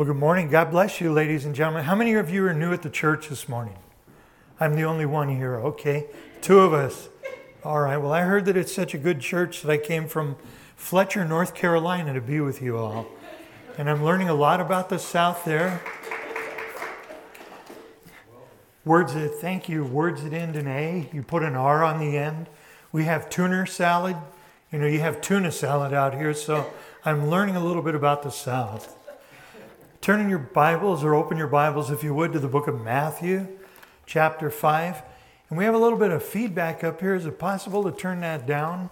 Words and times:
Well, 0.00 0.06
good 0.06 0.16
morning. 0.16 0.48
God 0.48 0.70
bless 0.70 0.98
you, 1.02 1.12
ladies 1.12 1.44
and 1.44 1.54
gentlemen. 1.54 1.84
How 1.84 1.94
many 1.94 2.14
of 2.14 2.30
you 2.30 2.46
are 2.46 2.54
new 2.54 2.72
at 2.72 2.80
the 2.80 2.88
church 2.88 3.28
this 3.28 3.50
morning? 3.50 3.76
I'm 4.58 4.74
the 4.74 4.84
only 4.84 5.04
one 5.04 5.28
here. 5.28 5.56
Okay. 5.56 6.06
Two 6.40 6.60
of 6.60 6.72
us. 6.72 7.10
All 7.64 7.80
right. 7.80 7.98
Well, 7.98 8.10
I 8.10 8.22
heard 8.22 8.46
that 8.46 8.56
it's 8.56 8.74
such 8.74 8.94
a 8.94 8.98
good 8.98 9.20
church 9.20 9.60
that 9.60 9.70
I 9.70 9.76
came 9.76 10.08
from 10.08 10.36
Fletcher, 10.74 11.26
North 11.26 11.54
Carolina 11.54 12.14
to 12.14 12.22
be 12.22 12.40
with 12.40 12.62
you 12.62 12.78
all. 12.78 13.08
And 13.76 13.90
I'm 13.90 14.02
learning 14.02 14.30
a 14.30 14.34
lot 14.34 14.58
about 14.58 14.88
the 14.88 14.98
South 14.98 15.44
there. 15.44 15.82
Words 18.86 19.12
that, 19.12 19.34
thank 19.34 19.68
you, 19.68 19.84
words 19.84 20.22
that 20.22 20.32
end 20.32 20.56
in 20.56 20.66
A, 20.66 21.10
you 21.12 21.22
put 21.22 21.42
an 21.42 21.56
R 21.56 21.84
on 21.84 22.00
the 22.00 22.16
end. 22.16 22.48
We 22.90 23.04
have 23.04 23.28
tuna 23.28 23.66
salad. 23.66 24.16
You 24.72 24.78
know, 24.78 24.86
you 24.86 25.00
have 25.00 25.20
tuna 25.20 25.52
salad 25.52 25.92
out 25.92 26.14
here, 26.14 26.32
so 26.32 26.72
I'm 27.04 27.28
learning 27.28 27.56
a 27.56 27.62
little 27.62 27.82
bit 27.82 27.94
about 27.94 28.22
the 28.22 28.30
South. 28.30 28.96
Turn 30.00 30.18
in 30.18 30.30
your 30.30 30.38
Bibles 30.38 31.04
or 31.04 31.14
open 31.14 31.36
your 31.36 31.46
Bibles, 31.46 31.90
if 31.90 32.02
you 32.02 32.14
would, 32.14 32.32
to 32.32 32.38
the 32.38 32.48
book 32.48 32.66
of 32.66 32.80
Matthew, 32.80 33.46
chapter 34.06 34.48
5. 34.48 35.02
And 35.50 35.58
we 35.58 35.64
have 35.64 35.74
a 35.74 35.78
little 35.78 35.98
bit 35.98 36.10
of 36.10 36.22
feedback 36.24 36.82
up 36.82 37.02
here. 37.02 37.14
Is 37.14 37.26
it 37.26 37.38
possible 37.38 37.82
to 37.82 37.92
turn 37.92 38.20
that 38.20 38.46
down 38.46 38.88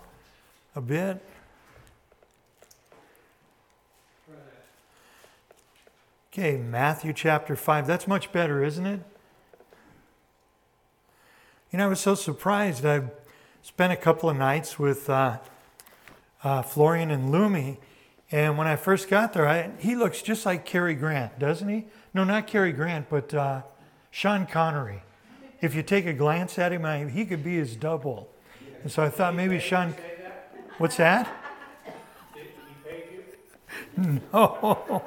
a 0.77 0.83
bit? 0.83 1.25
Okay, 6.31 6.59
Matthew 6.59 7.15
chapter 7.15 7.57
5. 7.57 7.87
That's 7.87 8.07
much 8.07 8.31
better, 8.31 8.63
isn't 8.63 8.85
it? 8.85 9.01
You 11.73 11.79
know, 11.79 11.87
I 11.87 11.89
was 11.89 12.01
so 12.01 12.15
surprised. 12.17 12.85
I 12.85 13.05
spent 13.63 13.95
a 13.95 13.97
couple 13.97 14.29
of 14.29 14.37
nights 14.37 14.79
with 14.79 15.09
uh, 15.09 15.39
uh, 16.45 16.61
Florian 16.61 17.11
and 17.11 17.33
Lumi, 17.33 17.79
and 18.31 18.59
when 18.59 18.67
I 18.67 18.77
first 18.77 19.09
got 19.09 19.33
there, 19.33 19.49
I, 19.49 19.71
he 19.79 19.97
looks 19.97 20.21
just 20.21 20.45
like 20.45 20.65
Cary 20.65 20.95
Grant, 20.95 21.39
doesn't 21.39 21.69
he? 21.69 21.87
No, 22.13 22.25
not 22.25 22.47
Cary 22.47 22.73
Grant, 22.73 23.09
but 23.09 23.33
uh, 23.33 23.63
Sean 24.11 24.47
Connery. 24.47 25.03
If 25.61 25.75
you 25.75 25.83
take 25.83 26.07
a 26.07 26.13
glance 26.13 26.59
at 26.59 26.73
him, 26.73 26.85
I, 26.85 27.07
he 27.07 27.25
could 27.25 27.43
be 27.43 27.57
his 27.57 27.75
double. 27.75 28.29
And 28.83 28.93
so 28.93 29.03
I 29.03 29.09
thought 29.09 29.35
maybe 29.35 29.59
Sean. 29.59 29.95
What's 30.77 30.97
that? 30.97 31.35
No. 33.97 35.03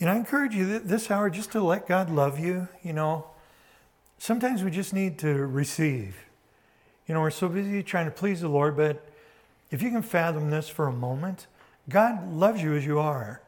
Know, 0.00 0.12
I 0.12 0.14
encourage 0.14 0.54
you 0.54 0.78
this 0.78 1.10
hour 1.10 1.28
just 1.28 1.50
to 1.52 1.60
let 1.60 1.88
God 1.88 2.08
love 2.10 2.38
you. 2.38 2.68
You 2.82 2.92
know, 2.92 3.26
sometimes 4.18 4.62
we 4.62 4.70
just 4.70 4.92
need 4.94 5.18
to 5.18 5.34
receive. 5.34 6.27
You 7.08 7.14
know, 7.14 7.22
we're 7.22 7.30
so 7.30 7.48
busy 7.48 7.82
trying 7.82 8.04
to 8.04 8.10
please 8.10 8.42
the 8.42 8.48
Lord, 8.48 8.76
but 8.76 9.02
if 9.70 9.82
you 9.82 9.90
can 9.90 10.02
fathom 10.02 10.50
this 10.50 10.68
for 10.68 10.86
a 10.86 10.92
moment, 10.92 11.46
God 11.88 12.30
loves 12.30 12.62
you 12.62 12.74
as 12.74 12.84
you 12.84 12.98
are. 12.98 13.40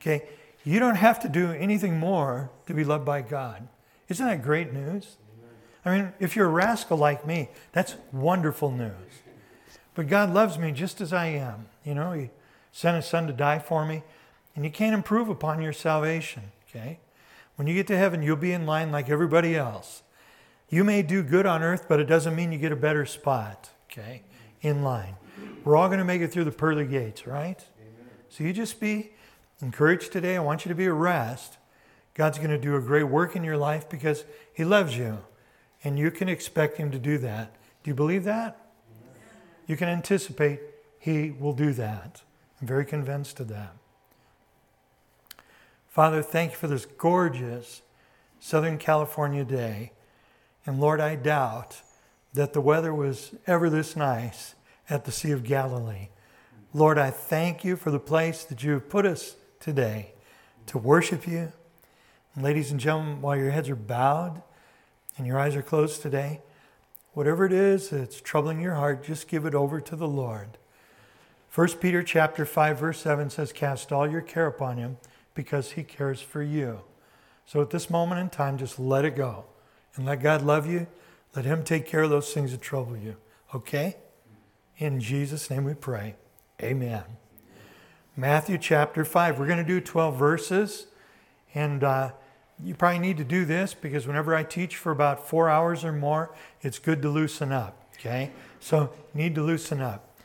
Okay? 0.00 0.28
You 0.64 0.78
don't 0.78 0.96
have 0.96 1.18
to 1.20 1.28
do 1.28 1.50
anything 1.52 1.98
more 1.98 2.50
to 2.66 2.74
be 2.74 2.84
loved 2.84 3.06
by 3.06 3.22
God. 3.22 3.66
Isn't 4.08 4.26
that 4.26 4.42
great 4.42 4.74
news? 4.74 5.16
I 5.82 5.96
mean, 5.96 6.12
if 6.20 6.36
you're 6.36 6.46
a 6.46 6.50
rascal 6.50 6.98
like 6.98 7.26
me, 7.26 7.48
that's 7.72 7.96
wonderful 8.12 8.70
news. 8.70 9.22
But 9.94 10.08
God 10.08 10.34
loves 10.34 10.58
me 10.58 10.70
just 10.70 11.00
as 11.00 11.12
I 11.12 11.26
am. 11.26 11.66
You 11.84 11.94
know, 11.94 12.12
He 12.12 12.30
sent 12.70 12.96
His 12.96 13.06
Son 13.06 13.26
to 13.26 13.32
die 13.32 13.60
for 13.60 13.86
me, 13.86 14.02
and 14.54 14.62
you 14.62 14.70
can't 14.70 14.94
improve 14.94 15.30
upon 15.30 15.62
your 15.62 15.72
salvation. 15.72 16.52
Okay? 16.68 16.98
When 17.56 17.66
you 17.66 17.72
get 17.72 17.86
to 17.86 17.96
heaven, 17.96 18.22
you'll 18.22 18.36
be 18.36 18.52
in 18.52 18.66
line 18.66 18.92
like 18.92 19.08
everybody 19.08 19.56
else. 19.56 20.02
You 20.70 20.84
may 20.84 21.02
do 21.02 21.24
good 21.24 21.46
on 21.46 21.64
earth, 21.64 21.86
but 21.88 21.98
it 21.98 22.04
doesn't 22.04 22.36
mean 22.36 22.52
you 22.52 22.58
get 22.58 22.70
a 22.70 22.76
better 22.76 23.04
spot, 23.04 23.70
okay, 23.90 24.22
in 24.62 24.82
line. 24.82 25.16
We're 25.64 25.76
all 25.76 25.88
going 25.88 25.98
to 25.98 26.04
make 26.04 26.22
it 26.22 26.28
through 26.28 26.44
the 26.44 26.52
pearly 26.52 26.86
gates, 26.86 27.26
right? 27.26 27.62
So 28.28 28.44
you 28.44 28.52
just 28.52 28.78
be 28.78 29.10
encouraged 29.60 30.12
today. 30.12 30.36
I 30.36 30.40
want 30.40 30.64
you 30.64 30.68
to 30.68 30.74
be 30.76 30.86
at 30.86 30.92
rest. 30.92 31.58
God's 32.14 32.38
going 32.38 32.50
to 32.50 32.58
do 32.58 32.76
a 32.76 32.80
great 32.80 33.04
work 33.04 33.34
in 33.34 33.42
your 33.42 33.56
life 33.56 33.88
because 33.88 34.24
He 34.54 34.64
loves 34.64 34.96
you, 34.96 35.18
and 35.82 35.98
you 35.98 36.12
can 36.12 36.28
expect 36.28 36.76
Him 36.76 36.92
to 36.92 36.98
do 36.98 37.18
that. 37.18 37.56
Do 37.82 37.90
you 37.90 37.94
believe 37.94 38.22
that? 38.24 38.56
You 39.66 39.76
can 39.76 39.88
anticipate 39.88 40.60
He 41.00 41.32
will 41.32 41.52
do 41.52 41.72
that. 41.72 42.22
I'm 42.60 42.68
very 42.68 42.84
convinced 42.84 43.40
of 43.40 43.48
that. 43.48 43.74
Father, 45.88 46.22
thank 46.22 46.52
you 46.52 46.56
for 46.56 46.68
this 46.68 46.86
gorgeous 46.86 47.82
Southern 48.38 48.78
California 48.78 49.44
day. 49.44 49.92
And 50.70 50.78
Lord, 50.78 51.00
I 51.00 51.16
doubt 51.16 51.82
that 52.32 52.52
the 52.52 52.60
weather 52.60 52.94
was 52.94 53.34
ever 53.44 53.68
this 53.68 53.96
nice 53.96 54.54
at 54.88 55.04
the 55.04 55.10
Sea 55.10 55.32
of 55.32 55.42
Galilee. 55.42 56.10
Lord, 56.72 56.96
I 56.96 57.10
thank 57.10 57.64
you 57.64 57.74
for 57.74 57.90
the 57.90 57.98
place 57.98 58.44
that 58.44 58.62
you 58.62 58.70
have 58.74 58.88
put 58.88 59.04
us 59.04 59.34
today 59.58 60.12
to 60.66 60.78
worship 60.78 61.26
you. 61.26 61.52
And 62.36 62.44
ladies 62.44 62.70
and 62.70 62.78
gentlemen, 62.78 63.20
while 63.20 63.36
your 63.36 63.50
heads 63.50 63.68
are 63.68 63.74
bowed 63.74 64.42
and 65.18 65.26
your 65.26 65.40
eyes 65.40 65.56
are 65.56 65.62
closed 65.62 66.02
today, 66.02 66.40
whatever 67.14 67.44
it 67.44 67.52
is 67.52 67.88
that's 67.90 68.20
troubling 68.20 68.60
your 68.60 68.76
heart, 68.76 69.02
just 69.02 69.26
give 69.26 69.46
it 69.46 69.56
over 69.56 69.80
to 69.80 69.96
the 69.96 70.06
Lord. 70.06 70.56
1 71.52 71.66
Peter 71.80 72.04
chapter 72.04 72.46
5 72.46 72.78
verse 72.78 73.00
7 73.00 73.28
says 73.28 73.52
cast 73.52 73.90
all 73.90 74.08
your 74.08 74.20
care 74.20 74.46
upon 74.46 74.76
him 74.76 74.98
because 75.34 75.72
he 75.72 75.82
cares 75.82 76.20
for 76.20 76.44
you. 76.44 76.82
So 77.44 77.60
at 77.60 77.70
this 77.70 77.90
moment 77.90 78.20
in 78.20 78.30
time 78.30 78.56
just 78.56 78.78
let 78.78 79.04
it 79.04 79.16
go 79.16 79.46
and 79.96 80.06
let 80.06 80.22
God 80.22 80.42
love 80.42 80.66
you. 80.66 80.86
Let 81.34 81.44
Him 81.44 81.62
take 81.62 81.86
care 81.86 82.02
of 82.02 82.10
those 82.10 82.32
things 82.32 82.52
that 82.52 82.60
trouble 82.60 82.96
you. 82.96 83.16
Okay? 83.54 83.96
In 84.78 85.00
Jesus' 85.00 85.50
name 85.50 85.64
we 85.64 85.74
pray. 85.74 86.16
Amen. 86.62 87.04
Matthew 88.16 88.58
chapter 88.58 89.04
5. 89.04 89.38
We're 89.38 89.46
going 89.46 89.58
to 89.58 89.64
do 89.64 89.80
12 89.80 90.16
verses. 90.16 90.86
And 91.54 91.82
uh, 91.82 92.12
you 92.62 92.74
probably 92.74 92.98
need 92.98 93.16
to 93.16 93.24
do 93.24 93.44
this 93.44 93.74
because 93.74 94.06
whenever 94.06 94.34
I 94.34 94.42
teach 94.42 94.76
for 94.76 94.92
about 94.92 95.28
four 95.28 95.48
hours 95.48 95.84
or 95.84 95.92
more, 95.92 96.34
it's 96.60 96.78
good 96.78 97.02
to 97.02 97.08
loosen 97.08 97.52
up. 97.52 97.82
Okay? 97.94 98.30
So, 98.60 98.92
need 99.14 99.34
to 99.34 99.42
loosen 99.42 99.80
up. 99.80 100.18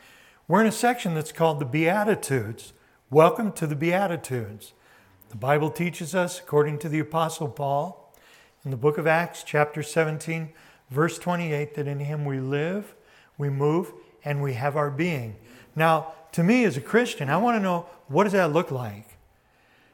We're 0.48 0.60
in 0.60 0.66
a 0.66 0.72
section 0.72 1.14
that's 1.14 1.32
called 1.32 1.58
the 1.58 1.64
Beatitudes. 1.64 2.72
Welcome 3.10 3.52
to 3.52 3.66
the 3.66 3.76
Beatitudes. 3.76 4.72
The 5.30 5.36
Bible 5.36 5.70
teaches 5.70 6.14
us, 6.14 6.38
according 6.38 6.78
to 6.80 6.88
the 6.88 7.00
Apostle 7.00 7.48
Paul, 7.48 8.05
in 8.66 8.72
the 8.72 8.76
book 8.76 8.98
of 8.98 9.06
Acts, 9.06 9.44
chapter 9.44 9.80
17, 9.80 10.48
verse 10.90 11.20
28, 11.20 11.76
that 11.76 11.86
in 11.86 12.00
him 12.00 12.24
we 12.24 12.40
live, 12.40 12.96
we 13.38 13.48
move, 13.48 13.92
and 14.24 14.42
we 14.42 14.54
have 14.54 14.76
our 14.76 14.90
being. 14.90 15.36
Now, 15.76 16.14
to 16.32 16.42
me 16.42 16.64
as 16.64 16.76
a 16.76 16.80
Christian, 16.80 17.30
I 17.30 17.36
want 17.36 17.56
to 17.56 17.62
know 17.62 17.86
what 18.08 18.24
does 18.24 18.32
that 18.32 18.52
look 18.52 18.72
like? 18.72 19.18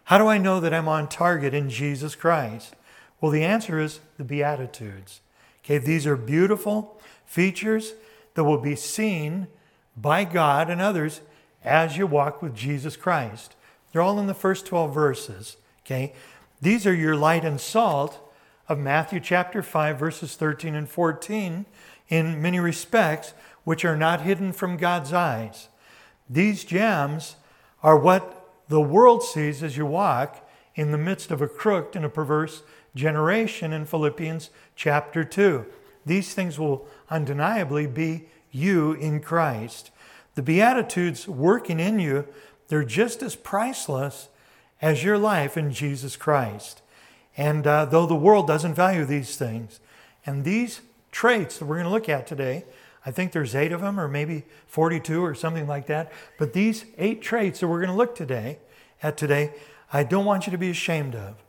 How 0.04 0.16
do 0.16 0.26
I 0.26 0.38
know 0.38 0.58
that 0.58 0.72
I'm 0.72 0.88
on 0.88 1.06
target 1.06 1.52
in 1.52 1.68
Jesus 1.68 2.14
Christ? 2.14 2.74
Well, 3.20 3.30
the 3.30 3.44
answer 3.44 3.78
is 3.78 4.00
the 4.16 4.24
Beatitudes. 4.24 5.20
Okay, 5.62 5.76
these 5.76 6.06
are 6.06 6.16
beautiful 6.16 6.98
features 7.26 7.92
that 8.32 8.44
will 8.44 8.56
be 8.56 8.74
seen 8.74 9.48
by 9.98 10.24
God 10.24 10.70
and 10.70 10.80
others 10.80 11.20
as 11.62 11.98
you 11.98 12.06
walk 12.06 12.40
with 12.40 12.54
Jesus 12.54 12.96
Christ. 12.96 13.54
They're 13.92 14.00
all 14.00 14.18
in 14.18 14.28
the 14.28 14.34
first 14.34 14.64
12 14.64 14.94
verses. 14.94 15.58
Okay, 15.84 16.14
these 16.62 16.86
are 16.86 16.94
your 16.94 17.16
light 17.16 17.44
and 17.44 17.60
salt 17.60 18.18
of 18.68 18.78
Matthew 18.78 19.20
chapter 19.20 19.62
5, 19.62 19.98
verses 19.98 20.34
13 20.34 20.74
and 20.74 20.88
14, 20.88 21.66
in 22.08 22.42
many 22.42 22.60
respects, 22.60 23.34
which 23.64 23.84
are 23.84 23.96
not 23.96 24.22
hidden 24.22 24.52
from 24.52 24.76
God's 24.76 25.12
eyes. 25.12 25.68
These 26.28 26.64
gems 26.64 27.36
are 27.82 27.98
what 27.98 28.50
the 28.68 28.80
world 28.80 29.22
sees 29.22 29.62
as 29.62 29.76
you 29.76 29.86
walk 29.86 30.48
in 30.74 30.92
the 30.92 30.98
midst 30.98 31.30
of 31.30 31.42
a 31.42 31.48
crooked 31.48 31.96
and 31.96 32.04
a 32.04 32.08
perverse 32.08 32.62
generation 32.94 33.72
in 33.72 33.84
Philippians 33.84 34.50
chapter 34.76 35.24
2. 35.24 35.66
These 36.06 36.34
things 36.34 36.58
will 36.58 36.86
undeniably 37.10 37.86
be 37.86 38.28
you 38.50 38.92
in 38.92 39.20
Christ. 39.20 39.90
The 40.34 40.42
Beatitudes 40.42 41.28
working 41.28 41.78
in 41.78 41.98
you, 41.98 42.26
they're 42.68 42.84
just 42.84 43.22
as 43.22 43.36
priceless 43.36 44.28
as 44.80 45.04
your 45.04 45.18
life 45.18 45.56
in 45.56 45.72
Jesus 45.72 46.16
Christ. 46.16 46.82
And 47.36 47.66
uh, 47.66 47.86
though 47.86 48.06
the 48.06 48.14
world 48.14 48.46
doesn't 48.46 48.74
value 48.74 49.04
these 49.04 49.36
things, 49.36 49.80
and 50.26 50.44
these 50.44 50.80
traits 51.10 51.58
that 51.58 51.66
we're 51.66 51.76
going 51.76 51.86
to 51.86 51.92
look 51.92 52.08
at 52.08 52.26
today, 52.26 52.64
I 53.04 53.10
think 53.10 53.32
there's 53.32 53.54
eight 53.54 53.72
of 53.72 53.80
them, 53.80 53.98
or 53.98 54.06
maybe 54.06 54.44
42 54.66 55.24
or 55.24 55.34
something 55.34 55.66
like 55.66 55.86
that. 55.86 56.12
But 56.38 56.52
these 56.52 56.84
eight 56.98 57.20
traits 57.20 57.60
that 57.60 57.68
we're 57.68 57.80
going 57.80 57.90
to 57.90 57.96
look 57.96 58.14
today 58.14 58.58
at 59.02 59.16
today, 59.16 59.54
I 59.92 60.04
don't 60.04 60.24
want 60.24 60.46
you 60.46 60.52
to 60.52 60.58
be 60.58 60.70
ashamed 60.70 61.14
of 61.14 61.42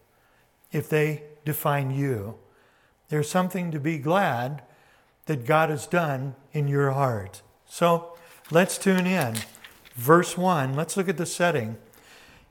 if 0.72 0.90
they 0.90 1.24
define 1.46 1.92
you. 1.92 2.36
There's 3.10 3.30
something 3.30 3.72
to 3.72 3.80
be 3.80 3.98
glad 4.00 4.64
that 5.26 5.46
God 5.46 5.70
has 5.70 5.86
done 5.86 6.36
in 6.52 6.68
your 6.68 6.92
heart. 6.92 7.42
So 7.66 8.18
let's 8.50 8.78
tune 8.78 9.06
in. 9.06 9.36
Verse 9.96 10.38
1, 10.38 10.76
let's 10.76 10.98
look 10.98 11.08
at 11.08 11.18
the 11.18 11.26
setting. 11.26 11.78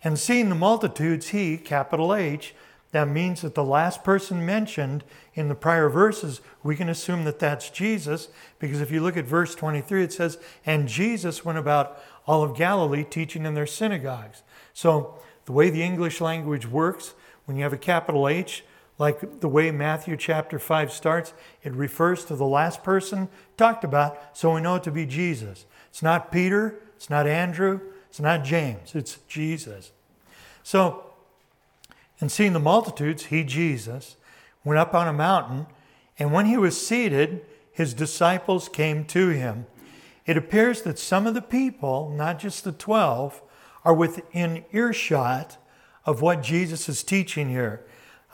And 0.04 0.18
seeing 0.18 0.48
the 0.48 0.54
multitudes, 0.54 1.28
he, 1.28 1.56
capital 1.56 2.14
H, 2.14 2.54
That 2.92 3.08
means 3.08 3.40
that 3.40 3.54
the 3.54 3.64
last 3.64 4.04
person 4.04 4.44
mentioned 4.44 5.02
in 5.34 5.48
the 5.48 5.54
prior 5.54 5.88
verses, 5.88 6.42
we 6.62 6.76
can 6.76 6.90
assume 6.90 7.24
that 7.24 7.38
that's 7.38 7.70
Jesus, 7.70 8.28
because 8.58 8.80
if 8.82 8.90
you 8.90 9.00
look 9.00 9.16
at 9.16 9.24
verse 9.24 9.54
23, 9.54 10.04
it 10.04 10.12
says, 10.12 10.38
And 10.64 10.86
Jesus 10.86 11.44
went 11.44 11.58
about 11.58 11.98
all 12.26 12.42
of 12.42 12.56
Galilee 12.56 13.04
teaching 13.04 13.46
in 13.46 13.54
their 13.54 13.66
synagogues. 13.66 14.42
So 14.74 15.18
the 15.46 15.52
way 15.52 15.70
the 15.70 15.82
English 15.82 16.20
language 16.20 16.66
works, 16.66 17.14
when 17.46 17.56
you 17.56 17.62
have 17.62 17.72
a 17.72 17.78
capital 17.78 18.28
H, 18.28 18.62
like 18.98 19.40
the 19.40 19.48
way 19.48 19.70
Matthew 19.70 20.16
chapter 20.18 20.58
5 20.58 20.92
starts, 20.92 21.32
it 21.62 21.72
refers 21.72 22.26
to 22.26 22.36
the 22.36 22.44
last 22.46 22.84
person 22.84 23.28
talked 23.56 23.84
about, 23.84 24.36
so 24.36 24.54
we 24.54 24.60
know 24.60 24.76
it 24.76 24.82
to 24.84 24.90
be 24.90 25.06
Jesus. 25.06 25.64
It's 25.88 26.02
not 26.02 26.30
Peter, 26.30 26.78
it's 26.94 27.08
not 27.08 27.26
Andrew, 27.26 27.80
it's 28.10 28.20
not 28.20 28.44
James, 28.44 28.94
it's 28.94 29.18
Jesus. 29.28 29.92
So, 30.62 31.11
and 32.22 32.30
seeing 32.30 32.52
the 32.52 32.60
multitudes, 32.60 33.26
he, 33.26 33.42
Jesus, 33.42 34.14
went 34.62 34.78
up 34.78 34.94
on 34.94 35.08
a 35.08 35.12
mountain, 35.12 35.66
and 36.20 36.32
when 36.32 36.46
he 36.46 36.56
was 36.56 36.86
seated, 36.86 37.44
his 37.72 37.94
disciples 37.94 38.68
came 38.68 39.04
to 39.06 39.30
him. 39.30 39.66
It 40.24 40.36
appears 40.36 40.82
that 40.82 41.00
some 41.00 41.26
of 41.26 41.34
the 41.34 41.42
people, 41.42 42.14
not 42.16 42.38
just 42.38 42.62
the 42.62 42.70
12, 42.70 43.42
are 43.84 43.92
within 43.92 44.64
earshot 44.70 45.56
of 46.06 46.22
what 46.22 46.44
Jesus 46.44 46.88
is 46.88 47.02
teaching 47.02 47.48
here. 47.48 47.84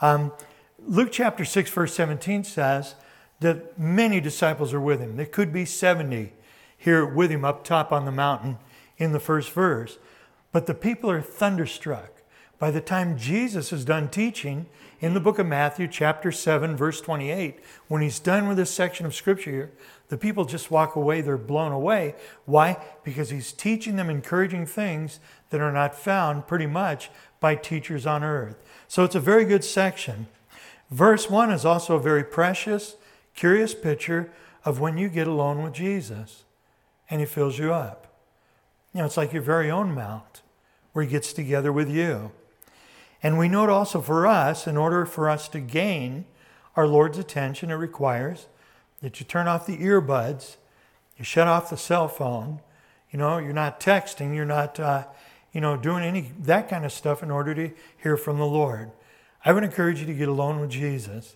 Um, 0.01 0.33
Luke 0.77 1.09
chapter 1.11 1.43
6, 1.43 1.71
verse 1.71 1.95
17 1.95 2.43
says 2.43 2.93
that 3.39 3.79
many 3.79 4.21
disciples 4.21 4.71
are 4.71 4.79
with 4.79 4.99
him. 4.99 5.17
There 5.17 5.25
could 5.25 5.51
be 5.51 5.65
70 5.65 6.31
here 6.77 7.07
with 7.07 7.31
him 7.31 7.43
up 7.43 7.63
top 7.63 7.91
on 7.91 8.05
the 8.05 8.11
mountain 8.11 8.59
in 8.99 9.13
the 9.13 9.19
first 9.19 9.49
verse. 9.49 9.97
But 10.51 10.67
the 10.67 10.75
people 10.75 11.09
are 11.09 11.21
thunderstruck. 11.21 12.18
By 12.59 12.71
the 12.71 12.81
time 12.81 13.17
Jesus 13.17 13.71
is 13.71 13.85
done 13.85 14.09
teaching 14.09 14.65
in 14.99 15.13
the 15.13 15.21
book 15.21 15.39
of 15.39 15.47
Matthew, 15.47 15.87
chapter 15.87 16.29
7, 16.29 16.75
verse 16.75 16.99
28, 16.99 17.57
when 17.87 18.01
he's 18.01 18.19
done 18.19 18.49
with 18.49 18.57
this 18.57 18.69
section 18.69 19.05
of 19.05 19.15
scripture 19.15 19.49
here, 19.49 19.71
the 20.09 20.17
people 20.17 20.43
just 20.43 20.69
walk 20.69 20.97
away. 20.97 21.21
They're 21.21 21.37
blown 21.37 21.71
away. 21.71 22.15
Why? 22.45 22.77
Because 23.05 23.29
he's 23.29 23.53
teaching 23.53 23.95
them 23.95 24.09
encouraging 24.09 24.65
things 24.65 25.21
that 25.51 25.61
are 25.61 25.71
not 25.71 25.95
found 25.95 26.47
pretty 26.47 26.65
much 26.65 27.09
by 27.39 27.55
teachers 27.55 28.05
on 28.05 28.25
earth. 28.25 28.61
So 28.89 29.05
it's 29.05 29.15
a 29.15 29.21
very 29.21 29.45
good 29.45 29.63
section. 29.63 30.27
Verse 30.91 31.29
1 31.29 31.51
is 31.51 31.63
also 31.63 31.95
a 31.95 32.01
very 32.01 32.25
precious, 32.25 32.97
curious 33.35 33.73
picture 33.73 34.31
of 34.65 34.81
when 34.81 34.97
you 34.97 35.07
get 35.07 35.27
alone 35.27 35.63
with 35.63 35.73
Jesus 35.73 36.43
and 37.09 37.21
he 37.21 37.25
fills 37.25 37.57
you 37.57 37.71
up. 37.71 38.07
You 38.93 38.99
know, 38.99 39.05
it's 39.05 39.15
like 39.15 39.31
your 39.31 39.43
very 39.43 39.71
own 39.71 39.93
mount 39.93 40.41
where 40.91 41.05
he 41.05 41.09
gets 41.09 41.31
together 41.31 41.71
with 41.71 41.89
you. 41.89 42.31
And 43.21 43.37
we 43.37 43.49
note 43.49 43.69
also 43.69 44.01
for 44.01 44.25
us, 44.25 44.67
in 44.67 44.77
order 44.77 45.05
for 45.05 45.29
us 45.29 45.47
to 45.49 45.59
gain 45.59 46.25
our 46.75 46.87
Lord's 46.87 47.17
attention, 47.17 47.71
it 47.71 47.75
requires 47.75 48.47
that 49.01 49.19
you 49.19 49.25
turn 49.25 49.47
off 49.47 49.65
the 49.65 49.77
earbuds, 49.77 50.57
you 51.17 51.25
shut 51.25 51.47
off 51.47 51.69
the 51.69 51.77
cell 51.77 52.07
phone. 52.07 52.61
You 53.11 53.19
know, 53.19 53.37
you're 53.39 53.53
not 53.53 53.79
texting, 53.79 54.35
you're 54.35 54.45
not, 54.45 54.79
uh, 54.79 55.05
you 55.51 55.59
know, 55.61 55.75
doing 55.75 56.03
any 56.03 56.31
that 56.39 56.69
kind 56.69 56.85
of 56.85 56.91
stuff 56.91 57.23
in 57.23 57.31
order 57.31 57.55
to 57.55 57.71
hear 57.97 58.15
from 58.17 58.37
the 58.37 58.45
Lord. 58.45 58.91
I 59.43 59.51
would 59.51 59.63
encourage 59.63 59.99
you 59.99 60.05
to 60.05 60.13
get 60.13 60.27
alone 60.27 60.59
with 60.59 60.69
Jesus. 60.69 61.35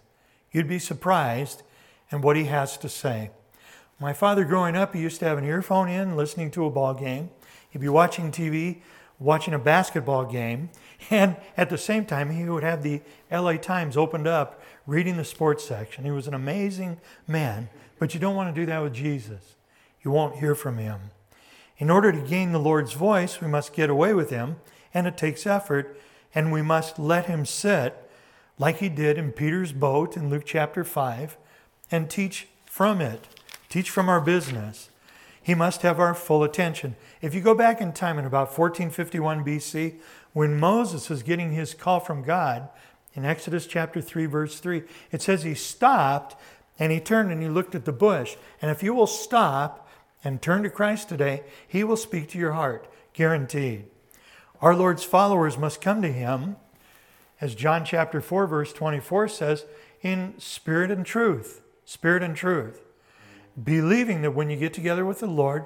You'd 0.52 0.68
be 0.68 0.80
surprised 0.80 1.64
in 2.12 2.22
what 2.22 2.36
he 2.36 2.46
has 2.46 2.78
to 2.78 2.90
say. 2.90 3.32
My 4.00 4.14
father, 4.14 4.44
growing 4.44 4.76
up, 4.76 4.94
he 4.94 5.02
used 5.02 5.20
to 5.20 5.26
have 5.26 5.38
an 5.38 5.46
earphone 5.46 5.90
in, 5.90 6.16
listening 6.16 6.52
to 6.52 6.66
a 6.66 6.70
ball 6.70 6.94
game. 6.94 7.32
He'd 7.70 7.80
be 7.80 7.90
watching 7.90 8.32
TV, 8.32 8.82
watching 9.18 9.54
a 9.54 9.60
basketball 9.60 10.26
game, 10.26 10.70
and 11.10 11.36
at 11.58 11.70
the 11.70 11.78
same 11.78 12.06
time, 12.06 12.32
he 12.32 12.46
would 12.46 12.64
have 12.64 12.84
the 12.84 13.02
LA 13.32 13.58
Times 13.58 13.98
opened 13.98 14.28
up, 14.28 14.62
reading 14.86 15.18
the 15.18 15.26
sports 15.26 15.64
section. 15.64 16.04
He 16.04 16.12
was 16.12 16.28
an 16.28 16.34
amazing 16.34 17.00
man, 17.28 17.70
but 18.00 18.14
you 18.14 18.20
don't 18.20 18.36
want 18.36 18.54
to 18.54 18.62
do 18.62 18.66
that 18.66 18.82
with 18.82 18.94
Jesus. 18.94 19.56
You 20.04 20.12
won't 20.12 20.38
hear 20.38 20.56
from 20.56 20.78
him. 20.78 21.00
In 21.78 21.90
order 21.90 22.12
to 22.12 22.22
gain 22.22 22.52
the 22.52 22.60
Lord's 22.60 22.94
voice, 22.94 23.42
we 23.42 23.48
must 23.48 23.74
get 23.74 23.90
away 23.90 24.14
with 24.14 24.30
him, 24.30 24.58
and 24.94 25.08
it 25.08 25.18
takes 25.18 25.48
effort, 25.48 26.00
and 26.36 26.52
we 26.52 26.62
must 26.62 27.00
let 27.00 27.26
him 27.26 27.46
sit 27.46 27.96
like 28.58 28.78
he 28.78 28.90
did 28.90 29.18
in 29.18 29.32
Peter's 29.32 29.72
boat 29.72 30.16
in 30.16 30.30
Luke 30.30 30.44
chapter 30.46 30.84
5 30.84 31.38
and 31.92 32.10
teach 32.10 32.48
from 32.66 33.02
it, 33.02 33.28
teach 33.70 33.90
from 33.90 34.10
our 34.10 34.22
business. 34.22 34.90
He 35.42 35.56
must 35.56 35.82
have 35.82 36.00
our 36.00 36.14
full 36.14 36.44
attention. 36.44 36.96
If 37.22 37.36
you 37.36 37.42
go 37.42 37.54
back 37.54 37.82
in 37.82 37.92
time 37.92 38.18
in 38.18 38.26
about 38.26 38.58
1451 38.58 39.44
BC, 39.44 39.96
when 40.34 40.60
Moses 40.60 41.10
is 41.10 41.24
getting 41.24 41.52
his 41.52 41.74
call 41.74 42.00
from 42.00 42.24
God 42.24 42.70
in 43.14 43.26
Exodus 43.26 43.68
chapter 43.68 44.02
3, 44.02 44.26
verse 44.26 44.60
3, 44.60 44.84
it 45.12 45.22
says 45.22 45.44
he 45.44 45.54
stopped 45.54 46.36
and 46.80 46.92
he 46.92 47.00
turned 47.00 47.32
and 47.32 47.42
he 47.42 47.48
looked 47.48 47.76
at 47.76 47.86
the 47.86 47.92
bush. 47.92 48.36
And 48.62 48.72
if 48.72 48.84
you 48.84 48.94
will 48.94 49.08
stop 49.08 49.88
and 50.24 50.42
turn 50.42 50.64
to 50.64 50.70
Christ 50.70 51.10
today, 51.10 51.44
he 51.68 51.84
will 51.84 51.98
speak 51.98 52.30
to 52.30 52.40
your 52.40 52.54
heart, 52.54 52.92
guaranteed. 53.14 53.86
Our 54.62 54.76
Lord's 54.76 55.04
followers 55.04 55.58
must 55.58 55.82
come 55.82 56.02
to 56.02 56.12
him, 56.12 56.56
as 57.42 57.54
John 57.54 57.84
chapter 57.86 58.22
4, 58.22 58.48
verse 58.48 58.74
24 58.74 59.28
says, 59.28 59.66
in 60.02 60.34
spirit 60.38 60.90
and 60.90 61.06
truth. 61.06 61.62
Spirit 61.86 62.24
and 62.24 62.36
truth. 62.36 62.82
Believing 63.62 64.22
that 64.22 64.32
when 64.32 64.50
you 64.50 64.56
get 64.56 64.74
together 64.74 65.06
with 65.06 65.20
the 65.20 65.28
Lord, 65.28 65.66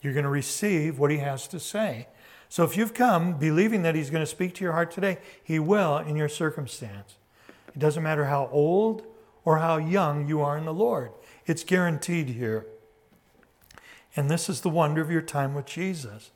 you're 0.00 0.12
going 0.12 0.24
to 0.24 0.30
receive 0.30 0.98
what 0.98 1.10
he 1.10 1.18
has 1.18 1.48
to 1.48 1.58
say. 1.58 2.06
So 2.48 2.64
if 2.64 2.76
you've 2.76 2.94
come 2.94 3.38
believing 3.38 3.82
that 3.82 3.94
he's 3.94 4.10
going 4.10 4.22
to 4.22 4.30
speak 4.30 4.54
to 4.54 4.64
your 4.64 4.72
heart 4.72 4.90
today, 4.90 5.18
he 5.42 5.58
will 5.58 5.98
in 5.98 6.16
your 6.16 6.28
circumstance. 6.28 7.16
It 7.68 7.78
doesn't 7.78 8.02
matter 8.02 8.26
how 8.26 8.48
old 8.52 9.04
or 9.44 9.58
how 9.58 9.76
young 9.76 10.26
you 10.26 10.40
are 10.40 10.58
in 10.58 10.64
the 10.64 10.74
Lord, 10.74 11.12
it's 11.46 11.64
guaranteed 11.64 12.30
here. 12.30 12.66
And 14.16 14.30
this 14.30 14.48
is 14.48 14.62
the 14.62 14.70
wonder 14.70 15.02
of 15.02 15.10
your 15.10 15.22
time 15.22 15.54
with 15.54 15.66
Jesus. 15.66 16.30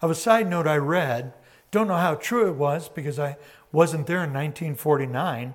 Of 0.00 0.10
a 0.10 0.14
side 0.14 0.48
note, 0.48 0.66
I 0.66 0.76
read, 0.76 1.34
don't 1.70 1.86
know 1.86 1.96
how 1.96 2.14
true 2.14 2.48
it 2.48 2.56
was 2.56 2.88
because 2.88 3.18
I 3.18 3.36
wasn't 3.70 4.06
there 4.06 4.24
in 4.24 4.32
1949, 4.32 5.54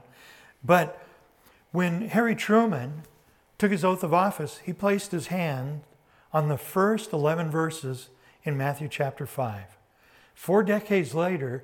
but 0.63 1.05
when 1.71 2.09
Harry 2.09 2.35
Truman 2.35 3.01
took 3.57 3.71
his 3.71 3.83
oath 3.83 4.03
of 4.03 4.13
office, 4.13 4.59
he 4.63 4.71
placed 4.71 5.11
his 5.11 5.27
hand 5.27 5.81
on 6.31 6.47
the 6.47 6.57
first 6.57 7.11
11 7.11 7.49
verses 7.49 8.09
in 8.43 8.55
Matthew 8.55 8.87
chapter 8.87 9.25
5. 9.25 9.77
Four 10.35 10.63
decades 10.63 11.15
later, 11.15 11.63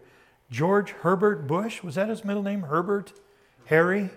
George 0.49 0.91
Herbert 0.91 1.45
Bush, 1.45 1.83
was 1.83 1.95
that 1.95 2.09
his 2.09 2.25
middle 2.25 2.41
name? 2.41 2.63
Herbert? 2.63 3.13
Harry? 3.65 4.09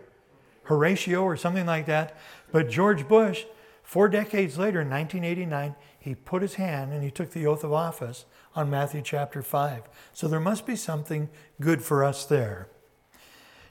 Horatio 0.63 1.23
or 1.23 1.37
something 1.37 1.67
like 1.67 1.87
that. 1.87 2.17
But 2.51 2.71
George 2.71 3.07
Bush, 3.07 3.45
four 3.83 4.09
decades 4.09 4.57
later 4.57 4.81
in 4.81 4.89
1989, 4.89 5.75
he 5.99 6.15
put 6.15 6.41
his 6.41 6.55
hand 6.55 6.93
and 6.93 7.03
he 7.03 7.11
took 7.11 7.33
the 7.33 7.47
oath 7.47 7.65
of 7.65 7.73
office 7.73 8.25
on 8.55 8.71
Matthew 8.71 9.03
chapter 9.03 9.43
5. 9.43 9.83
So 10.13 10.29
there 10.29 10.41
must 10.41 10.65
be 10.67 10.77
something 10.77 11.29
good 11.61 11.83
for 11.83 12.03
us 12.03 12.25
there. 12.25 12.69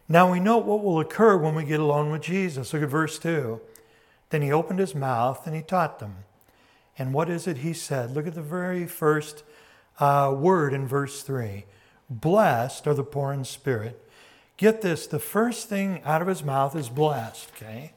Now 0.08 0.32
we 0.32 0.40
know 0.40 0.58
what 0.58 0.84
will 0.84 1.00
occur 1.00 1.38
when 1.38 1.56
we 1.56 1.64
get 1.64 1.80
alone 1.80 2.12
with 2.12 2.22
Jesus. 2.22 2.74
Look 2.74 2.84
at 2.84 2.90
verse 2.90 3.18
2. 3.18 3.60
Then 4.30 4.42
he 4.42 4.52
opened 4.52 4.80
his 4.80 4.94
mouth 4.94 5.48
and 5.48 5.56
he 5.56 5.62
taught 5.62 6.00
them. 6.00 6.26
And 6.98 7.14
what 7.14 7.30
is 7.30 7.48
it 7.48 7.58
he 7.58 7.74
said? 7.74 8.12
Look 8.12 8.28
at 8.28 8.36
the 8.36 8.42
very 8.42 8.86
first 8.86 9.44
uh, 10.00 10.34
word 10.38 10.74
in 10.74 10.88
verse 10.88 11.24
3 11.24 11.66
Blessed 12.10 12.88
are 12.88 12.94
the 12.94 13.04
poor 13.04 13.34
in 13.34 13.44
spirit. 13.44 14.00
Get 14.58 14.82
this, 14.82 15.08
the 15.08 15.20
first 15.20 15.68
thing 15.68 16.02
out 16.04 16.22
of 16.22 16.28
his 16.28 16.44
mouth 16.44 16.76
is 16.76 16.90
blessed, 16.90 17.52
okay? 17.56 17.94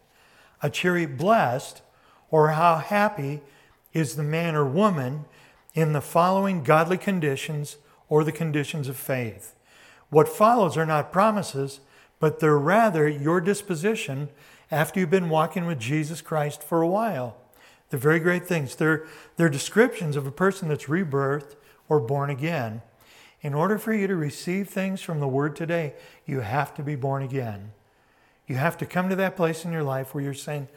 A 0.62 0.70
cheery 0.70 1.06
blessed, 1.06 1.82
or 2.30 2.50
how 2.50 2.76
happy 2.76 3.42
is 3.92 4.16
the 4.16 4.22
man 4.22 4.54
or 4.54 4.64
woman 4.64 5.26
in 5.74 5.92
the 5.92 6.00
following 6.00 6.62
godly 6.62 6.98
conditions 6.98 7.76
or 8.08 8.24
the 8.24 8.32
conditions 8.32 8.88
of 8.88 8.96
faith. 8.96 9.54
What 10.08 10.28
follows 10.28 10.76
are 10.76 10.86
not 10.86 11.12
promises, 11.12 11.80
but 12.18 12.40
they're 12.40 12.58
rather 12.58 13.06
your 13.06 13.40
disposition 13.40 14.30
after 14.70 15.00
you've 15.00 15.10
been 15.10 15.28
walking 15.28 15.66
with 15.66 15.78
Jesus 15.78 16.22
Christ 16.22 16.62
for 16.62 16.80
a 16.80 16.88
while. 16.88 17.36
They're 17.90 18.00
very 18.00 18.18
great 18.18 18.46
things. 18.46 18.74
They're, 18.74 19.06
they're 19.36 19.48
descriptions 19.48 20.16
of 20.16 20.26
a 20.26 20.32
person 20.32 20.68
that's 20.68 20.86
rebirthed 20.86 21.54
or 21.88 22.00
born 22.00 22.30
again. 22.30 22.82
In 23.42 23.54
order 23.54 23.78
for 23.78 23.92
you 23.92 24.06
to 24.06 24.16
receive 24.16 24.68
things 24.68 25.00
from 25.00 25.20
the 25.20 25.28
Word 25.28 25.54
today, 25.54 25.94
you 26.24 26.40
have 26.40 26.74
to 26.74 26.82
be 26.82 26.96
born 26.96 27.22
again. 27.22 27.72
You 28.46 28.56
have 28.56 28.76
to 28.78 28.86
come 28.86 29.08
to 29.08 29.16
that 29.16 29.36
place 29.36 29.64
in 29.64 29.72
your 29.72 29.82
life 29.82 30.14
where 30.14 30.24
you're 30.24 30.34
saying, 30.34 30.68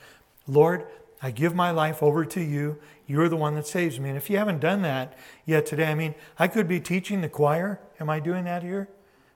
Lord, 0.47 0.85
I 1.21 1.31
give 1.31 1.53
my 1.53 1.71
life 1.71 2.01
over 2.01 2.25
to 2.25 2.41
you. 2.41 2.77
You're 3.05 3.29
the 3.29 3.35
one 3.35 3.55
that 3.55 3.67
saves 3.67 3.99
me. 3.99 4.09
And 4.09 4.17
if 4.17 4.29
you 4.29 4.37
haven't 4.37 4.59
done 4.59 4.81
that 4.83 5.17
yet 5.45 5.65
today, 5.65 5.87
I 5.87 5.95
mean, 5.95 6.15
I 6.37 6.47
could 6.47 6.67
be 6.67 6.79
teaching 6.79 7.21
the 7.21 7.29
choir. 7.29 7.79
Am 7.99 8.09
I 8.09 8.19
doing 8.19 8.45
that 8.45 8.63
here? 8.63 8.87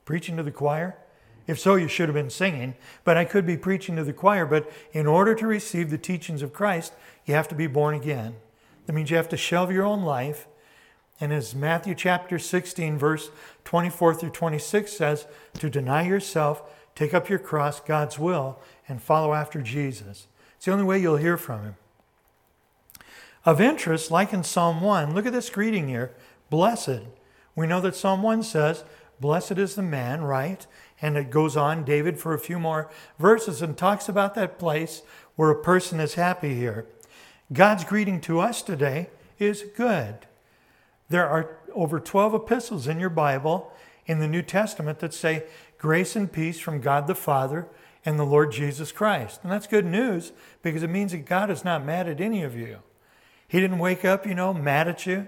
Preaching 0.05 0.37
to 0.37 0.43
the 0.43 0.51
choir? 0.51 0.97
If 1.45 1.59
so, 1.59 1.75
you 1.75 1.89
should 1.89 2.07
have 2.07 2.15
been 2.15 2.29
singing. 2.29 2.75
But 3.03 3.17
I 3.17 3.25
could 3.25 3.45
be 3.45 3.57
preaching 3.57 3.97
to 3.97 4.03
the 4.03 4.13
choir. 4.13 4.45
But 4.45 4.71
in 4.93 5.07
order 5.07 5.35
to 5.35 5.45
receive 5.45 5.89
the 5.89 5.97
teachings 5.97 6.41
of 6.41 6.53
Christ, 6.53 6.93
you 7.25 7.33
have 7.33 7.49
to 7.49 7.55
be 7.55 7.67
born 7.67 7.95
again. 7.95 8.35
That 8.85 8.93
means 8.93 9.11
you 9.11 9.17
have 9.17 9.29
to 9.29 9.37
shelve 9.37 9.71
your 9.71 9.85
own 9.85 10.03
life. 10.03 10.47
And 11.23 11.31
as 11.31 11.55
Matthew 11.55 11.95
chapter 11.95 12.37
16, 12.37 12.97
verse 12.97 13.29
24 13.63 14.15
through 14.15 14.31
26 14.31 14.91
says, 14.91 15.25
to 15.53 15.69
deny 15.69 16.05
yourself, 16.05 16.61
take 16.95 17.13
up 17.13 17.29
your 17.29 17.39
cross, 17.39 17.79
God's 17.79 18.19
will, 18.19 18.59
and 18.89 19.01
follow 19.01 19.33
after 19.33 19.61
Jesus. 19.61 20.27
It's 20.57 20.65
the 20.65 20.73
only 20.73 20.83
way 20.83 20.99
you'll 20.99 21.15
hear 21.15 21.37
from 21.37 21.63
Him. 21.63 21.75
Of 23.45 23.61
interest, 23.61 24.11
like 24.11 24.33
in 24.33 24.43
Psalm 24.43 24.81
1, 24.81 25.15
look 25.15 25.25
at 25.25 25.31
this 25.31 25.49
greeting 25.49 25.87
here 25.87 26.11
blessed. 26.49 27.03
We 27.55 27.67
know 27.67 27.79
that 27.79 27.95
Psalm 27.95 28.21
1 28.21 28.43
says, 28.43 28.83
Blessed 29.21 29.57
is 29.57 29.75
the 29.75 29.81
man, 29.81 30.25
right? 30.25 30.67
And 31.01 31.15
it 31.15 31.31
goes 31.31 31.55
on, 31.55 31.85
David, 31.85 32.19
for 32.19 32.33
a 32.33 32.37
few 32.37 32.59
more 32.59 32.91
verses 33.17 33.61
and 33.61 33.77
talks 33.77 34.09
about 34.09 34.35
that 34.35 34.59
place 34.59 35.03
where 35.37 35.51
a 35.51 35.63
person 35.63 36.01
is 36.01 36.15
happy 36.15 36.53
here. 36.53 36.85
God's 37.53 37.85
greeting 37.85 38.19
to 38.21 38.41
us 38.41 38.61
today 38.61 39.09
is 39.39 39.63
good. 39.77 40.27
There 41.09 41.27
are 41.27 41.57
over 41.73 41.99
12 41.99 42.35
epistles 42.35 42.87
in 42.87 42.99
your 42.99 43.09
Bible 43.09 43.71
in 44.05 44.19
the 44.19 44.27
New 44.27 44.41
Testament 44.41 44.99
that 44.99 45.13
say 45.13 45.43
grace 45.77 46.15
and 46.15 46.31
peace 46.31 46.59
from 46.59 46.81
God 46.81 47.07
the 47.07 47.15
Father 47.15 47.67
and 48.05 48.19
the 48.19 48.25
Lord 48.25 48.51
Jesus 48.51 48.91
Christ. 48.91 49.39
And 49.43 49.51
that's 49.51 49.67
good 49.67 49.85
news 49.85 50.31
because 50.61 50.83
it 50.83 50.89
means 50.89 51.11
that 51.11 51.25
God 51.25 51.49
is 51.49 51.63
not 51.63 51.85
mad 51.85 52.07
at 52.07 52.21
any 52.21 52.43
of 52.43 52.55
you. 52.55 52.79
He 53.47 53.59
didn't 53.59 53.79
wake 53.79 54.03
up, 54.03 54.25
you 54.25 54.33
know, 54.33 54.53
mad 54.53 54.87
at 54.87 55.05
you. 55.05 55.27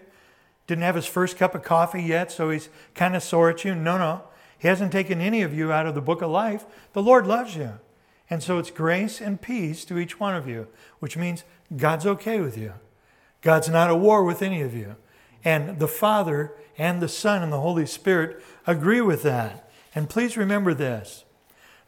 Didn't 0.67 0.83
have 0.83 0.95
his 0.95 1.05
first 1.05 1.37
cup 1.37 1.53
of 1.53 1.63
coffee 1.63 2.01
yet, 2.01 2.31
so 2.31 2.49
he's 2.49 2.69
kind 2.95 3.15
of 3.15 3.21
sore 3.21 3.51
at 3.51 3.63
you. 3.63 3.75
No, 3.75 3.97
no. 3.97 4.23
He 4.57 4.67
hasn't 4.67 4.91
taken 4.91 5.21
any 5.21 5.41
of 5.43 5.53
you 5.53 5.71
out 5.71 5.85
of 5.85 5.93
the 5.93 6.01
book 6.01 6.21
of 6.21 6.31
life. 6.31 6.65
The 6.93 7.03
Lord 7.03 7.27
loves 7.27 7.55
you. 7.55 7.79
And 8.29 8.41
so 8.41 8.57
it's 8.57 8.71
grace 8.71 9.21
and 9.21 9.39
peace 9.39 9.85
to 9.85 9.99
each 9.99 10.19
one 10.19 10.35
of 10.35 10.47
you, 10.47 10.67
which 10.99 11.15
means 11.15 11.43
God's 11.75 12.07
okay 12.07 12.39
with 12.39 12.57
you. 12.57 12.73
God's 13.41 13.69
not 13.69 13.91
at 13.91 13.99
war 13.99 14.23
with 14.23 14.41
any 14.41 14.61
of 14.63 14.73
you. 14.73 14.95
And 15.45 15.79
the 15.79 15.87
Father 15.87 16.51
and 16.77 17.01
the 17.01 17.07
Son 17.07 17.41
and 17.43 17.53
the 17.53 17.61
Holy 17.61 17.85
Spirit 17.85 18.43
agree 18.67 18.99
with 18.99 19.23
that. 19.23 19.69
And 19.93 20.09
please 20.09 20.35
remember 20.35 20.73
this 20.73 21.23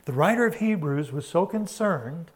the 0.05 0.13
writer 0.13 0.45
of 0.45 0.55
Hebrews 0.55 1.11
was 1.11 1.27
so 1.27 1.45
concerned 1.45 2.31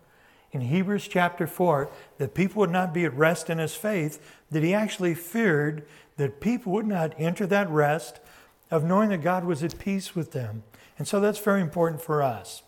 in 0.51 0.61
Hebrews 0.61 1.07
chapter 1.07 1.47
4 1.47 1.89
that 2.17 2.33
people 2.33 2.59
would 2.59 2.71
not 2.71 2.93
be 2.93 3.05
at 3.05 3.15
rest 3.15 3.49
in 3.49 3.59
his 3.59 3.75
faith 3.75 4.21
that 4.49 4.63
he 4.63 4.73
actually 4.73 5.13
feared 5.13 5.85
that 6.17 6.41
people 6.41 6.73
would 6.73 6.87
not 6.87 7.13
enter 7.17 7.47
that 7.47 7.69
rest 7.69 8.19
of 8.69 8.83
knowing 8.83 9.09
that 9.09 9.21
God 9.21 9.45
was 9.45 9.63
at 9.63 9.79
peace 9.79 10.13
with 10.13 10.33
them. 10.33 10.63
And 10.97 11.07
so 11.07 11.19
that's 11.19 11.39
very 11.39 11.61
important 11.61 12.01
for 12.01 12.21
us. 12.21 12.63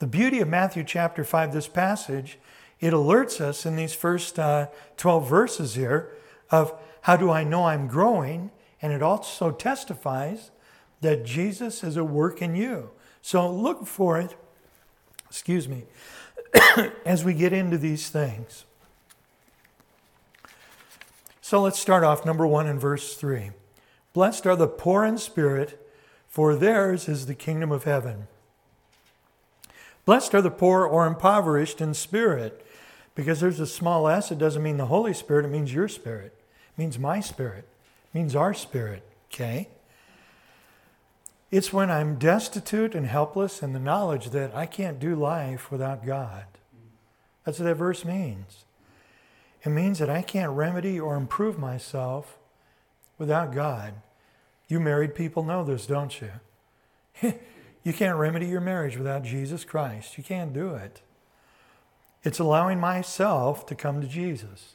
The 0.00 0.06
beauty 0.08 0.40
of 0.40 0.48
Matthew 0.48 0.82
chapter 0.82 1.22
5, 1.22 1.52
this 1.52 1.68
passage, 1.68 2.38
it 2.80 2.92
alerts 2.92 3.40
us 3.40 3.64
in 3.64 3.76
these 3.76 3.94
first 3.94 4.38
uh, 4.38 4.66
12 4.96 5.28
verses 5.28 5.74
here 5.76 6.10
of 6.50 6.74
how 7.02 7.16
do 7.16 7.30
I 7.30 7.44
know 7.44 7.66
I'm 7.66 7.88
growing? 7.88 8.50
And 8.80 8.92
it 8.92 9.02
also 9.02 9.50
testifies 9.50 10.50
that 11.00 11.24
Jesus 11.24 11.84
is 11.84 11.96
at 11.96 12.06
work 12.06 12.40
in 12.40 12.54
you. 12.54 12.90
So 13.20 13.50
look 13.52 13.86
for 13.86 14.18
it, 14.20 14.36
excuse 15.28 15.68
me, 15.68 15.84
as 17.04 17.24
we 17.24 17.34
get 17.34 17.52
into 17.52 17.76
these 17.76 18.08
things. 18.08 18.64
So 21.40 21.60
let's 21.60 21.78
start 21.78 22.04
off 22.04 22.24
number 22.24 22.46
one 22.46 22.66
in 22.66 22.78
verse 22.78 23.14
three. 23.14 23.50
Blessed 24.12 24.46
are 24.46 24.56
the 24.56 24.68
poor 24.68 25.04
in 25.04 25.18
spirit, 25.18 25.78
for 26.28 26.54
theirs 26.54 27.08
is 27.08 27.26
the 27.26 27.34
kingdom 27.34 27.72
of 27.72 27.84
heaven. 27.84 28.28
Blessed 30.04 30.34
are 30.34 30.42
the 30.42 30.50
poor 30.50 30.84
or 30.84 31.06
impoverished 31.06 31.80
in 31.80 31.94
spirit, 31.94 32.64
because 33.14 33.40
there's 33.40 33.60
a 33.60 33.66
small 33.66 34.08
s, 34.08 34.30
it 34.30 34.38
doesn't 34.38 34.62
mean 34.62 34.76
the 34.76 34.86
Holy 34.86 35.12
Spirit, 35.12 35.44
it 35.44 35.48
means 35.48 35.74
your 35.74 35.88
spirit 35.88 36.36
means 36.82 36.98
my 36.98 37.20
spirit, 37.20 37.68
means 38.12 38.34
our 38.34 38.52
spirit, 38.52 39.04
okay? 39.32 39.68
It's 41.52 41.72
when 41.72 41.92
I'm 41.92 42.16
destitute 42.16 42.96
and 42.96 43.06
helpless 43.06 43.62
in 43.62 43.72
the 43.72 43.78
knowledge 43.78 44.30
that 44.30 44.52
I 44.52 44.66
can't 44.66 44.98
do 44.98 45.14
life 45.14 45.70
without 45.70 46.04
God. 46.04 46.44
That's 47.44 47.60
what 47.60 47.66
that 47.66 47.76
verse 47.76 48.04
means. 48.04 48.64
It 49.64 49.68
means 49.68 50.00
that 50.00 50.10
I 50.10 50.22
can't 50.22 50.50
remedy 50.50 50.98
or 50.98 51.14
improve 51.14 51.56
myself 51.56 52.36
without 53.16 53.54
God. 53.54 53.94
You 54.66 54.80
married 54.80 55.14
people 55.14 55.44
know 55.44 55.62
this, 55.62 55.86
don't 55.86 56.20
you? 56.20 56.32
you 57.84 57.92
can't 57.92 58.18
remedy 58.18 58.46
your 58.46 58.60
marriage 58.60 58.96
without 58.96 59.22
Jesus 59.22 59.62
Christ. 59.62 60.18
You 60.18 60.24
can't 60.24 60.52
do 60.52 60.74
it. 60.74 61.00
It's 62.24 62.40
allowing 62.40 62.80
myself 62.80 63.66
to 63.66 63.76
come 63.76 64.00
to 64.00 64.08
Jesus 64.08 64.74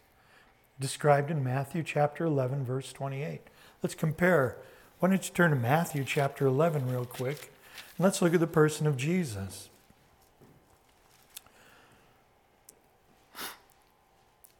described 0.79 1.31
in 1.31 1.43
Matthew 1.43 1.83
chapter 1.83 2.25
11, 2.25 2.65
verse 2.65 2.93
28. 2.93 3.41
Let's 3.81 3.95
compare. 3.95 4.57
Why 4.99 5.09
don't 5.09 5.27
you 5.27 5.33
turn 5.33 5.51
to 5.51 5.55
Matthew 5.55 6.03
chapter 6.03 6.45
11 6.45 6.89
real 6.89 7.05
quick? 7.05 7.51
And 7.97 8.03
let's 8.03 8.21
look 8.21 8.33
at 8.33 8.39
the 8.39 8.47
person 8.47 8.87
of 8.87 8.97
Jesus. 8.97 9.69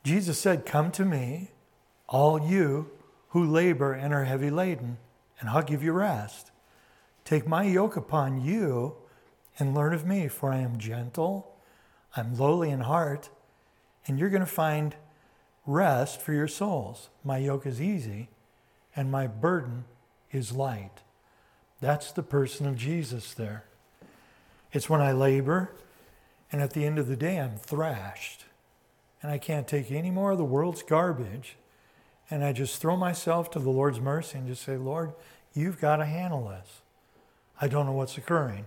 Jesus 0.04 0.40
said, 0.40 0.66
Come 0.66 0.92
to 0.94 1.04
me, 1.04 1.50
all 2.08 2.42
you 2.42 2.90
who 3.30 3.44
labor 3.44 3.94
and 3.94 4.14
are 4.14 4.24
heavy 4.24 4.50
laden, 4.50 4.98
and 5.40 5.50
I'll 5.50 5.62
give 5.62 5.84
you 5.84 5.92
rest. 5.92 6.52
Take 7.26 7.46
my 7.46 7.64
yoke 7.64 7.98
upon 7.98 8.42
you 8.42 8.96
and 9.60 9.76
learn 9.76 9.94
of 9.94 10.06
me, 10.06 10.28
for 10.30 10.52
I 10.52 10.60
am 10.60 10.78
gentle, 10.78 11.54
I'm 12.16 12.38
lowly 12.38 12.70
in 12.70 12.82
heart, 12.82 13.30
and 14.08 14.18
you're 14.18 14.30
going 14.30 14.40
to 14.40 14.46
find 14.46 14.96
rest 15.68 16.22
for 16.22 16.34
your 16.34 16.48
souls. 16.48 17.10
My 17.24 17.38
yoke 17.38 17.68
is 17.68 17.82
easy 17.82 18.30
and 18.96 19.12
my 19.12 19.28
burden 19.28 19.84
is 20.32 20.54
light. 20.54 21.04
That's 21.82 22.12
the 22.12 22.24
person 22.24 22.66
of 22.66 22.78
Jesus 22.78 23.34
there. 23.34 23.66
It's 24.72 24.90
when 24.90 25.02
I 25.02 25.12
labor 25.12 25.72
and 26.52 26.62
at 26.62 26.72
the 26.72 26.86
end 26.86 26.98
of 26.98 27.08
the 27.08 27.16
day 27.16 27.40
I'm 27.40 27.58
thrashed 27.58 28.46
and 29.22 29.32
I 29.32 29.38
can't 29.38 29.68
take 29.68 29.92
any 29.92 30.10
more 30.10 30.32
of 30.32 30.38
the 30.38 30.46
world's 30.46 30.82
garbage 30.82 31.58
and 32.30 32.44
I 32.44 32.54
just 32.54 32.82
throw 32.82 32.98
myself 32.98 33.52
to 33.52 33.60
the 33.60 33.70
Lord's 33.70 34.00
mercy 34.00 34.38
and 34.38 34.48
just 34.48 34.64
say, 34.64 34.78
Lord, 34.78 35.14
you've 35.54 35.80
got 35.80 35.98
to 35.98 36.06
handle 36.06 36.48
this. 36.48 36.82
I 37.60 37.68
don't 37.68 37.86
know 37.86 37.94
what's 37.94 38.18
occurring. 38.18 38.66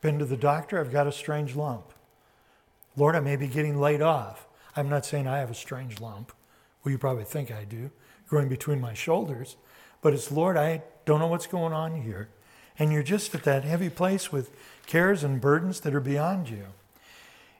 Been 0.00 0.18
to 0.18 0.24
the 0.24 0.36
doctor, 0.36 0.80
I've 0.80 0.92
got 0.92 1.06
a 1.06 1.12
strange 1.12 1.56
lump. 1.56 1.92
Lord, 2.96 3.16
I 3.16 3.20
may 3.20 3.36
be 3.36 3.48
getting 3.48 3.80
laid 3.80 4.02
off. 4.02 4.46
I'm 4.76 4.88
not 4.88 5.06
saying 5.06 5.26
I 5.26 5.38
have 5.38 5.50
a 5.50 5.54
strange 5.54 6.00
lump. 6.00 6.32
Well, 6.82 6.92
you 6.92 6.98
probably 6.98 7.24
think 7.24 7.50
I 7.50 7.64
do, 7.64 7.90
growing 8.28 8.48
between 8.48 8.80
my 8.80 8.94
shoulders. 8.94 9.56
But 10.02 10.12
it's, 10.12 10.30
Lord, 10.30 10.56
I 10.56 10.82
don't 11.04 11.20
know 11.20 11.26
what's 11.26 11.46
going 11.46 11.72
on 11.72 12.02
here. 12.02 12.28
And 12.78 12.92
you're 12.92 13.02
just 13.02 13.34
at 13.34 13.44
that 13.44 13.64
heavy 13.64 13.88
place 13.88 14.32
with 14.32 14.50
cares 14.86 15.22
and 15.22 15.40
burdens 15.40 15.80
that 15.80 15.94
are 15.94 16.00
beyond 16.00 16.48
you. 16.48 16.66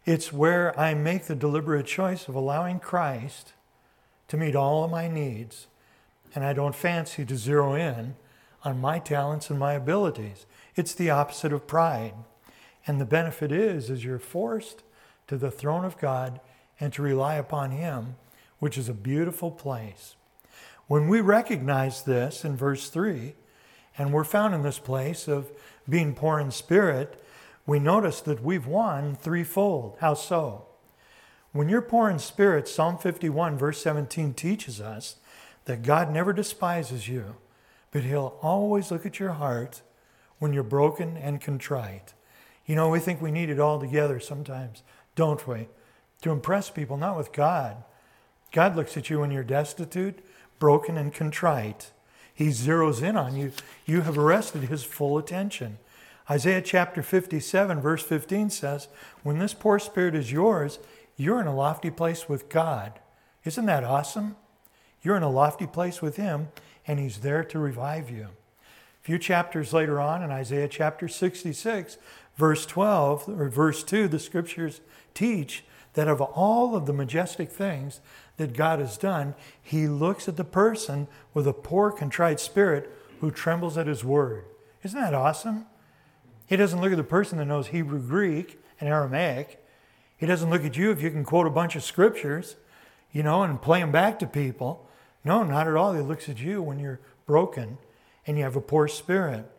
It's 0.05 0.33
where 0.33 0.79
I 0.79 0.93
make 0.95 1.25
the 1.25 1.35
deliberate 1.35 1.87
choice 1.87 2.29
of 2.29 2.35
allowing 2.35 2.81
Christ 2.81 3.53
to 4.29 4.37
meet 4.37 4.57
all 4.57 4.85
of 4.85 4.91
my 4.91 5.09
needs. 5.09 5.69
And 6.35 6.45
I 6.45 6.53
don't 6.53 6.75
fancy 6.75 7.25
to 7.25 7.37
zero 7.37 7.75
in 7.75 8.17
on 8.65 8.81
my 8.81 8.99
talents 8.99 9.51
and 9.51 9.59
my 9.59 9.75
abilities. 9.75 10.47
It's 10.75 10.95
the 10.95 11.11
opposite 11.11 11.53
of 11.53 11.67
pride. 11.67 12.15
And 12.87 13.01
the 13.01 13.07
benefit 13.07 13.53
is 13.53 13.89
is 13.89 14.05
you're 14.05 14.19
forced 14.19 14.83
to 15.29 15.39
the 15.39 15.51
throne 15.51 15.85
of 15.85 15.99
God 15.99 16.41
and 16.81 16.93
to 16.93 17.03
rely 17.03 17.35
upon 17.35 17.71
Him, 17.71 18.17
which 18.59 18.79
is 18.79 18.89
a 18.89 18.95
beautiful 18.95 19.51
place. 19.51 20.17
When 20.87 21.09
we 21.09 21.21
recognize 21.21 22.03
this 22.03 22.45
in 22.45 22.57
verse 22.57 22.91
3, 22.91 23.35
and 23.97 24.13
we're 24.13 24.25
found 24.25 24.55
in 24.55 24.63
this 24.63 24.79
place 24.79 25.29
of 25.29 25.51
being 25.89 26.15
poor 26.15 26.39
in 26.39 26.51
spirit, 26.51 27.23
we 27.67 27.79
notice 27.79 28.21
that 28.23 28.43
we've 28.43 28.67
won 28.67 29.15
threefold. 29.15 29.97
How 30.01 30.15
so? 30.15 30.67
When 31.53 31.69
you're 31.69 31.83
poor 31.83 32.11
in 32.11 32.19
spirit, 32.19 32.69
Psalm 32.69 32.99
51, 32.99 33.57
verse 33.57 33.81
17 33.81 34.35
teaches 34.35 34.81
us 34.81 35.17
that 35.65 35.83
God 35.83 36.11
never 36.11 36.33
despises 36.33 37.09
you, 37.09 37.37
but 37.91 38.03
He'll 38.03 38.39
always 38.43 38.91
look 38.91 39.07
at 39.07 39.21
your 39.21 39.33
heart 39.33 39.81
when 40.39 40.53
you're 40.53 40.63
broken 40.65 41.17
and 41.17 41.41
contrite. 41.41 42.13
You 42.67 42.75
know, 42.75 42.89
we 42.89 42.99
think 42.99 43.23
we 43.23 43.31
need 43.31 43.51
it 43.51 43.61
all 43.61 43.79
together 43.79 44.19
sometimes, 44.21 44.83
don't 45.15 45.47
we? 45.47 45.69
To 46.23 46.31
impress 46.31 46.71
people, 46.71 46.97
not 46.97 47.17
with 47.17 47.33
God. 47.33 47.83
God 48.53 48.77
looks 48.77 48.97
at 48.97 49.11
you 49.11 49.21
when 49.21 49.31
you're 49.31 49.45
destitute, 49.45 50.21
broken, 50.59 50.97
and 50.97 51.13
contrite. 51.13 51.91
He 52.35 52.49
zeroes 52.49 53.03
in 53.03 53.17
on 53.17 53.37
you. 53.37 53.53
You 53.85 54.03
have 54.03 54.19
arrested 54.19 54.65
his 54.65 54.85
full 54.85 55.19
attention. 55.19 55.79
Isaiah 56.31 56.63
chapter 56.63 57.03
57, 57.03 57.81
verse 57.81 58.03
15 58.03 58.51
says, 58.51 58.89
When 59.23 59.39
this 59.39 59.55
poor 59.55 59.79
spirit 59.79 60.15
is 60.15 60.33
yours, 60.33 60.79
you're 61.17 61.41
in 61.41 61.47
a 61.47 61.55
lofty 61.55 61.91
place 61.91 62.29
with 62.29 62.49
God. 62.49 62.99
Isn't 63.45 63.67
that 63.67 63.85
awesome? 63.85 64.37
You're 65.03 65.17
in 65.17 65.23
a 65.23 65.31
lofty 65.31 65.67
place 65.67 66.01
with 66.01 66.17
him, 66.17 66.49
and 66.87 66.99
he's 66.99 67.19
there 67.19 67.45
to 67.45 67.59
revive 67.59 68.11
you. 68.11 68.25
A 68.25 69.03
few 69.03 69.19
chapters 69.19 69.75
later 69.75 70.01
on 70.01 70.23
in 70.23 70.31
Isaiah 70.31 70.69
chapter 70.69 71.09
66, 71.09 71.99
verse 72.37 72.65
12, 72.65 73.29
or 73.29 73.49
verse 73.51 73.85
2, 73.85 74.09
the 74.09 74.19
scriptures 74.19 74.81
teach 75.13 75.63
that 75.95 76.09
of 76.09 76.21
all 76.21 76.77
of 76.77 76.87
the 76.87 76.93
majestic 76.93 77.51
things 77.51 78.01
that 78.37 78.53
God 78.53 78.79
has 78.79 78.97
done, 78.99 79.35
He 79.63 79.87
looks 79.87 80.29
at 80.29 80.37
the 80.37 80.45
person 80.45 81.09
with 81.33 81.47
a 81.47 81.53
poor, 81.53 81.91
contrite 81.91 82.41
spirit 82.41 82.91
who 83.21 83.31
trembles 83.31 83.79
at 83.79 83.87
His 83.87 84.05
word. 84.05 84.45
Isn't 84.83 85.01
that 85.01 85.15
awesome? 85.15 85.67
He 86.47 86.57
doesn't 86.57 86.81
look 86.81 86.93
at 86.93 86.99
the 86.99 87.05
person 87.05 87.39
that 87.39 87.47
knows 87.47 87.69
Hebrew, 87.69 88.01
Greek, 88.01 88.61
and 88.79 88.89
Aramaic. 88.89 89.65
He 90.17 90.27
doesn't 90.27 90.51
look 90.51 90.65
at 90.65 90.77
you 90.77 90.91
if 90.91 91.01
you 91.01 91.11
can 91.11 91.25
quote 91.25 91.47
a 91.47 91.51
bunch 91.51 91.75
of 91.77 91.83
scriptures, 91.83 92.57
you 93.13 93.23
know, 93.23 93.43
and 93.43 93.63
play 93.63 93.81
them 93.81 93.93
back 93.93 94.19
to 94.19 94.27
people. 94.27 94.89
No, 95.25 95.43
not 95.43 95.67
at 95.67 95.75
all. 95.75 95.95
He 95.95 96.03
looks 96.03 96.29
at 96.29 96.39
you 96.39 96.61
when 96.61 96.79
you're 96.79 97.01
broken 97.27 97.79
and 98.27 98.37
you 98.37 98.45
have 98.45 98.57
a 98.57 98.61
poor 98.61 98.89
spirit. 98.89 99.51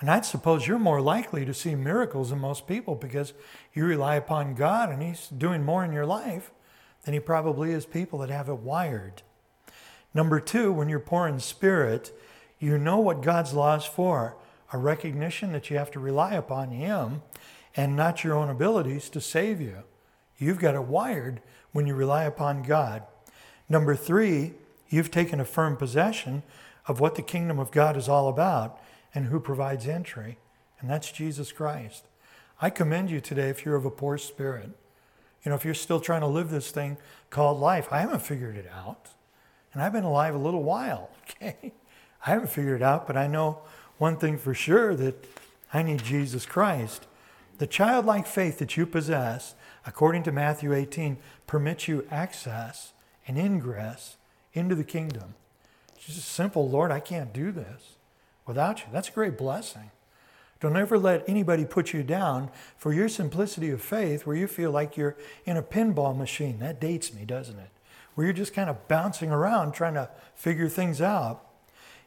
And 0.00 0.10
I'd 0.10 0.26
suppose 0.26 0.66
you're 0.66 0.78
more 0.78 1.00
likely 1.00 1.44
to 1.46 1.54
see 1.54 1.74
miracles 1.74 2.30
than 2.30 2.38
most 2.38 2.66
people 2.66 2.94
because 2.94 3.32
you 3.72 3.84
rely 3.84 4.16
upon 4.16 4.54
God 4.54 4.90
and 4.90 5.02
He's 5.02 5.28
doing 5.28 5.64
more 5.64 5.84
in 5.84 5.92
your 5.92 6.06
life 6.06 6.50
than 7.04 7.14
He 7.14 7.20
probably 7.20 7.72
is 7.72 7.86
people 7.86 8.18
that 8.18 8.30
have 8.30 8.48
it 8.48 8.58
wired. 8.58 9.22
Number 10.12 10.38
two, 10.40 10.72
when 10.72 10.88
you're 10.88 11.00
poor 11.00 11.26
in 11.26 11.40
spirit, 11.40 12.12
you 12.58 12.78
know 12.78 12.98
what 12.98 13.22
God's 13.22 13.54
law 13.54 13.76
is 13.76 13.84
for 13.84 14.36
a 14.72 14.78
recognition 14.78 15.52
that 15.52 15.70
you 15.70 15.78
have 15.78 15.90
to 15.92 16.00
rely 16.00 16.32
upon 16.34 16.70
Him 16.70 17.22
and 17.74 17.96
not 17.96 18.24
your 18.24 18.34
own 18.34 18.50
abilities 18.50 19.08
to 19.10 19.20
save 19.20 19.60
you. 19.60 19.84
You've 20.38 20.58
got 20.58 20.74
it 20.74 20.84
wired 20.84 21.40
when 21.72 21.86
you 21.86 21.94
rely 21.94 22.24
upon 22.24 22.62
God. 22.62 23.04
Number 23.68 23.94
three, 23.94 24.54
you've 24.88 25.10
taken 25.10 25.40
a 25.40 25.44
firm 25.44 25.76
possession 25.76 26.42
of 26.86 27.00
what 27.00 27.14
the 27.14 27.22
kingdom 27.22 27.58
of 27.58 27.70
God 27.70 27.96
is 27.96 28.08
all 28.08 28.28
about 28.28 28.78
and 29.16 29.26
who 29.26 29.40
provides 29.40 29.88
entry, 29.88 30.36
and 30.78 30.90
that's 30.90 31.10
Jesus 31.10 31.50
Christ. 31.50 32.04
I 32.60 32.68
commend 32.68 33.10
you 33.10 33.18
today 33.18 33.48
if 33.48 33.64
you're 33.64 33.74
of 33.74 33.86
a 33.86 33.90
poor 33.90 34.18
spirit. 34.18 34.68
You 35.42 35.48
know, 35.48 35.54
if 35.54 35.64
you're 35.64 35.72
still 35.72 36.00
trying 36.00 36.20
to 36.20 36.26
live 36.26 36.50
this 36.50 36.70
thing 36.70 36.98
called 37.30 37.58
life, 37.58 37.88
I 37.90 38.00
haven't 38.00 38.20
figured 38.20 38.56
it 38.56 38.70
out. 38.70 39.08
And 39.72 39.82
I've 39.82 39.94
been 39.94 40.04
alive 40.04 40.34
a 40.34 40.38
little 40.38 40.62
while, 40.62 41.08
okay? 41.22 41.72
I 42.26 42.30
haven't 42.30 42.50
figured 42.50 42.82
it 42.82 42.84
out, 42.84 43.06
but 43.06 43.16
I 43.16 43.26
know 43.26 43.60
one 43.96 44.18
thing 44.18 44.36
for 44.36 44.52
sure 44.52 44.94
that 44.94 45.26
I 45.72 45.82
need 45.82 46.04
Jesus 46.04 46.44
Christ. 46.44 47.06
The 47.56 47.66
childlike 47.66 48.26
faith 48.26 48.58
that 48.58 48.76
you 48.76 48.84
possess, 48.84 49.54
according 49.86 50.24
to 50.24 50.32
Matthew 50.32 50.74
18, 50.74 51.16
permits 51.46 51.88
you 51.88 52.06
access 52.10 52.92
and 53.26 53.38
ingress 53.38 54.18
into 54.52 54.74
the 54.74 54.84
kingdom. 54.84 55.36
It's 55.94 56.04
just 56.04 56.28
simple, 56.28 56.68
Lord, 56.68 56.90
I 56.90 57.00
can't 57.00 57.32
do 57.32 57.50
this 57.50 57.95
without 58.46 58.80
you. 58.80 58.86
That's 58.92 59.08
a 59.08 59.12
great 59.12 59.36
blessing. 59.36 59.90
Don't 60.60 60.76
ever 60.76 60.98
let 60.98 61.28
anybody 61.28 61.64
put 61.64 61.92
you 61.92 62.02
down 62.02 62.50
for 62.78 62.92
your 62.92 63.08
simplicity 63.08 63.70
of 63.70 63.82
faith 63.82 64.26
where 64.26 64.36
you 64.36 64.46
feel 64.46 64.70
like 64.70 64.96
you're 64.96 65.16
in 65.44 65.56
a 65.56 65.62
pinball 65.62 66.16
machine. 66.16 66.58
That 66.60 66.80
dates 66.80 67.12
me, 67.12 67.24
doesn't 67.24 67.58
it? 67.58 67.70
Where 68.14 68.26
you're 68.26 68.32
just 68.32 68.54
kind 68.54 68.70
of 68.70 68.88
bouncing 68.88 69.30
around 69.30 69.72
trying 69.72 69.94
to 69.94 70.08
figure 70.34 70.68
things 70.68 71.02
out. 71.02 71.42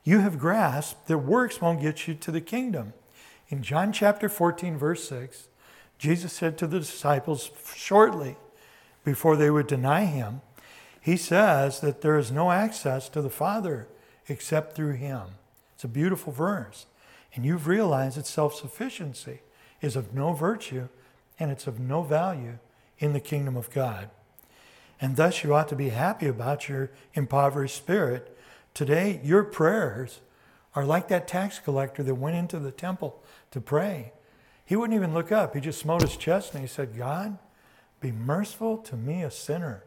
You 0.03 0.19
have 0.19 0.39
grasped 0.39 1.07
that 1.07 1.19
works 1.19 1.61
won't 1.61 1.81
get 1.81 2.07
you 2.07 2.15
to 2.15 2.31
the 2.31 2.41
kingdom. 2.41 2.93
In 3.49 3.61
John 3.61 3.91
chapter 3.91 4.29
14, 4.29 4.77
verse 4.77 5.07
6, 5.07 5.47
Jesus 5.99 6.33
said 6.33 6.57
to 6.57 6.67
the 6.67 6.79
disciples 6.79 7.51
shortly 7.75 8.37
before 9.03 9.35
they 9.35 9.51
would 9.51 9.67
deny 9.67 10.05
him, 10.05 10.41
He 11.01 11.17
says 11.17 11.81
that 11.81 12.01
there 12.01 12.17
is 12.17 12.31
no 12.31 12.51
access 12.51 13.09
to 13.09 13.21
the 13.21 13.29
Father 13.29 13.87
except 14.27 14.75
through 14.75 14.93
him. 14.93 15.27
It's 15.79 15.85
a 15.85 15.87
beautiful 15.87 16.33
verse. 16.33 16.87
And 17.33 17.45
you've 17.45 17.65
realized 17.65 18.17
that 18.17 18.27
self 18.27 18.53
sufficiency 18.53 19.39
is 19.79 19.95
of 19.95 20.13
no 20.13 20.33
virtue 20.33 20.89
and 21.39 21.49
it's 21.51 21.67
of 21.67 21.79
no 21.79 22.01
value 22.01 22.57
in 22.97 23.13
the 23.13 23.21
kingdom 23.21 23.55
of 23.55 23.71
God. 23.71 24.09
And 24.99 25.15
thus 25.15 25.41
you 25.41 25.55
ought 25.55 25.69
to 25.69 25.77
be 25.77 25.87
happy 25.87 26.27
about 26.27 26.67
your 26.67 26.91
impoverished 27.13 27.77
spirit. 27.77 28.37
Today, 28.73 29.21
your 29.23 29.45
prayers 29.45 30.19
are 30.75 30.83
like 30.83 31.07
that 31.07 31.29
tax 31.29 31.59
collector 31.59 32.03
that 32.03 32.15
went 32.15 32.35
into 32.35 32.59
the 32.59 32.71
temple 32.71 33.23
to 33.51 33.61
pray. 33.61 34.11
He 34.65 34.75
wouldn't 34.75 34.97
even 34.97 35.13
look 35.13 35.31
up. 35.31 35.55
He 35.55 35.61
just 35.61 35.79
smote 35.79 36.01
his 36.01 36.17
chest 36.17 36.51
and 36.53 36.59
he 36.61 36.67
said, 36.67 36.97
God, 36.97 37.37
be 38.01 38.11
merciful 38.11 38.79
to 38.79 38.97
me, 38.97 39.23
a 39.23 39.31
sinner. 39.31 39.85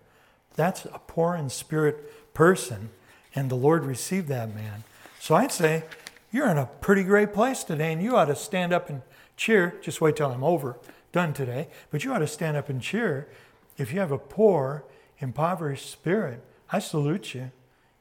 That's 0.56 0.86
a 0.86 1.02
poor 1.06 1.34
in 1.34 1.50
spirit 1.50 2.32
person. 2.32 2.88
And 3.34 3.50
the 3.50 3.56
Lord 3.56 3.84
received 3.84 4.28
that 4.28 4.54
man. 4.54 4.84
So 5.22 5.36
I'd 5.36 5.52
say 5.52 5.84
you're 6.32 6.50
in 6.50 6.58
a 6.58 6.66
pretty 6.66 7.04
great 7.04 7.32
place 7.32 7.62
today, 7.62 7.92
and 7.92 8.02
you 8.02 8.16
ought 8.16 8.24
to 8.24 8.34
stand 8.34 8.72
up 8.72 8.90
and 8.90 9.02
cheer. 9.36 9.78
Just 9.80 10.00
wait 10.00 10.16
till 10.16 10.28
I'm 10.28 10.42
over, 10.42 10.80
done 11.12 11.32
today. 11.32 11.68
But 11.92 12.02
you 12.02 12.12
ought 12.12 12.18
to 12.18 12.26
stand 12.26 12.56
up 12.56 12.68
and 12.68 12.82
cheer. 12.82 13.28
If 13.78 13.92
you 13.92 14.00
have 14.00 14.10
a 14.10 14.18
poor, 14.18 14.82
impoverished 15.20 15.88
spirit, 15.88 16.42
I 16.72 16.80
salute 16.80 17.34
you. 17.34 17.52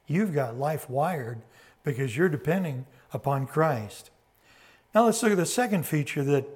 You've 0.08 0.34
got 0.34 0.58
life 0.58 0.90
wired 0.90 1.44
because 1.84 2.18
you're 2.18 2.28
depending 2.28 2.88
upon 3.14 3.46
Christ. 3.46 4.10
Now 4.96 5.06
let's 5.06 5.22
look 5.22 5.34
at 5.34 5.38
the 5.38 5.46
second 5.46 5.86
feature 5.86 6.24
that 6.24 6.48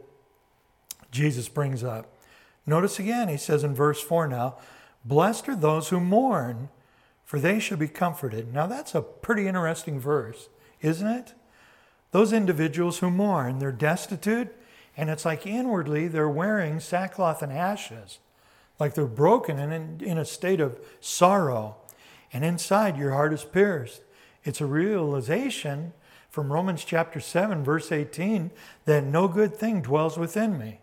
Jesus 1.11 1.47
brings 1.47 1.83
up. 1.83 2.11
Notice 2.65 2.97
again, 2.97 3.27
he 3.27 3.37
says 3.37 3.63
in 3.63 3.75
verse 3.75 4.01
4 4.01 4.27
now, 4.29 4.57
Blessed 5.05 5.47
are 5.47 5.55
those 5.55 5.89
who 5.89 5.99
mourn, 5.99 6.69
for 7.23 7.39
they 7.39 7.59
shall 7.59 7.77
be 7.77 7.87
comforted. 7.87 8.51
Now 8.51 8.65
that's 8.65 8.95
a 8.95 9.03
pretty 9.03 9.47
interesting 9.47 9.99
verse 9.99 10.49
isn't 10.81 11.07
it? 11.07 11.33
Those 12.11 12.31
individuals 12.31 12.99
who 12.99 13.09
mourn, 13.11 13.59
they're 13.59 13.71
destitute, 13.71 14.55
and 14.95 15.09
it's 15.09 15.25
like 15.25 15.45
inwardly 15.45 16.07
they're 16.07 16.29
wearing 16.29 16.79
sackcloth 16.79 17.41
and 17.41 17.51
ashes, 17.51 18.19
like 18.79 18.93
they're 18.93 19.05
broken 19.05 19.59
and 19.59 19.73
in, 19.73 20.07
in 20.07 20.17
a 20.17 20.25
state 20.25 20.59
of 20.59 20.79
sorrow. 20.99 21.75
And 22.31 22.45
inside, 22.45 22.97
your 22.97 23.11
heart 23.11 23.33
is 23.33 23.43
pierced. 23.43 24.01
It's 24.43 24.61
a 24.61 24.65
realization 24.65 25.93
from 26.29 26.51
Romans 26.51 26.83
chapter 26.83 27.19
7, 27.19 27.63
verse 27.63 27.91
18, 27.91 28.51
that 28.85 29.03
no 29.03 29.27
good 29.27 29.55
thing 29.55 29.81
dwells 29.81 30.17
within 30.17 30.57
me. 30.57 30.79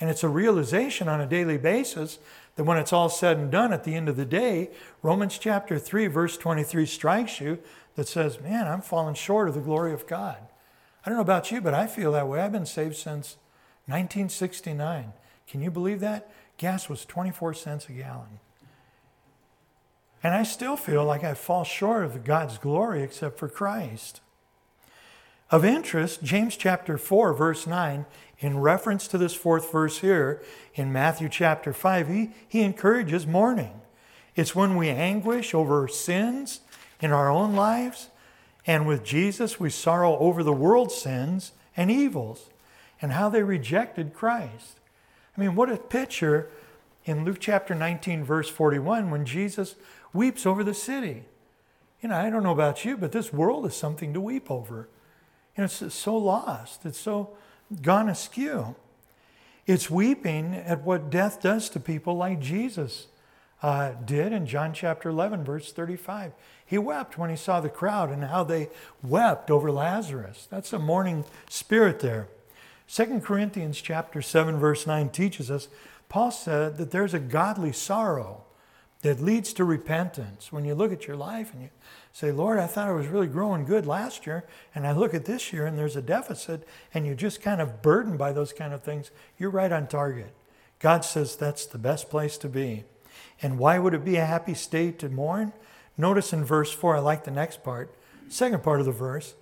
And 0.00 0.10
it's 0.10 0.24
a 0.24 0.28
realization 0.28 1.08
on 1.08 1.20
a 1.20 1.26
daily 1.26 1.58
basis 1.58 2.18
that 2.56 2.64
when 2.64 2.78
it's 2.78 2.92
all 2.92 3.08
said 3.08 3.36
and 3.36 3.50
done 3.50 3.72
at 3.72 3.84
the 3.84 3.94
end 3.94 4.08
of 4.08 4.16
the 4.16 4.24
day, 4.24 4.70
Romans 5.02 5.38
chapter 5.38 5.78
3, 5.78 6.06
verse 6.06 6.36
23 6.36 6.86
strikes 6.86 7.40
you 7.40 7.58
that 7.96 8.08
says, 8.08 8.40
Man, 8.40 8.66
I'm 8.66 8.82
falling 8.82 9.14
short 9.14 9.48
of 9.48 9.54
the 9.54 9.60
glory 9.60 9.92
of 9.92 10.06
God. 10.06 10.38
I 11.04 11.08
don't 11.08 11.16
know 11.16 11.22
about 11.22 11.50
you, 11.50 11.60
but 11.60 11.74
I 11.74 11.86
feel 11.86 12.12
that 12.12 12.28
way. 12.28 12.40
I've 12.40 12.52
been 12.52 12.66
saved 12.66 12.96
since 12.96 13.36
1969. 13.86 15.12
Can 15.48 15.62
you 15.62 15.70
believe 15.70 16.00
that? 16.00 16.30
Gas 16.58 16.88
was 16.88 17.04
24 17.04 17.54
cents 17.54 17.88
a 17.88 17.92
gallon. 17.92 18.40
And 20.22 20.34
I 20.34 20.42
still 20.42 20.76
feel 20.76 21.04
like 21.04 21.22
I 21.22 21.34
fall 21.34 21.64
short 21.64 22.04
of 22.04 22.24
God's 22.24 22.58
glory 22.58 23.02
except 23.02 23.38
for 23.38 23.48
Christ. 23.48 24.20
Of 25.50 25.64
interest, 25.64 26.24
James 26.24 26.56
chapter 26.56 26.98
4, 26.98 27.32
verse 27.32 27.66
9, 27.66 28.04
in 28.40 28.58
reference 28.58 29.06
to 29.08 29.18
this 29.18 29.34
fourth 29.34 29.70
verse 29.70 29.98
here 29.98 30.42
in 30.74 30.92
Matthew 30.92 31.28
chapter 31.28 31.72
5, 31.72 32.08
he, 32.08 32.30
he 32.48 32.62
encourages 32.62 33.26
mourning. 33.26 33.80
It's 34.34 34.54
when 34.54 34.76
we 34.76 34.88
anguish 34.88 35.54
over 35.54 35.86
sins 35.86 36.60
in 37.00 37.12
our 37.12 37.28
own 37.28 37.54
lives. 37.54 38.08
And 38.66 38.86
with 38.86 39.04
Jesus, 39.04 39.60
we 39.60 39.70
sorrow 39.70 40.18
over 40.18 40.42
the 40.42 40.52
world's 40.52 40.94
sins 40.94 41.52
and 41.76 41.90
evils 41.90 42.50
and 43.00 43.12
how 43.12 43.28
they 43.28 43.42
rejected 43.42 44.14
Christ. 44.14 44.80
I 45.36 45.40
mean, 45.40 45.54
what 45.54 45.70
a 45.70 45.76
picture 45.76 46.48
in 47.04 47.24
Luke 47.24 47.38
chapter 47.38 47.74
19, 47.74 48.24
verse 48.24 48.48
41, 48.48 49.10
when 49.10 49.24
Jesus 49.24 49.76
weeps 50.12 50.46
over 50.46 50.64
the 50.64 50.74
city. 50.74 51.24
You 52.00 52.08
know, 52.08 52.16
I 52.16 52.30
don't 52.30 52.42
know 52.42 52.52
about 52.52 52.84
you, 52.84 52.96
but 52.96 53.12
this 53.12 53.32
world 53.32 53.66
is 53.66 53.76
something 53.76 54.12
to 54.12 54.20
weep 54.20 54.50
over. 54.50 54.88
You 55.56 55.62
know, 55.62 55.64
it's 55.64 55.94
so 55.94 56.16
lost, 56.16 56.84
it's 56.84 56.98
so 56.98 57.36
gone 57.82 58.08
askew. 58.08 58.74
It's 59.66 59.90
weeping 59.90 60.54
at 60.54 60.82
what 60.84 61.10
death 61.10 61.40
does 61.40 61.68
to 61.70 61.80
people 61.80 62.16
like 62.16 62.40
Jesus 62.40 63.08
uh, 63.62 63.92
did 64.04 64.32
in 64.32 64.46
John 64.46 64.72
chapter 64.72 65.08
11, 65.08 65.44
verse 65.44 65.72
35. 65.72 66.32
He 66.64 66.78
wept 66.78 67.16
when 67.16 67.30
he 67.30 67.36
saw 67.36 67.60
the 67.60 67.68
crowd 67.68 68.10
and 68.10 68.24
how 68.24 68.44
they 68.44 68.68
wept 69.02 69.50
over 69.50 69.70
Lazarus. 69.70 70.46
That's 70.50 70.72
a 70.72 70.78
mourning 70.78 71.24
spirit 71.48 72.00
there. 72.00 72.28
2 72.88 73.20
Corinthians 73.20 73.80
chapter 73.80 74.22
7 74.22 74.58
verse 74.58 74.86
9 74.86 75.08
teaches 75.08 75.50
us 75.50 75.68
Paul 76.08 76.30
said 76.30 76.76
that 76.78 76.92
there's 76.92 77.14
a 77.14 77.18
godly 77.18 77.72
sorrow 77.72 78.44
that 79.02 79.20
leads 79.20 79.52
to 79.54 79.64
repentance. 79.64 80.52
When 80.52 80.64
you 80.64 80.74
look 80.74 80.92
at 80.92 81.06
your 81.06 81.16
life 81.16 81.52
and 81.52 81.62
you 81.62 81.68
say, 82.12 82.32
Lord, 82.32 82.58
I 82.58 82.66
thought 82.66 82.88
I 82.88 82.92
was 82.92 83.08
really 83.08 83.26
growing 83.26 83.64
good 83.64 83.86
last 83.86 84.26
year, 84.26 84.44
and 84.74 84.86
I 84.86 84.92
look 84.92 85.14
at 85.14 85.26
this 85.26 85.52
year 85.52 85.66
and 85.66 85.78
there's 85.78 85.96
a 85.96 86.02
deficit, 86.02 86.66
and 86.94 87.04
you're 87.06 87.14
just 87.14 87.42
kind 87.42 87.60
of 87.60 87.82
burdened 87.82 88.18
by 88.18 88.32
those 88.32 88.52
kind 88.52 88.72
of 88.72 88.82
things, 88.82 89.10
you're 89.38 89.50
right 89.50 89.70
on 89.70 89.86
target. 89.86 90.32
God 90.78 91.04
says 91.04 91.36
that's 91.36 91.66
the 91.66 91.78
best 91.78 92.08
place 92.10 92.38
to 92.38 92.48
be. 92.48 92.84
And 93.42 93.58
why 93.58 93.78
would 93.78 93.94
it 93.94 94.04
be 94.04 94.16
a 94.16 94.24
happy 94.24 94.54
state 94.54 94.98
to 95.00 95.08
mourn? 95.08 95.52
Notice 95.98 96.32
in 96.32 96.44
verse 96.44 96.72
4, 96.72 96.96
I 96.96 96.98
like 97.00 97.24
the 97.24 97.30
next 97.30 97.62
part, 97.62 97.94
second 98.28 98.62
part 98.62 98.80
of 98.80 98.86
the 98.86 98.92
verse, 98.92 99.34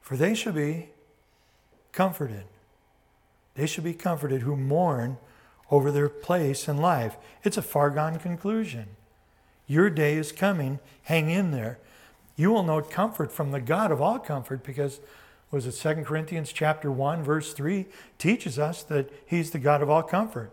for 0.00 0.16
they 0.16 0.34
shall 0.34 0.52
be 0.52 0.90
comforted. 1.92 2.44
They 3.54 3.66
shall 3.66 3.84
be 3.84 3.94
comforted 3.94 4.42
who 4.42 4.56
mourn 4.56 5.18
over 5.70 5.90
their 5.90 6.08
place 6.08 6.68
in 6.68 6.76
life. 6.78 7.16
It's 7.42 7.56
a 7.56 7.62
far 7.62 7.90
gone 7.90 8.18
conclusion. 8.18 8.88
Your 9.66 9.88
day 9.88 10.16
is 10.16 10.32
coming. 10.32 10.78
Hang 11.04 11.30
in 11.30 11.52
there. 11.52 11.78
You 12.36 12.50
will 12.50 12.64
know 12.64 12.82
comfort 12.82 13.32
from 13.32 13.50
the 13.50 13.60
God 13.60 13.92
of 13.92 14.02
all 14.02 14.18
comfort 14.18 14.62
because 14.64 15.00
was 15.50 15.66
it 15.66 15.72
2 15.72 16.02
Corinthians 16.02 16.52
chapter 16.52 16.90
1 16.90 17.22
verse 17.22 17.52
3 17.52 17.86
teaches 18.18 18.58
us 18.58 18.82
that 18.82 19.08
he's 19.24 19.52
the 19.52 19.58
God 19.58 19.82
of 19.82 19.88
all 19.88 20.02
comfort. 20.02 20.50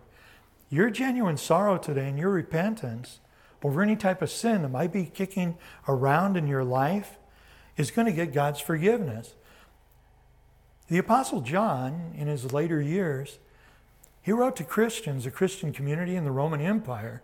Your 0.71 0.89
genuine 0.89 1.36
sorrow 1.36 1.77
today 1.77 2.07
and 2.07 2.17
your 2.17 2.29
repentance 2.29 3.19
over 3.62 3.81
any 3.81 3.97
type 3.97 4.21
of 4.21 4.31
sin 4.31 4.62
that 4.62 4.69
might 4.69 4.93
be 4.93 5.03
kicking 5.03 5.57
around 5.86 6.38
in 6.38 6.47
your 6.47 6.63
life 6.63 7.17
is 7.75 7.91
going 7.91 8.07
to 8.07 8.13
get 8.13 8.34
God's 8.34 8.62
forgiveness. 8.62 9.36
The 10.88 10.97
Apostle 10.97 11.41
John, 11.41 12.13
in 12.17 12.27
his 12.27 12.53
later 12.53 12.81
years, 12.81 13.39
he 14.21 14.31
wrote 14.31 14.55
to 14.55 14.63
Christians, 14.63 15.25
a 15.25 15.31
Christian 15.31 15.73
community 15.73 16.15
in 16.15 16.23
the 16.23 16.31
Roman 16.31 16.62
Empire, 16.62 17.21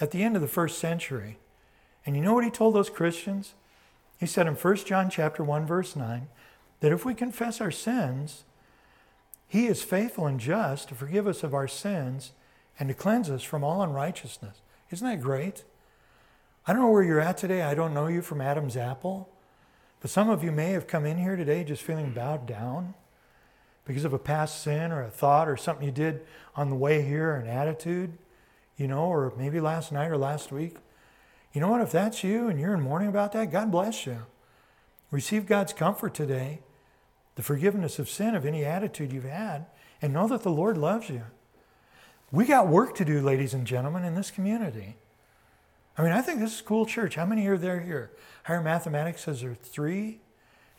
at 0.00 0.12
the 0.12 0.22
end 0.22 0.36
of 0.36 0.42
the 0.42 0.48
first 0.48 0.78
century. 0.78 1.38
And 2.06 2.14
you 2.14 2.22
know 2.22 2.34
what 2.34 2.44
he 2.44 2.50
told 2.50 2.76
those 2.76 2.90
Christians? 2.90 3.54
He 4.20 4.26
said 4.26 4.46
in 4.46 4.54
1 4.54 4.76
John 4.76 5.10
chapter 5.10 5.42
1 5.42 5.66
verse 5.66 5.96
9 5.96 6.28
that 6.78 6.92
if 6.92 7.04
we 7.04 7.14
confess 7.14 7.60
our 7.60 7.72
sins, 7.72 8.44
he 9.48 9.66
is 9.66 9.82
faithful 9.82 10.28
and 10.28 10.38
just 10.38 10.90
to 10.90 10.94
forgive 10.94 11.26
us 11.26 11.42
of 11.42 11.54
our 11.54 11.66
sins 11.66 12.32
and 12.78 12.88
to 12.88 12.94
cleanse 12.94 13.30
us 13.30 13.42
from 13.42 13.62
all 13.64 13.82
unrighteousness. 13.82 14.60
Isn't 14.90 15.06
that 15.06 15.20
great? 15.20 15.64
I 16.66 16.72
don't 16.72 16.82
know 16.82 16.90
where 16.90 17.02
you're 17.02 17.20
at 17.20 17.36
today. 17.36 17.62
I 17.62 17.74
don't 17.74 17.94
know 17.94 18.06
you 18.06 18.22
from 18.22 18.40
Adam's 18.40 18.76
apple. 18.76 19.28
But 20.00 20.10
some 20.10 20.28
of 20.28 20.44
you 20.44 20.52
may 20.52 20.70
have 20.72 20.86
come 20.86 21.06
in 21.06 21.18
here 21.18 21.36
today 21.36 21.64
just 21.64 21.82
feeling 21.82 22.12
bowed 22.12 22.46
down 22.46 22.94
because 23.86 24.04
of 24.04 24.12
a 24.12 24.18
past 24.18 24.62
sin 24.62 24.92
or 24.92 25.02
a 25.02 25.10
thought 25.10 25.48
or 25.48 25.56
something 25.56 25.84
you 25.84 25.92
did 25.92 26.22
on 26.56 26.70
the 26.70 26.76
way 26.76 27.02
here, 27.02 27.34
an 27.34 27.46
attitude, 27.46 28.16
you 28.76 28.88
know, 28.88 29.04
or 29.04 29.32
maybe 29.36 29.60
last 29.60 29.92
night 29.92 30.10
or 30.10 30.16
last 30.16 30.52
week. 30.52 30.76
You 31.52 31.60
know 31.60 31.68
what? 31.68 31.80
If 31.80 31.92
that's 31.92 32.24
you 32.24 32.48
and 32.48 32.58
you're 32.58 32.74
in 32.74 32.80
mourning 32.80 33.08
about 33.08 33.32
that, 33.32 33.52
God 33.52 33.70
bless 33.70 34.06
you. 34.06 34.26
Receive 35.10 35.46
God's 35.46 35.72
comfort 35.72 36.12
today, 36.14 36.60
the 37.36 37.42
forgiveness 37.42 37.98
of 37.98 38.08
sin 38.08 38.34
of 38.34 38.44
any 38.44 38.64
attitude 38.64 39.12
you've 39.12 39.24
had, 39.24 39.66
and 40.02 40.12
know 40.12 40.26
that 40.28 40.42
the 40.42 40.50
Lord 40.50 40.76
loves 40.76 41.08
you. 41.08 41.22
We 42.34 42.46
got 42.46 42.66
work 42.66 42.96
to 42.96 43.04
do, 43.04 43.20
ladies 43.20 43.54
and 43.54 43.64
gentlemen, 43.64 44.02
in 44.02 44.16
this 44.16 44.32
community. 44.32 44.96
I 45.96 46.02
mean, 46.02 46.10
I 46.10 46.20
think 46.20 46.40
this 46.40 46.54
is 46.54 46.60
a 46.60 46.64
cool 46.64 46.84
church. 46.84 47.14
How 47.14 47.24
many 47.24 47.46
are 47.46 47.56
there 47.56 47.80
here? 47.80 48.10
Higher 48.42 48.60
mathematics 48.60 49.22
says 49.22 49.40
there 49.40 49.52
are 49.52 49.54
three, 49.54 50.18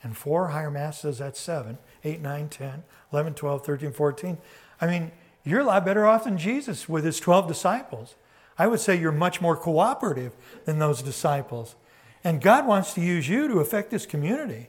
and 0.02 0.14
four. 0.14 0.48
Higher 0.48 0.70
math 0.70 0.96
says 0.96 1.18
that's 1.18 1.40
seven, 1.40 1.78
eight, 2.04 2.20
nine, 2.20 2.50
10, 2.50 2.84
11, 3.10 3.34
12, 3.34 3.64
13, 3.64 3.92
14. 3.92 4.38
I 4.82 4.86
mean, 4.86 5.12
you're 5.44 5.60
a 5.60 5.64
lot 5.64 5.84
better 5.86 6.04
off 6.04 6.24
than 6.24 6.36
Jesus 6.36 6.90
with 6.90 7.04
his 7.04 7.18
12 7.18 7.48
disciples. 7.48 8.16
I 8.58 8.66
would 8.66 8.80
say 8.80 8.94
you're 8.94 9.10
much 9.10 9.40
more 9.40 9.56
cooperative 9.56 10.34
than 10.66 10.78
those 10.78 11.00
disciples. 11.00 11.74
And 12.22 12.42
God 12.42 12.66
wants 12.66 12.92
to 12.94 13.00
use 13.00 13.30
you 13.30 13.48
to 13.48 13.60
affect 13.60 13.90
this 13.90 14.04
community 14.04 14.68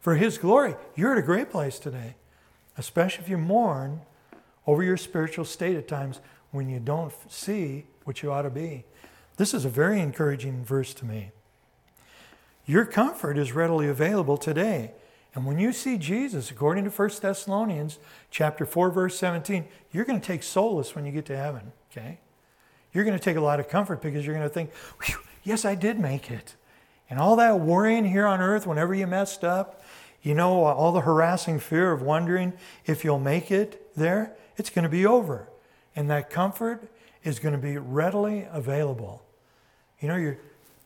for 0.00 0.14
His 0.16 0.38
glory. 0.38 0.76
You're 0.94 1.12
at 1.12 1.18
a 1.18 1.22
great 1.22 1.50
place 1.50 1.78
today, 1.78 2.14
especially 2.76 3.24
if 3.24 3.30
you 3.30 3.38
mourn 3.38 4.02
over 4.66 4.82
your 4.82 4.96
spiritual 4.96 5.44
state 5.44 5.76
at 5.76 5.88
times 5.88 6.20
when 6.50 6.68
you 6.68 6.80
don't 6.80 7.12
see 7.28 7.86
what 8.04 8.22
you 8.22 8.32
ought 8.32 8.42
to 8.42 8.50
be. 8.50 8.84
This 9.36 9.52
is 9.52 9.64
a 9.64 9.68
very 9.68 10.00
encouraging 10.00 10.64
verse 10.64 10.94
to 10.94 11.04
me. 11.04 11.32
Your 12.66 12.84
comfort 12.84 13.36
is 13.36 13.52
readily 13.52 13.88
available 13.88 14.36
today. 14.36 14.92
And 15.34 15.44
when 15.44 15.58
you 15.58 15.72
see 15.72 15.98
Jesus, 15.98 16.50
according 16.50 16.84
to 16.84 16.90
1 16.90 17.10
Thessalonians 17.20 17.98
chapter 18.30 18.64
4, 18.64 18.90
verse 18.90 19.18
17, 19.18 19.64
you're 19.90 20.04
going 20.04 20.20
to 20.20 20.26
take 20.26 20.42
solace 20.42 20.94
when 20.94 21.04
you 21.04 21.12
get 21.12 21.26
to 21.26 21.36
heaven, 21.36 21.72
okay? 21.90 22.20
You're 22.92 23.04
going 23.04 23.18
to 23.18 23.22
take 23.22 23.36
a 23.36 23.40
lot 23.40 23.58
of 23.58 23.68
comfort 23.68 24.00
because 24.00 24.24
you're 24.24 24.36
going 24.36 24.48
to 24.48 24.54
think, 24.54 24.70
yes, 25.42 25.64
I 25.64 25.74
did 25.74 25.98
make 25.98 26.30
it. 26.30 26.54
And 27.10 27.18
all 27.18 27.36
that 27.36 27.58
worrying 27.58 28.04
here 28.04 28.26
on 28.26 28.40
earth 28.40 28.66
whenever 28.66 28.94
you 28.94 29.08
messed 29.08 29.42
up, 29.42 29.82
you 30.22 30.34
know, 30.34 30.64
all 30.64 30.92
the 30.92 31.00
harassing 31.00 31.58
fear 31.58 31.92
of 31.92 32.00
wondering 32.00 32.54
if 32.86 33.04
you'll 33.04 33.18
make 33.18 33.50
it 33.50 33.94
there, 33.96 34.34
it's 34.56 34.70
going 34.70 34.82
to 34.82 34.88
be 34.88 35.06
over. 35.06 35.48
And 35.96 36.10
that 36.10 36.30
comfort 36.30 36.88
is 37.22 37.38
going 37.38 37.54
to 37.54 37.60
be 37.60 37.78
readily 37.78 38.46
available. 38.50 39.22
You 40.00 40.08
know, 40.08 40.16
your 40.16 40.38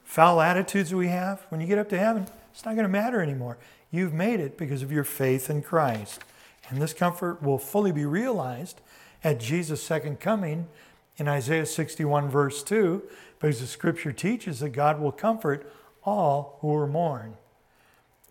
foul 0.05 0.41
attitudes 0.41 0.95
we 0.95 1.09
have, 1.09 1.45
when 1.49 1.61
you 1.61 1.67
get 1.67 1.79
up 1.79 1.89
to 1.91 1.99
heaven, 1.99 2.27
it's 2.53 2.65
not 2.65 2.75
going 2.75 2.85
to 2.85 2.89
matter 2.89 3.21
anymore. 3.21 3.59
You've 3.91 4.13
made 4.13 4.41
it 4.41 4.59
because 4.59 4.83
of 4.83 4.93
your 4.93 5.05
faith 5.05 5.49
in 5.49 5.63
Christ. 5.63 6.21
And 6.69 6.81
this 6.81 6.93
comfort 6.93 7.43
will 7.43 7.59
fully 7.59 7.93
be 7.93 8.05
realized 8.05 8.81
at 9.25 9.41
Jesus' 9.41 9.83
second 9.83 10.21
coming 10.21 10.69
in 11.17 11.27
Isaiah 11.27 11.67
61, 11.67 12.29
verse 12.29 12.63
2, 12.63 13.03
because 13.41 13.61
the 13.61 13.67
scripture 13.67 14.13
teaches 14.13 14.61
that 14.61 14.71
God 14.71 15.01
will 15.01 15.13
comfort 15.13 15.71
all 16.05 16.59
who 16.61 16.75
are 16.75 16.87
mourn. 16.87 17.35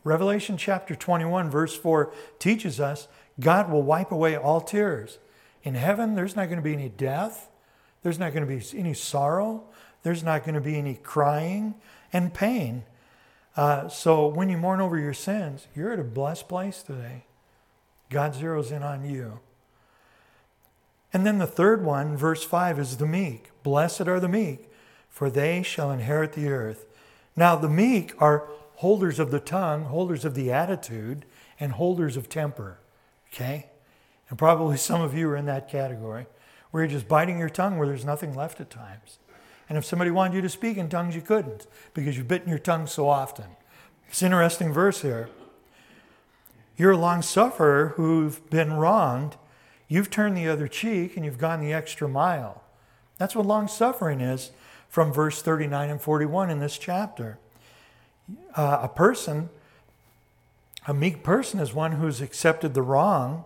Revelation 0.04 0.58
chapter 0.58 0.96
21, 0.96 1.50
verse 1.50 1.76
4 1.76 2.14
teaches 2.40 2.80
us 2.80 3.08
God 3.40 3.70
will 3.70 3.84
wipe 3.84 4.12
away 4.12 4.36
all 4.36 4.62
tears. 4.62 5.20
In 5.64 5.76
heaven, 5.76 6.16
there's 6.16 6.36
not 6.36 6.46
going 6.46 6.58
to 6.58 6.64
be 6.64 6.74
any 6.74 6.90
death, 6.90 7.50
there's 8.04 8.20
not 8.20 8.34
going 8.34 8.48
to 8.48 8.56
be 8.56 8.64
any 8.78 8.94
sorrow, 8.94 9.64
there's 10.04 10.24
not 10.24 10.44
going 10.44 10.56
to 10.56 10.62
be 10.62 10.78
any 10.78 10.96
crying 10.96 11.76
and 12.14 12.34
pain. 12.34 12.84
Uh, 13.56 13.90
so 13.90 14.28
when 14.28 14.50
you 14.50 14.58
mourn 14.58 14.80
over 14.80 14.98
your 14.98 15.14
sins, 15.14 15.68
you're 15.76 15.92
at 15.92 16.00
a 16.00 16.04
blessed 16.04 16.48
place 16.48 16.84
today. 16.84 17.26
God 18.10 18.34
zeroes 18.34 18.72
in 18.72 18.84
on 18.84 19.04
you. 19.04 19.40
And 21.12 21.26
then 21.26 21.40
the 21.40 21.48
third 21.48 21.84
one, 21.84 22.16
verse 22.16 22.44
5, 22.44 22.80
is 22.80 22.98
the 22.98 23.08
meek. 23.08 23.50
Blessed 23.64 24.08
are 24.08 24.20
the 24.20 24.28
meek, 24.28 24.70
for 25.10 25.30
they 25.30 25.64
shall 25.64 25.92
inherit 25.92 26.34
the 26.34 26.50
earth. 26.50 26.86
Now, 27.36 27.56
the 27.56 27.70
meek 27.70 28.14
are 28.22 28.48
holders 28.76 29.18
of 29.20 29.32
the 29.32 29.40
tongue, 29.40 29.86
holders 29.86 30.24
of 30.26 30.36
the 30.36 30.52
attitude, 30.52 31.26
and 31.60 31.74
holders 31.74 32.18
of 32.18 32.30
temper. 32.30 32.80
Okay? 33.34 33.68
And 34.30 34.38
probably 34.38 34.78
some 34.78 35.02
of 35.02 35.14
you 35.14 35.30
are 35.30 35.38
in 35.38 35.46
that 35.46 35.70
category 35.70 36.26
where 36.72 36.84
you're 36.84 36.92
just 36.92 37.08
biting 37.08 37.40
your 37.40 37.50
tongue 37.50 37.78
where 37.78 37.88
there's 37.88 38.06
nothing 38.06 38.36
left 38.36 38.60
at 38.60 38.70
times. 38.70 39.20
And 39.70 39.78
if 39.78 39.86
somebody 39.86 40.12
wanted 40.12 40.36
you 40.36 40.42
to 40.42 40.50
speak 40.50 40.78
in 40.78 40.90
tongues, 40.90 41.16
you 41.16 41.22
couldn't 41.22 41.68
because 41.94 42.18
you've 42.18 42.28
bitten 42.28 42.50
your 42.50 42.60
tongue 42.60 42.88
so 42.88 43.10
often. 43.10 43.46
It's 44.10 44.22
an 44.22 44.28
interesting 44.28 44.72
verse 44.72 45.02
here. 45.02 45.30
You're 46.78 46.92
a 46.92 46.98
long 46.98 47.22
sufferer 47.22 47.90
who've 47.96 48.48
been 48.50 48.74
wronged. 48.74 49.36
You've 49.88 50.10
turned 50.10 50.38
the 50.38 50.48
other 50.48 50.68
cheek 50.68 51.16
and 51.16 51.26
you've 51.26 51.38
gone 51.38 51.60
the 51.60 51.74
extra 51.74 52.08
mile. 52.08 52.64
That's 53.18 53.36
what 53.36 53.46
long 53.46 53.68
suffering 53.68 54.22
is 54.22 54.52
from 54.90 55.12
verse 55.12 55.42
39 55.42 55.90
and 55.90 56.02
41 56.02 56.50
in 56.50 56.60
this 56.60 56.78
chapter. 56.78 57.40
Uh, 58.56 58.80
a 58.84 58.88
person, 58.88 59.50
a 60.86 60.94
meek 60.94 61.24
person, 61.24 61.60
is 61.60 61.74
one 61.74 61.94
who's 61.94 62.22
accepted 62.22 62.74
the 62.74 62.82
wrong 62.82 63.46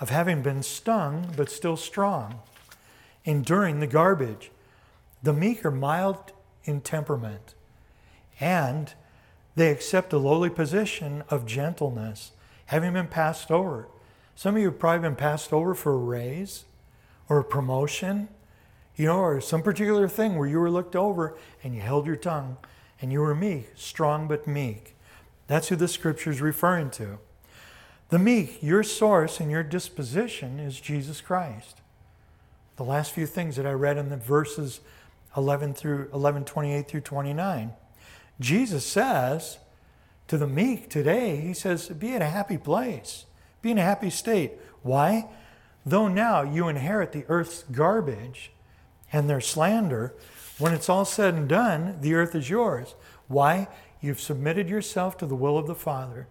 of 0.00 0.10
having 0.10 0.42
been 0.42 0.62
stung 0.62 1.32
but 1.36 1.50
still 1.50 1.76
strong, 1.76 2.40
enduring 3.24 3.80
the 3.80 3.86
garbage. 3.86 4.50
The 5.22 5.32
meek 5.32 5.64
are 5.64 5.70
mild 5.70 6.32
in 6.64 6.80
temperament, 6.80 7.54
and 8.40 8.92
they 9.54 9.70
accept 9.70 10.12
a 10.12 10.18
lowly 10.18 10.50
position 10.50 11.22
of 11.28 11.46
gentleness, 11.46 12.32
having 12.66 12.94
been 12.94 13.08
passed 13.08 13.50
over. 13.50 13.88
Some 14.34 14.56
of 14.56 14.62
you 14.62 14.68
have 14.68 14.78
probably 14.78 15.06
been 15.06 15.16
passed 15.16 15.52
over 15.52 15.74
for 15.74 15.92
a 15.92 15.98
raise 15.98 16.64
or 17.28 17.38
a 17.38 17.44
promotion 17.44 18.28
you 19.00 19.06
know, 19.06 19.20
or 19.20 19.40
some 19.40 19.62
particular 19.62 20.06
thing 20.08 20.36
where 20.36 20.46
you 20.46 20.58
were 20.58 20.70
looked 20.70 20.94
over 20.94 21.34
and 21.64 21.74
you 21.74 21.80
held 21.80 22.04
your 22.04 22.16
tongue 22.16 22.58
and 23.00 23.10
you 23.10 23.20
were 23.20 23.34
meek, 23.34 23.70
strong 23.74 24.28
but 24.28 24.46
meek. 24.46 24.94
That's 25.46 25.68
who 25.68 25.76
the 25.76 25.88
scripture 25.88 26.30
is 26.30 26.42
referring 26.42 26.90
to. 26.90 27.18
The 28.10 28.18
meek, 28.18 28.60
your 28.60 28.82
source 28.82 29.38
and 29.38 29.50
your 29.50 29.62
disposition 29.62 30.58
is 30.58 30.80
Jesus 30.80 31.20
Christ. 31.20 31.80
The 32.76 32.84
last 32.84 33.12
few 33.12 33.24
things 33.24 33.54
that 33.54 33.66
I 33.66 33.72
read 33.72 33.98
in 33.98 34.08
the 34.08 34.16
verses 34.16 34.80
11 35.36 35.74
through 35.74 36.10
11 36.12 36.44
28 36.44 36.88
through 36.88 37.00
29. 37.02 37.72
Jesus 38.40 38.84
says 38.84 39.58
to 40.26 40.36
the 40.36 40.48
meek 40.48 40.90
today, 40.90 41.36
he 41.36 41.54
says, 41.54 41.88
be 41.88 42.12
in 42.12 42.22
a 42.22 42.30
happy 42.30 42.58
place, 42.58 43.26
be 43.62 43.70
in 43.70 43.78
a 43.78 43.82
happy 43.82 44.10
state. 44.10 44.52
Why? 44.82 45.28
Though 45.86 46.08
now 46.08 46.42
you 46.42 46.68
inherit 46.68 47.12
the 47.12 47.24
earth's 47.28 47.62
garbage, 47.70 48.50
and 49.12 49.28
their 49.28 49.40
slander, 49.40 50.14
when 50.58 50.72
it's 50.72 50.88
all 50.88 51.04
said 51.04 51.34
and 51.34 51.48
done, 51.48 51.98
the 52.00 52.14
earth 52.14 52.34
is 52.34 52.50
yours. 52.50 52.94
Why? 53.28 53.68
You've 54.00 54.20
submitted 54.20 54.68
yourself 54.68 55.16
to 55.18 55.26
the 55.26 55.34
will 55.34 55.58
of 55.58 55.66
the 55.66 55.74
Father. 55.74 56.28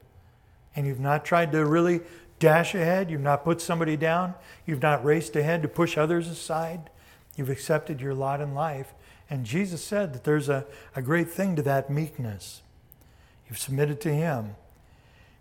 And 0.79 0.87
you've 0.87 1.01
not 1.01 1.25
tried 1.25 1.51
to 1.51 1.65
really 1.65 1.99
dash 2.39 2.73
ahead. 2.73 3.11
You've 3.11 3.19
not 3.19 3.43
put 3.43 3.59
somebody 3.59 3.97
down. 3.97 4.33
You've 4.65 4.81
not 4.81 5.03
raced 5.03 5.35
ahead 5.35 5.61
to 5.61 5.67
push 5.67 5.97
others 5.97 6.29
aside. 6.29 6.89
You've 7.35 7.49
accepted 7.49 7.99
your 7.99 8.13
lot 8.13 8.39
in 8.39 8.53
life. 8.53 8.93
And 9.29 9.45
Jesus 9.45 9.83
said 9.83 10.13
that 10.13 10.23
there's 10.23 10.47
a, 10.47 10.65
a 10.95 11.01
great 11.01 11.29
thing 11.29 11.57
to 11.57 11.61
that 11.63 11.89
meekness. 11.89 12.61
You've 13.49 13.57
submitted 13.57 13.99
to 13.99 14.09
Him. 14.09 14.55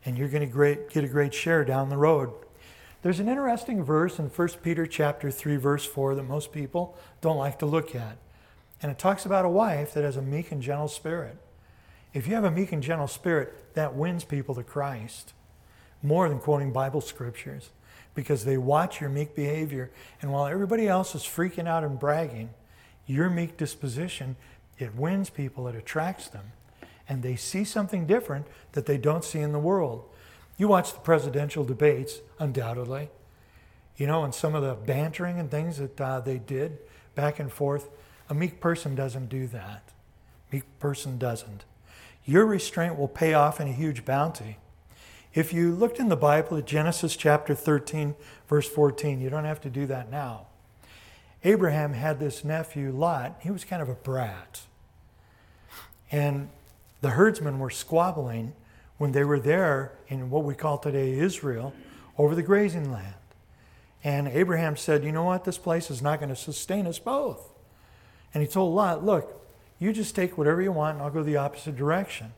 And 0.05 0.18
you're 0.18 0.27
going 0.27 0.51
to 0.51 0.79
get 0.90 1.05
a 1.05 1.09
great 1.09 1.35
share 1.35 1.64
down 1.64 1.88
the 1.88 1.96
road. 1.96 2.33
There's 3.03 3.20
an 3.20 3.29
interesting 3.29 3.85
verse 3.85 4.18
in 4.18 4.27
1 4.27 4.48
Peter 4.64 4.87
chapter 4.87 5.31
3 5.31 5.55
verse 5.55 5.85
4 5.85 6.16
that 6.16 6.24
most 6.24 6.51
people 6.51 6.98
don't 7.20 7.38
like 7.38 7.61
to 7.61 7.66
look 7.66 7.94
at. 7.94 8.16
And 8.83 8.90
it 8.90 8.98
talks 8.98 9.24
about 9.24 9.44
a 9.44 9.48
wife 9.48 9.94
that 9.94 10.03
has 10.03 10.16
a 10.16 10.20
meek 10.20 10.51
and 10.51 10.61
gentle 10.61 10.88
spirit. 10.88 11.37
If 12.14 12.27
you 12.27 12.35
have 12.35 12.44
a 12.44 12.51
meek 12.51 12.73
and 12.73 12.83
gentle 12.83 13.07
spirit, 13.07 13.75
that 13.75 13.94
wins 13.94 14.25
people 14.25 14.55
to 14.55 14.62
Christ. 14.62 15.33
more 16.03 16.29
than 16.29 16.38
quoting 16.38 16.73
Bible 16.73 17.01
scriptures 17.01 17.71
because 18.14 18.44
they 18.44 18.57
watch 18.57 19.01
your 19.01 19.11
meek 19.11 19.35
behavior. 19.35 19.90
And 20.23 20.33
while 20.33 20.47
everybody 20.47 20.88
else 20.88 21.14
is 21.14 21.23
freaking 21.23 21.68
out 21.68 21.85
and 21.85 21.99
bragging, 21.99 22.51
your 23.07 23.31
meek 23.31 23.57
disposition, 23.57 24.37
it 24.79 24.94
wins 24.94 25.31
people, 25.31 25.68
it 25.68 25.75
attracts 25.75 26.29
them. 26.29 26.53
And 27.09 27.23
they 27.23 27.37
see 27.37 27.64
something 27.64 28.07
different 28.07 28.47
that 28.73 28.87
they 28.87 28.99
don't 28.99 29.25
see 29.25 29.40
in 29.40 29.53
the 29.53 29.59
world. 29.59 30.05
You 30.57 30.68
watch 30.68 30.92
the 30.92 31.01
presidential 31.01 31.64
debates, 31.64 32.21
undoubtedly. 32.38 33.11
You 33.97 34.07
know, 34.07 34.25
and 34.25 34.35
some 34.35 34.55
of 34.55 34.62
the 34.62 34.75
bantering 34.75 35.40
and 35.40 35.51
things 35.51 35.79
that 35.79 36.01
uh, 36.01 36.21
they 36.21 36.38
did 36.38 36.79
back 37.14 37.40
and 37.40 37.51
forth. 37.51 37.88
A 38.29 38.35
meek 38.35 38.61
person 38.61 38.94
doesn't 38.94 39.29
do 39.29 39.47
that. 39.49 39.90
Meek 40.53 40.64
person 40.79 41.18
doesn't. 41.18 41.64
Your 42.29 42.45
restraint 42.45 42.99
will 42.99 43.09
pay 43.09 43.33
off 43.33 43.59
in 43.59 43.69
a 43.69 43.73
huge 43.73 44.05
bounty. 44.05 44.59
If 45.33 45.51
you 45.55 45.75
looked 45.75 45.99
in 45.99 46.11
the 46.11 46.17
Bible 46.17 46.59
at 46.59 46.67
Genesis 46.67 47.17
chapter 47.17 47.55
13, 47.55 48.14
verse 48.47 48.69
14, 48.69 49.19
you 49.19 49.31
don't 49.31 49.47
have 49.47 49.62
to 49.62 49.71
do 49.71 49.87
that 49.87 50.11
now. 50.11 50.47
Abraham 51.43 51.95
had 51.95 52.21
this 52.21 52.45
nephew, 52.45 52.93
Lot. 52.93 53.38
He 53.41 53.51
was 53.51 53.64
kind 53.64 53.81
of 53.81 53.88
a 53.88 53.95
brat. 53.95 54.61
And 56.12 56.51
the 57.01 57.11
herdsmen 57.11 57.61
were 57.61 57.71
squabbling 57.71 58.53
when 58.99 59.12
they 59.12 59.25
were 59.25 59.41
there 59.41 59.93
in 60.09 60.29
what 60.29 60.45
we 60.45 60.55
call 60.55 60.77
today 60.77 61.19
Israel 61.19 61.73
over 62.19 62.35
the 62.35 62.43
grazing 62.43 62.93
land. 62.93 63.14
And 64.05 64.29
Abraham 64.29 64.77
said, 64.77 65.03
You 65.03 65.12
know 65.12 65.25
what? 65.25 65.45
This 65.45 65.57
place 65.57 65.91
is 65.91 66.03
not 66.03 66.21
going 66.21 66.29
to 66.29 66.37
sustain 66.37 66.87
us 66.87 66.99
both. 66.99 67.49
And 68.35 68.43
he 68.43 68.47
told 68.47 68.75
Lot, 68.75 69.03
Look, 69.03 69.48
you 69.79 69.93
just 69.93 70.14
take 70.14 70.37
whatever 70.37 70.61
you 70.61 70.73
want 70.73 70.97
and 70.97 71.03
I'll 71.03 71.11
go 71.11 71.23
the 71.23 71.37
opposite 71.37 71.77
direction. 71.77 72.33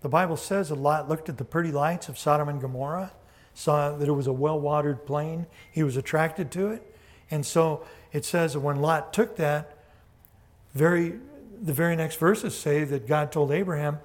The 0.00 0.08
Bible 0.08 0.36
says 0.36 0.68
that 0.68 0.76
Lot 0.76 1.08
looked 1.08 1.28
at 1.28 1.38
the 1.38 1.44
pretty 1.44 1.72
lights 1.72 2.08
of 2.08 2.18
Sodom 2.18 2.48
and 2.48 2.60
Gomorrah, 2.60 3.12
saw 3.54 3.96
that 3.96 4.08
it 4.08 4.12
was 4.12 4.26
a 4.26 4.32
well 4.32 4.60
watered 4.60 5.04
plain. 5.04 5.46
He 5.70 5.82
was 5.82 5.96
attracted 5.96 6.50
to 6.52 6.68
it. 6.68 6.94
And 7.30 7.44
so 7.44 7.84
it 8.12 8.24
says 8.24 8.52
that 8.52 8.60
when 8.60 8.76
Lot 8.76 9.12
took 9.12 9.36
that, 9.36 9.76
very, 10.74 11.18
the 11.60 11.72
very 11.72 11.96
next 11.96 12.16
verses 12.16 12.56
say 12.56 12.84
that 12.84 13.06
God 13.06 13.32
told 13.32 13.50
Abraham, 13.50 13.98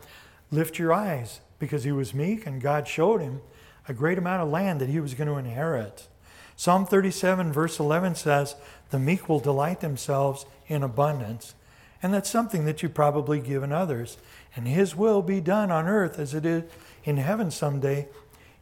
Lift 0.51 0.77
your 0.77 0.93
eyes, 0.93 1.41
because 1.59 1.83
he 1.83 1.91
was 1.91 2.13
meek, 2.13 2.45
and 2.45 2.61
God 2.61 2.87
showed 2.87 3.21
him 3.21 3.41
a 3.87 3.93
great 3.93 4.17
amount 4.17 4.41
of 4.41 4.49
land 4.49 4.81
that 4.81 4.89
he 4.89 4.99
was 4.99 5.13
going 5.13 5.27
to 5.27 5.37
inherit. 5.37 6.07
Psalm 6.55 6.85
37, 6.85 7.51
verse 7.51 7.79
11 7.79 8.15
says, 8.15 8.55
The 8.91 8.99
meek 8.99 9.27
will 9.27 9.39
delight 9.39 9.81
themselves 9.81 10.45
in 10.67 10.83
abundance. 10.83 11.55
And 12.03 12.13
that's 12.13 12.29
something 12.29 12.65
that 12.65 12.83
you've 12.83 12.93
probably 12.93 13.39
given 13.39 13.71
others 13.71 14.17
and 14.55 14.67
His 14.67 14.95
will 14.95 15.21
be 15.21 15.41
done 15.41 15.71
on 15.71 15.87
earth 15.87 16.19
as 16.19 16.33
it 16.33 16.45
is 16.45 16.63
in 17.03 17.17
heaven 17.17 17.49
someday, 17.49 18.07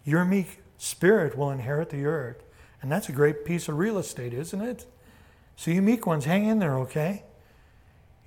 your 0.05 0.25
meek 0.25 0.59
spirit 0.77 1.37
will 1.37 1.51
inherit 1.51 1.89
the 1.89 2.05
earth. 2.05 2.43
And 2.81 2.91
that's 2.91 3.09
a 3.09 3.11
great 3.11 3.45
piece 3.45 3.67
of 3.67 3.77
real 3.77 3.97
estate, 3.97 4.33
isn't 4.33 4.61
it? 4.61 4.85
So, 5.55 5.69
you 5.69 5.81
meek 5.81 6.07
ones, 6.07 6.25
hang 6.25 6.45
in 6.45 6.59
there, 6.59 6.77
okay? 6.79 7.23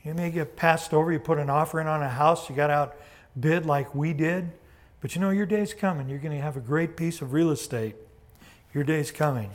You 0.04 0.14
may 0.14 0.30
get 0.30 0.54
passed 0.54 0.92
over. 0.92 1.10
You 1.10 1.18
put 1.18 1.38
an 1.38 1.50
offering 1.50 1.88
on 1.88 2.02
a 2.02 2.08
house, 2.08 2.48
you 2.48 2.54
got 2.54 2.70
outbid 2.70 3.66
like 3.66 3.94
we 3.94 4.12
did. 4.12 4.52
But 5.00 5.14
you 5.14 5.20
know, 5.20 5.30
your 5.30 5.46
day's 5.46 5.74
coming. 5.74 6.08
You're 6.08 6.18
going 6.18 6.36
to 6.36 6.42
have 6.42 6.56
a 6.56 6.60
great 6.60 6.96
piece 6.96 7.20
of 7.22 7.32
real 7.32 7.50
estate. 7.50 7.96
Your 8.72 8.84
day's 8.84 9.10
coming. 9.10 9.50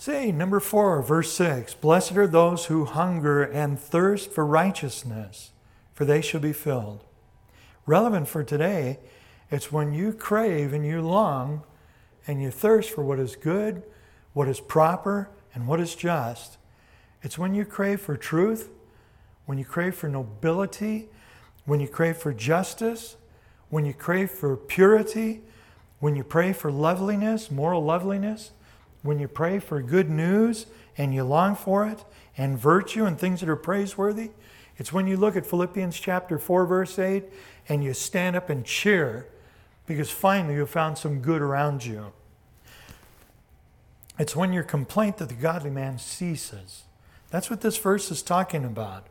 Say, 0.00 0.32
number 0.32 0.60
four, 0.60 1.02
verse 1.02 1.30
six 1.30 1.74
Blessed 1.74 2.16
are 2.16 2.26
those 2.26 2.64
who 2.64 2.86
hunger 2.86 3.42
and 3.42 3.78
thirst 3.78 4.32
for 4.32 4.46
righteousness 4.46 5.50
for 5.92 6.06
they 6.06 6.22
shall 6.22 6.40
be 6.40 6.54
filled. 6.54 7.04
Relevant 7.84 8.26
for 8.26 8.42
today, 8.42 8.98
it's 9.50 9.70
when 9.70 9.92
you 9.92 10.14
crave 10.14 10.72
and 10.72 10.86
you 10.86 11.02
long 11.02 11.64
and 12.26 12.40
you 12.40 12.50
thirst 12.50 12.88
for 12.88 13.04
what 13.04 13.20
is 13.20 13.36
good, 13.36 13.82
what 14.32 14.48
is 14.48 14.58
proper, 14.58 15.28
and 15.52 15.66
what 15.66 15.80
is 15.80 15.94
just. 15.94 16.56
It's 17.22 17.36
when 17.36 17.54
you 17.54 17.66
crave 17.66 18.00
for 18.00 18.16
truth, 18.16 18.70
when 19.44 19.58
you 19.58 19.66
crave 19.66 19.94
for 19.94 20.08
nobility, 20.08 21.10
when 21.66 21.78
you 21.78 21.88
crave 21.88 22.16
for 22.16 22.32
justice, 22.32 23.16
when 23.68 23.84
you 23.84 23.92
crave 23.92 24.30
for 24.30 24.56
purity, 24.56 25.42
when 25.98 26.16
you 26.16 26.24
pray 26.24 26.54
for 26.54 26.72
loveliness, 26.72 27.50
moral 27.50 27.84
loveliness, 27.84 28.52
when 29.02 29.18
you 29.18 29.28
pray 29.28 29.58
for 29.58 29.80
good 29.82 30.10
news 30.10 30.66
and 30.96 31.14
you 31.14 31.24
long 31.24 31.54
for 31.54 31.86
it, 31.86 32.04
and 32.36 32.58
virtue 32.58 33.04
and 33.04 33.18
things 33.18 33.40
that 33.40 33.48
are 33.48 33.56
praiseworthy, 33.56 34.30
it's 34.76 34.92
when 34.92 35.06
you 35.06 35.16
look 35.16 35.36
at 35.36 35.44
Philippians 35.44 35.98
chapter 35.98 36.38
4, 36.38 36.66
verse 36.66 36.98
8, 36.98 37.24
and 37.68 37.84
you 37.84 37.92
stand 37.92 38.36
up 38.36 38.48
and 38.48 38.64
cheer 38.64 39.26
because 39.86 40.10
finally 40.10 40.54
you 40.54 40.66
found 40.66 40.96
some 40.96 41.20
good 41.20 41.42
around 41.42 41.84
you. 41.84 42.12
It's 44.18 44.36
when 44.36 44.52
your 44.52 44.62
complaint 44.62 45.18
that 45.18 45.28
the 45.28 45.34
godly 45.34 45.70
man 45.70 45.98
ceases. 45.98 46.84
That's 47.30 47.50
what 47.50 47.60
this 47.60 47.76
verse 47.76 48.10
is 48.10 48.22
talking 48.22 48.64
about. 48.64 49.06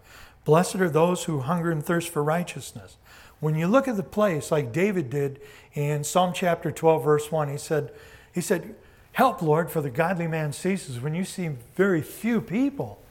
Blessed 0.45 0.75
are 0.77 0.89
those 0.89 1.25
who 1.25 1.41
hunger 1.41 1.71
and 1.71 1.83
thirst 1.83 2.09
for 2.09 2.23
righteousness. 2.23 2.97
When 3.39 3.55
you 3.55 3.67
look 3.67 3.87
at 3.87 3.97
the 3.97 4.03
place 4.03 4.51
like 4.51 4.73
David 4.73 5.09
did 5.09 5.39
in 5.73 6.03
Psalm 6.03 6.33
chapter 6.33 6.71
12, 6.71 7.03
verse 7.03 7.31
1, 7.31 7.49
he 7.49 7.57
said, 7.57 7.91
he 8.33 8.41
said, 8.41 8.75
Help, 9.13 9.41
Lord, 9.41 9.69
for 9.69 9.81
the 9.81 9.89
godly 9.89 10.27
man 10.27 10.53
ceases. 10.53 10.99
When 10.99 11.15
you 11.15 11.25
see 11.25 11.49
very 11.75 12.01
few 12.01 12.41
people 12.41 13.01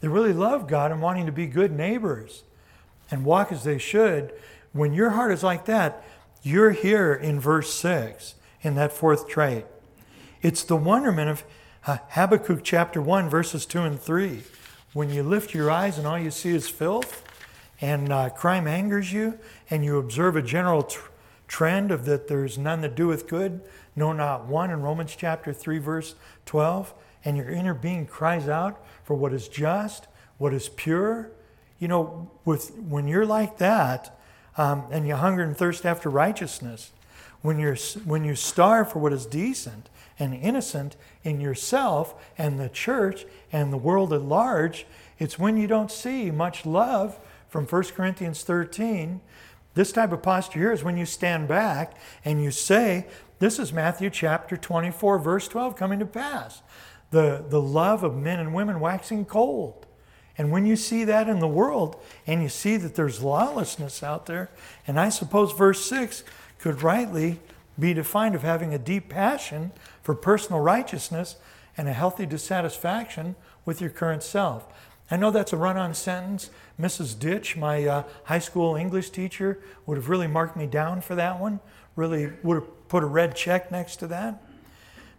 that 0.00 0.10
really 0.10 0.32
love 0.32 0.68
God 0.68 0.92
and 0.92 1.02
wanting 1.02 1.26
to 1.26 1.32
be 1.32 1.46
good 1.46 1.72
neighbors 1.72 2.44
and 3.10 3.24
walk 3.24 3.50
as 3.50 3.64
they 3.64 3.78
should. 3.78 4.32
When 4.72 4.92
your 4.92 5.10
heart 5.10 5.32
is 5.32 5.42
like 5.42 5.64
that, 5.64 6.04
you're 6.42 6.70
here 6.70 7.12
in 7.12 7.40
verse 7.40 7.72
6 7.72 8.34
in 8.62 8.74
that 8.76 8.92
fourth 8.92 9.28
trait. 9.28 9.64
It's 10.42 10.62
the 10.62 10.76
wonderment 10.76 11.30
of 11.30 11.44
uh, 11.86 11.98
Habakkuk 12.10 12.62
chapter 12.62 13.00
1, 13.02 13.28
verses 13.28 13.66
2 13.66 13.80
and 13.80 14.00
3. 14.00 14.42
When 14.92 15.10
you 15.10 15.22
lift 15.22 15.54
your 15.54 15.70
eyes 15.70 15.98
and 15.98 16.06
all 16.06 16.18
you 16.18 16.30
see 16.30 16.50
is 16.50 16.68
filth, 16.68 17.24
and 17.80 18.12
uh, 18.12 18.30
crime 18.30 18.66
angers 18.66 19.12
you, 19.12 19.38
and 19.70 19.84
you 19.84 19.98
observe 19.98 20.36
a 20.36 20.42
general 20.42 20.82
trend 21.48 21.90
of 21.90 22.04
that 22.04 22.28
there's 22.28 22.58
none 22.58 22.82
that 22.82 22.94
doeth 22.94 23.26
good, 23.26 23.60
no, 23.96 24.12
not 24.12 24.46
one, 24.46 24.70
in 24.70 24.82
Romans 24.82 25.16
chapter 25.16 25.52
3, 25.52 25.78
verse 25.78 26.14
12, 26.46 26.94
and 27.24 27.36
your 27.36 27.48
inner 27.48 27.74
being 27.74 28.06
cries 28.06 28.48
out 28.48 28.84
for 29.02 29.14
what 29.14 29.32
is 29.32 29.48
just, 29.48 30.06
what 30.36 30.54
is 30.54 30.68
pure. 30.68 31.30
You 31.80 31.88
know, 31.88 32.30
with, 32.44 32.76
when 32.76 33.08
you're 33.08 33.26
like 33.26 33.58
that 33.58 34.16
um, 34.56 34.84
and 34.90 35.06
you 35.08 35.16
hunger 35.16 35.42
and 35.42 35.56
thirst 35.56 35.84
after 35.84 36.08
righteousness, 36.08 36.92
when, 37.42 37.58
you're, 37.58 37.76
when 38.04 38.24
you 38.24 38.34
starve 38.34 38.92
for 38.92 38.98
what 38.98 39.12
is 39.12 39.26
decent 39.26 39.88
and 40.18 40.34
innocent 40.34 40.96
in 41.22 41.40
yourself 41.40 42.14
and 42.36 42.58
the 42.58 42.68
church 42.68 43.24
and 43.52 43.72
the 43.72 43.76
world 43.76 44.12
at 44.12 44.22
large, 44.22 44.86
it's 45.18 45.38
when 45.38 45.56
you 45.56 45.66
don't 45.66 45.90
see 45.90 46.30
much 46.30 46.66
love 46.66 47.18
from 47.48 47.64
1 47.66 47.84
Corinthians 47.84 48.42
13. 48.42 49.20
This 49.78 49.92
type 49.92 50.10
of 50.10 50.22
posture 50.22 50.58
here 50.58 50.72
is 50.72 50.82
when 50.82 50.96
you 50.96 51.06
stand 51.06 51.46
back 51.46 51.96
and 52.24 52.42
you 52.42 52.50
say, 52.50 53.06
This 53.38 53.60
is 53.60 53.72
Matthew 53.72 54.10
chapter 54.10 54.56
24, 54.56 55.20
verse 55.20 55.46
12 55.46 55.76
coming 55.76 56.00
to 56.00 56.04
pass 56.04 56.62
the, 57.12 57.44
the 57.48 57.62
love 57.62 58.02
of 58.02 58.16
men 58.16 58.40
and 58.40 58.52
women 58.52 58.80
waxing 58.80 59.24
cold. 59.24 59.86
And 60.36 60.50
when 60.50 60.66
you 60.66 60.74
see 60.74 61.04
that 61.04 61.28
in 61.28 61.38
the 61.38 61.46
world 61.46 61.94
and 62.26 62.42
you 62.42 62.48
see 62.48 62.76
that 62.76 62.96
there's 62.96 63.22
lawlessness 63.22 64.02
out 64.02 64.26
there, 64.26 64.50
and 64.84 64.98
I 64.98 65.10
suppose 65.10 65.52
verse 65.52 65.84
6 65.84 66.24
could 66.58 66.82
rightly 66.82 67.38
be 67.78 67.94
defined 67.94 68.34
of 68.34 68.42
having 68.42 68.74
a 68.74 68.78
deep 68.78 69.08
passion 69.08 69.70
for 70.02 70.16
personal 70.16 70.58
righteousness 70.58 71.36
and 71.76 71.86
a 71.86 71.92
healthy 71.92 72.26
dissatisfaction 72.26 73.36
with 73.64 73.80
your 73.80 73.90
current 73.90 74.24
self. 74.24 74.66
I 75.08 75.16
know 75.16 75.30
that's 75.30 75.52
a 75.52 75.56
run 75.56 75.76
on 75.76 75.94
sentence. 75.94 76.50
Mrs. 76.80 77.18
Ditch, 77.18 77.56
my 77.56 77.84
uh, 77.84 78.02
high 78.24 78.38
school 78.38 78.76
English 78.76 79.10
teacher, 79.10 79.58
would 79.86 79.96
have 79.96 80.08
really 80.08 80.28
marked 80.28 80.56
me 80.56 80.66
down 80.66 81.00
for 81.00 81.14
that 81.16 81.40
one, 81.40 81.60
really 81.96 82.32
would 82.42 82.54
have 82.54 82.88
put 82.88 83.02
a 83.02 83.06
red 83.06 83.34
check 83.34 83.72
next 83.72 83.96
to 83.96 84.06
that. 84.06 84.42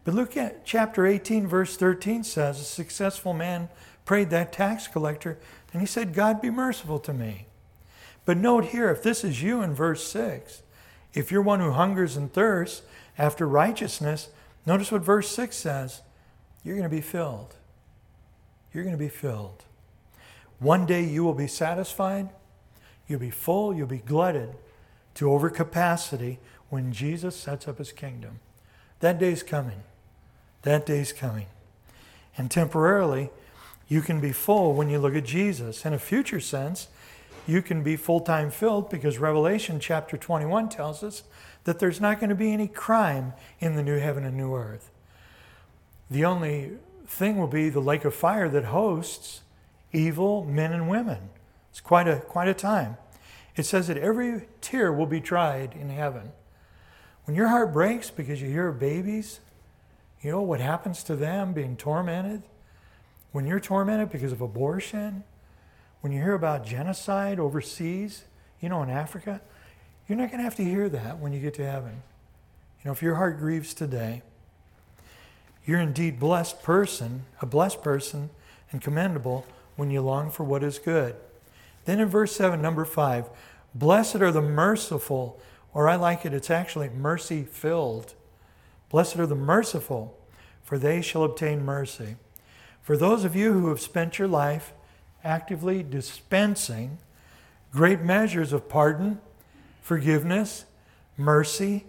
But 0.05 0.13
look 0.13 0.37
at 0.37 0.65
chapter 0.65 1.05
18, 1.05 1.47
verse 1.47 1.75
13 1.75 2.23
says, 2.23 2.59
A 2.59 2.63
successful 2.63 3.33
man 3.33 3.69
prayed 4.05 4.29
that 4.29 4.53
tax 4.53 4.87
collector, 4.87 5.37
and 5.73 5.81
he 5.81 5.85
said, 5.85 6.13
God 6.13 6.41
be 6.41 6.49
merciful 6.49 6.99
to 6.99 7.13
me. 7.13 7.47
But 8.25 8.37
note 8.37 8.65
here, 8.65 8.89
if 8.89 9.03
this 9.03 9.23
is 9.23 9.43
you 9.43 9.61
in 9.61 9.73
verse 9.73 10.07
6, 10.07 10.63
if 11.13 11.31
you're 11.31 11.41
one 11.41 11.59
who 11.59 11.71
hungers 11.71 12.15
and 12.15 12.31
thirsts 12.31 12.83
after 13.17 13.47
righteousness, 13.47 14.29
notice 14.65 14.91
what 14.91 15.01
verse 15.01 15.29
6 15.29 15.55
says 15.55 16.01
you're 16.63 16.75
going 16.75 16.89
to 16.89 16.95
be 16.95 17.01
filled. 17.01 17.55
You're 18.73 18.83
going 18.83 18.95
to 18.95 18.99
be 18.99 19.09
filled. 19.09 19.63
One 20.59 20.85
day 20.85 21.03
you 21.03 21.23
will 21.23 21.33
be 21.33 21.47
satisfied, 21.47 22.29
you'll 23.07 23.19
be 23.19 23.31
full, 23.31 23.73
you'll 23.73 23.87
be 23.87 23.99
glutted 23.99 24.55
to 25.15 25.25
overcapacity 25.25 26.37
when 26.69 26.91
Jesus 26.91 27.35
sets 27.35 27.67
up 27.67 27.77
his 27.77 27.91
kingdom. 27.91 28.39
That 28.99 29.19
day's 29.19 29.43
coming. 29.43 29.83
That 30.63 30.85
day's 30.85 31.13
coming. 31.13 31.47
And 32.37 32.51
temporarily, 32.51 33.29
you 33.87 34.01
can 34.01 34.19
be 34.19 34.31
full 34.31 34.73
when 34.73 34.89
you 34.89 34.99
look 34.99 35.15
at 35.15 35.25
Jesus. 35.25 35.85
In 35.85 35.93
a 35.93 35.99
future 35.99 36.39
sense, 36.39 36.89
you 37.47 37.61
can 37.61 37.81
be 37.81 37.95
full 37.95 38.19
time 38.19 38.51
filled 38.51 38.89
because 38.89 39.17
Revelation 39.17 39.79
chapter 39.79 40.17
21 40.17 40.69
tells 40.69 41.03
us 41.03 41.23
that 41.63 41.79
there's 41.79 41.99
not 41.99 42.19
going 42.19 42.29
to 42.29 42.35
be 42.35 42.53
any 42.53 42.67
crime 42.67 43.33
in 43.59 43.75
the 43.75 43.83
new 43.83 43.97
heaven 43.97 44.23
and 44.23 44.37
new 44.37 44.53
earth. 44.55 44.91
The 46.11 46.25
only 46.25 46.73
thing 47.07 47.37
will 47.37 47.47
be 47.47 47.69
the 47.69 47.79
lake 47.79 48.05
of 48.05 48.13
fire 48.13 48.49
that 48.49 48.65
hosts 48.65 49.41
evil 49.91 50.45
men 50.45 50.71
and 50.71 50.89
women. 50.89 51.29
It's 51.71 51.81
quite 51.81 52.07
a, 52.07 52.17
quite 52.17 52.47
a 52.47 52.53
time. 52.53 52.97
It 53.55 53.63
says 53.63 53.87
that 53.87 53.97
every 53.97 54.47
tear 54.61 54.91
will 54.93 55.05
be 55.05 55.19
dried 55.19 55.73
in 55.79 55.89
heaven. 55.89 56.31
When 57.25 57.35
your 57.35 57.49
heart 57.49 57.73
breaks 57.73 58.09
because 58.09 58.41
you 58.41 58.49
hear 58.49 58.67
of 58.67 58.79
babies, 58.79 59.39
you 60.21 60.31
know 60.31 60.41
what 60.41 60.59
happens 60.59 61.03
to 61.03 61.15
them 61.15 61.53
being 61.53 61.75
tormented? 61.75 62.43
When 63.31 63.45
you're 63.45 63.59
tormented 63.59 64.09
because 64.09 64.31
of 64.31 64.41
abortion, 64.41 65.23
when 66.01 66.11
you 66.11 66.21
hear 66.21 66.33
about 66.33 66.65
genocide 66.65 67.39
overseas, 67.39 68.23
you 68.59 68.69
know, 68.69 68.81
in 68.81 68.89
Africa, 68.89 69.41
you're 70.07 70.17
not 70.17 70.29
going 70.29 70.39
to 70.39 70.43
have 70.43 70.55
to 70.55 70.63
hear 70.63 70.89
that 70.89 71.19
when 71.19 71.33
you 71.33 71.39
get 71.39 71.53
to 71.55 71.65
heaven. 71.65 72.01
You 72.79 72.85
know, 72.85 72.91
if 72.91 73.01
your 73.01 73.15
heart 73.15 73.37
grieves 73.37 73.73
today, 73.73 74.23
you're 75.65 75.79
indeed 75.79 76.19
blessed 76.19 76.63
person, 76.63 77.25
a 77.41 77.45
blessed 77.45 77.83
person 77.83 78.29
and 78.71 78.81
commendable 78.81 79.45
when 79.79 79.89
you 79.89 80.01
long 80.01 80.29
for 80.29 80.43
what 80.43 80.61
is 80.61 80.77
good. 80.77 81.15
Then 81.85 82.01
in 82.01 82.09
verse 82.09 82.35
7, 82.35 82.61
number 82.61 82.83
5, 82.83 83.29
blessed 83.73 84.17
are 84.17 84.31
the 84.31 84.41
merciful, 84.41 85.39
or 85.73 85.87
I 85.87 85.95
like 85.95 86.25
it, 86.25 86.33
it's 86.33 86.49
actually 86.49 86.89
mercy 86.89 87.43
filled. 87.43 88.13
Blessed 88.89 89.17
are 89.17 89.25
the 89.25 89.35
merciful, 89.35 90.19
for 90.61 90.77
they 90.77 91.01
shall 91.01 91.23
obtain 91.23 91.63
mercy. 91.63 92.17
For 92.81 92.97
those 92.97 93.23
of 93.23 93.35
you 93.35 93.53
who 93.53 93.69
have 93.69 93.79
spent 93.79 94.19
your 94.19 94.27
life 94.27 94.73
actively 95.23 95.81
dispensing 95.81 96.97
great 97.71 98.01
measures 98.01 98.51
of 98.51 98.67
pardon, 98.67 99.21
forgiveness, 99.81 100.65
mercy, 101.15 101.85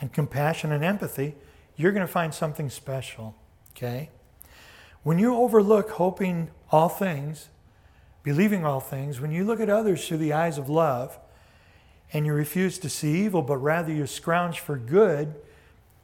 and 0.00 0.12
compassion 0.12 0.70
and 0.70 0.84
empathy, 0.84 1.34
you're 1.76 1.92
going 1.92 2.06
to 2.06 2.12
find 2.12 2.34
something 2.34 2.68
special. 2.68 3.34
Okay? 3.74 4.10
When 5.02 5.18
you 5.18 5.34
overlook 5.34 5.92
hoping 5.92 6.50
all 6.72 6.88
things, 6.88 7.48
believing 8.24 8.64
all 8.64 8.80
things, 8.80 9.20
when 9.20 9.30
you 9.30 9.44
look 9.44 9.60
at 9.60 9.70
others 9.70 10.08
through 10.08 10.18
the 10.18 10.32
eyes 10.32 10.58
of 10.58 10.68
love, 10.68 11.18
and 12.12 12.26
you 12.26 12.32
refuse 12.32 12.78
to 12.78 12.88
see 12.88 13.24
evil, 13.24 13.42
but 13.42 13.58
rather 13.58 13.92
you 13.92 14.06
scrounge 14.06 14.58
for 14.58 14.76
good, 14.76 15.34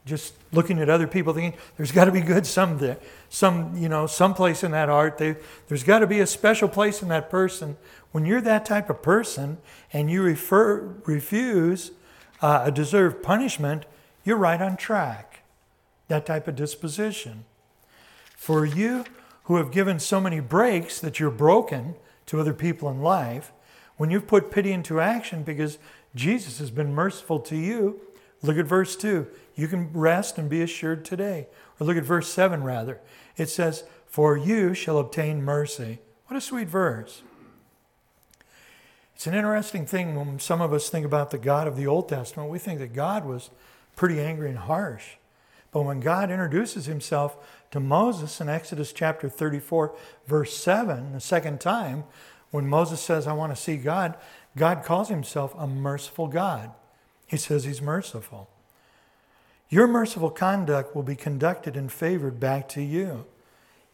just 0.06 0.34
looking 0.52 0.78
at 0.78 0.88
other 0.88 1.06
people 1.06 1.34
thinking 1.34 1.58
there's 1.76 1.92
got 1.92 2.06
to 2.06 2.12
be 2.12 2.22
good 2.22 2.46
someday 2.46 2.96
some 3.28 3.76
you 3.76 3.88
know 3.88 4.06
some 4.06 4.34
place 4.34 4.64
in 4.64 4.70
that 4.70 4.88
art. 4.88 5.18
They, 5.18 5.36
there's 5.68 5.82
got 5.82 5.98
to 5.98 6.06
be 6.06 6.20
a 6.20 6.26
special 6.26 6.68
place 6.68 7.02
in 7.02 7.08
that 7.08 7.30
person. 7.30 7.76
When 8.12 8.24
you're 8.24 8.40
that 8.40 8.64
type 8.64 8.88
of 8.88 9.02
person 9.02 9.58
and 9.92 10.10
you 10.10 10.22
refer, 10.22 10.94
refuse 11.04 11.92
uh, 12.40 12.62
a 12.64 12.72
deserved 12.72 13.22
punishment 13.22 13.84
you're 14.24 14.36
right 14.36 14.60
on 14.60 14.76
track. 14.76 15.42
That 16.08 16.26
type 16.26 16.48
of 16.48 16.56
disposition. 16.56 17.44
For 18.36 18.64
you 18.64 19.04
who 19.48 19.56
have 19.56 19.70
given 19.70 19.98
so 19.98 20.20
many 20.20 20.40
breaks 20.40 20.98
that 21.00 21.20
you're 21.20 21.30
broken 21.30 21.94
to 22.24 22.40
other 22.40 22.54
people 22.54 22.88
in 22.88 23.02
life 23.02 23.52
when 23.98 24.10
you've 24.10 24.26
put 24.26 24.50
pity 24.50 24.72
into 24.72 25.00
action 25.00 25.42
because 25.42 25.78
jesus 26.14 26.58
has 26.58 26.70
been 26.70 26.94
merciful 26.94 27.38
to 27.38 27.56
you 27.56 28.00
look 28.42 28.56
at 28.56 28.64
verse 28.64 28.96
2 28.96 29.26
you 29.58 29.66
can 29.66 29.92
rest 29.92 30.38
and 30.38 30.48
be 30.48 30.62
assured 30.62 31.04
today. 31.04 31.48
Or 31.80 31.86
look 31.86 31.96
at 31.96 32.04
verse 32.04 32.28
7 32.28 32.62
rather. 32.62 33.00
It 33.36 33.48
says, 33.48 33.82
For 34.06 34.36
you 34.36 34.72
shall 34.72 34.98
obtain 34.98 35.42
mercy. 35.42 35.98
What 36.28 36.36
a 36.36 36.40
sweet 36.40 36.68
verse. 36.68 37.22
It's 39.16 39.26
an 39.26 39.34
interesting 39.34 39.84
thing 39.84 40.14
when 40.14 40.38
some 40.38 40.60
of 40.60 40.72
us 40.72 40.88
think 40.88 41.04
about 41.04 41.32
the 41.32 41.38
God 41.38 41.66
of 41.66 41.76
the 41.76 41.88
Old 41.88 42.08
Testament. 42.08 42.50
We 42.50 42.60
think 42.60 42.78
that 42.78 42.92
God 42.92 43.24
was 43.24 43.50
pretty 43.96 44.20
angry 44.20 44.48
and 44.48 44.58
harsh. 44.58 45.16
But 45.72 45.82
when 45.82 45.98
God 45.98 46.30
introduces 46.30 46.86
himself 46.86 47.36
to 47.70 47.80
Moses 47.80 48.40
in 48.40 48.48
Exodus 48.48 48.92
chapter 48.92 49.28
34, 49.28 49.94
verse 50.26 50.56
7, 50.56 51.12
the 51.12 51.20
second 51.20 51.60
time, 51.60 52.04
when 52.50 52.66
Moses 52.66 53.00
says, 53.00 53.26
I 53.26 53.34
want 53.34 53.54
to 53.54 53.60
see 53.60 53.76
God, 53.76 54.16
God 54.56 54.82
calls 54.84 55.08
himself 55.08 55.54
a 55.56 55.66
merciful 55.66 56.28
God. 56.28 56.70
He 57.26 57.36
says 57.36 57.64
he's 57.64 57.82
merciful. 57.82 58.48
Your 59.68 59.86
merciful 59.86 60.30
conduct 60.30 60.96
will 60.96 61.02
be 61.02 61.14
conducted 61.14 61.76
and 61.76 61.92
favored 61.92 62.40
back 62.40 62.68
to 62.70 62.82
you. 62.82 63.26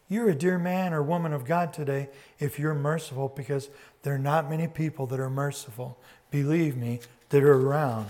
You're 0.07 0.29
a 0.29 0.35
dear 0.35 0.57
man 0.57 0.93
or 0.93 1.03
woman 1.03 1.33
of 1.33 1.45
God 1.45 1.73
today 1.73 2.09
if 2.39 2.57
you're 2.59 2.75
merciful 2.75 3.33
because 3.35 3.69
there 4.03 4.13
are 4.13 4.19
not 4.19 4.49
many 4.49 4.67
people 4.67 5.05
that 5.07 5.19
are 5.19 5.29
merciful, 5.29 5.97
believe 6.31 6.77
me, 6.77 7.01
that 7.29 7.43
are 7.43 7.59
around. 7.59 8.07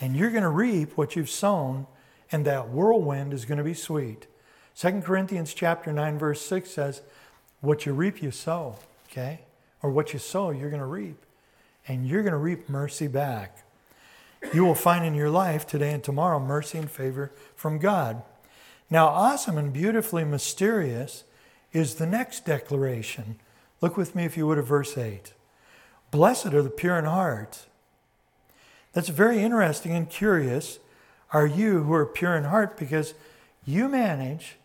And 0.00 0.14
you're 0.14 0.30
going 0.30 0.42
to 0.42 0.48
reap 0.50 0.96
what 0.96 1.16
you've 1.16 1.30
sown, 1.30 1.86
and 2.30 2.44
that 2.44 2.68
whirlwind 2.68 3.32
is 3.32 3.44
going 3.44 3.58
to 3.58 3.64
be 3.64 3.74
sweet. 3.74 4.26
2 4.76 5.00
Corinthians 5.02 5.54
chapter 5.54 5.92
9 5.92 6.18
verse 6.18 6.40
6 6.42 6.70
says, 6.70 7.02
"What 7.60 7.86
you 7.86 7.92
reap 7.92 8.22
you 8.22 8.30
sow." 8.30 8.76
Okay? 9.10 9.40
Or 9.82 9.90
what 9.90 10.12
you 10.12 10.18
sow, 10.18 10.50
you're 10.50 10.70
going 10.70 10.80
to 10.80 10.86
reap. 10.86 11.24
And 11.86 12.06
you're 12.06 12.22
going 12.22 12.32
to 12.32 12.38
reap 12.38 12.68
mercy 12.68 13.06
back 13.06 13.64
you 14.52 14.64
will 14.64 14.74
find 14.74 15.04
in 15.04 15.14
your 15.14 15.30
life 15.30 15.66
today 15.66 15.92
and 15.92 16.02
tomorrow 16.02 16.38
mercy 16.38 16.78
and 16.78 16.90
favor 16.90 17.32
from 17.54 17.78
God. 17.78 18.22
Now, 18.90 19.06
awesome 19.06 19.56
and 19.56 19.72
beautifully 19.72 20.24
mysterious 20.24 21.24
is 21.72 21.94
the 21.94 22.06
next 22.06 22.44
declaration. 22.44 23.36
Look 23.80 23.96
with 23.96 24.14
me, 24.14 24.24
if 24.24 24.36
you 24.36 24.46
would, 24.46 24.58
at 24.58 24.64
verse 24.64 24.98
8. 24.98 25.32
Blessed 26.10 26.46
are 26.46 26.62
the 26.62 26.70
pure 26.70 26.98
in 26.98 27.06
heart. 27.06 27.66
That's 28.92 29.08
very 29.08 29.40
interesting 29.40 29.92
and 29.92 30.08
curious. 30.08 30.78
Are 31.32 31.46
you 31.46 31.84
who 31.84 31.94
are 31.94 32.06
pure 32.06 32.36
in 32.36 32.44
heart 32.44 32.76
because 32.76 33.14
you 33.64 33.88
manage 33.88 34.56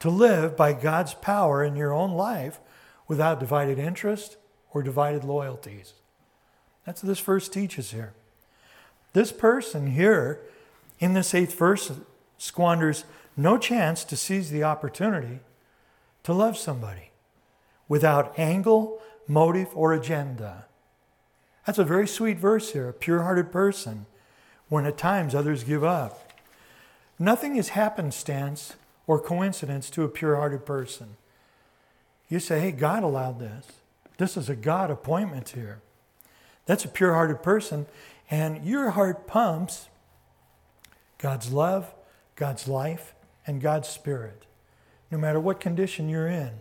to 0.00 0.10
live 0.10 0.56
by 0.56 0.72
God's 0.72 1.14
power 1.14 1.62
in 1.62 1.76
your 1.76 1.92
own 1.92 2.12
life 2.12 2.58
without 3.06 3.40
divided 3.40 3.78
interest 3.78 4.36
or 4.72 4.82
divided 4.82 5.24
loyalties? 5.24 5.94
That's 6.84 7.02
what 7.02 7.08
this 7.08 7.20
verse 7.20 7.48
teaches 7.48 7.92
here. 7.92 8.12
This 9.12 9.32
person 9.32 9.92
here 9.92 10.40
in 10.98 11.14
this 11.14 11.34
eighth 11.34 11.56
verse 11.56 11.92
squanders 12.38 13.04
no 13.36 13.58
chance 13.58 14.04
to 14.04 14.16
seize 14.16 14.50
the 14.50 14.64
opportunity 14.64 15.40
to 16.24 16.32
love 16.32 16.56
somebody 16.56 17.10
without 17.88 18.38
angle, 18.38 19.00
motive, 19.26 19.68
or 19.74 19.92
agenda. 19.92 20.66
That's 21.66 21.78
a 21.78 21.84
very 21.84 22.06
sweet 22.06 22.38
verse 22.38 22.72
here, 22.72 22.88
a 22.88 22.92
pure 22.92 23.22
hearted 23.22 23.50
person, 23.52 24.06
when 24.68 24.86
at 24.86 24.98
times 24.98 25.34
others 25.34 25.64
give 25.64 25.82
up. 25.82 26.32
Nothing 27.18 27.56
is 27.56 27.70
happenstance 27.70 28.74
or 29.10 29.18
coincidence 29.18 29.90
to 29.90 30.04
a 30.04 30.08
pure 30.08 30.36
hearted 30.36 30.64
person. 30.64 31.16
You 32.28 32.38
say, 32.38 32.60
hey, 32.60 32.70
God 32.70 33.02
allowed 33.02 33.40
this. 33.40 33.66
This 34.18 34.36
is 34.36 34.48
a 34.48 34.54
God 34.54 34.88
appointment 34.88 35.48
here. 35.48 35.80
That's 36.66 36.84
a 36.84 36.88
pure 36.88 37.12
hearted 37.14 37.42
person. 37.42 37.86
And 38.30 38.64
your 38.64 38.90
heart 38.90 39.26
pumps 39.26 39.88
God's 41.18 41.50
love, 41.50 41.92
God's 42.36 42.68
life, 42.68 43.14
and 43.48 43.60
God's 43.60 43.88
spirit, 43.88 44.46
no 45.10 45.18
matter 45.18 45.40
what 45.40 45.58
condition 45.58 46.08
you're 46.08 46.28
in. 46.28 46.60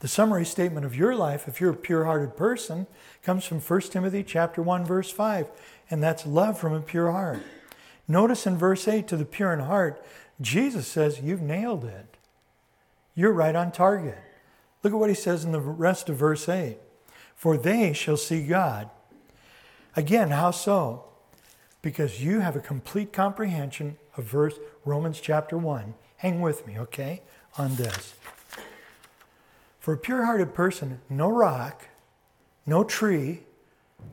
The 0.00 0.08
summary 0.08 0.44
statement 0.44 0.84
of 0.84 0.94
your 0.94 1.14
life, 1.14 1.48
if 1.48 1.58
you're 1.58 1.70
a 1.70 1.74
pure-hearted 1.74 2.36
person, 2.36 2.86
comes 3.22 3.46
from 3.46 3.60
1 3.60 3.80
Timothy 3.80 4.22
chapter 4.22 4.60
1, 4.60 4.84
verse 4.84 5.10
5, 5.10 5.46
and 5.88 6.02
that's 6.02 6.26
love 6.26 6.58
from 6.58 6.74
a 6.74 6.82
pure 6.82 7.10
heart. 7.10 7.42
Notice 8.06 8.46
in 8.46 8.58
verse 8.58 8.86
8 8.86 9.08
to 9.08 9.16
the 9.16 9.24
pure 9.24 9.54
in 9.54 9.60
heart, 9.60 10.04
Jesus 10.40 10.86
says, 10.86 11.20
You've 11.20 11.42
nailed 11.42 11.84
it. 11.84 12.16
You're 13.14 13.32
right 13.32 13.56
on 13.56 13.72
target. 13.72 14.18
Look 14.82 14.92
at 14.92 14.98
what 14.98 15.08
he 15.08 15.14
says 15.14 15.44
in 15.44 15.52
the 15.52 15.60
rest 15.60 16.08
of 16.08 16.16
verse 16.16 16.48
8 16.48 16.78
For 17.34 17.56
they 17.56 17.92
shall 17.92 18.16
see 18.16 18.46
God. 18.46 18.90
Again, 19.96 20.30
how 20.30 20.50
so? 20.50 21.04
Because 21.80 22.22
you 22.22 22.40
have 22.40 22.56
a 22.56 22.60
complete 22.60 23.12
comprehension 23.12 23.96
of 24.16 24.24
verse 24.24 24.58
Romans 24.84 25.20
chapter 25.20 25.56
1. 25.56 25.94
Hang 26.18 26.40
with 26.40 26.66
me, 26.66 26.78
okay, 26.78 27.22
on 27.56 27.76
this. 27.76 28.14
For 29.80 29.94
a 29.94 29.98
pure 29.98 30.24
hearted 30.24 30.52
person, 30.52 31.00
no 31.08 31.28
rock, 31.28 31.88
no 32.66 32.84
tree, 32.84 33.44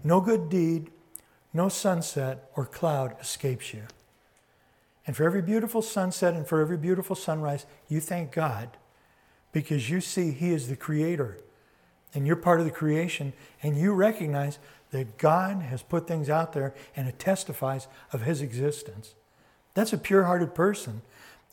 no 0.04 0.22
good 0.22 0.50
deed, 0.50 0.92
no 1.54 1.68
sunset 1.70 2.50
or 2.56 2.66
cloud 2.66 3.16
escapes 3.20 3.74
you. 3.74 3.84
And 5.06 5.16
for 5.16 5.24
every 5.24 5.42
beautiful 5.42 5.82
sunset 5.82 6.34
and 6.34 6.48
for 6.48 6.62
every 6.62 6.78
beautiful 6.78 7.16
sunrise, 7.16 7.66
you 7.90 8.00
thank 8.00 8.32
God 8.32 8.70
because 9.52 9.90
you 9.90 10.02
see 10.02 10.32
He 10.32 10.52
is 10.52 10.68
the 10.68 10.76
creator 10.76 11.38
and 12.14 12.26
you're 12.26 12.36
part 12.36 12.60
of 12.60 12.66
the 12.66 12.72
creation 12.72 13.34
and 13.62 13.78
you 13.78 13.94
recognize 13.94 14.60
that 14.92 15.18
God 15.18 15.62
has 15.64 15.82
put 15.82 16.08
things 16.08 16.30
out 16.30 16.54
there 16.54 16.74
and 16.96 17.08
it 17.08 17.20
testifies 17.20 17.88
of 18.12 18.22
His 18.22 18.42
existence. 18.42 19.16
That's 19.74 19.94
a 19.94 19.98
pure 19.98 20.24
hearted 20.24 20.54
person. 20.54 21.02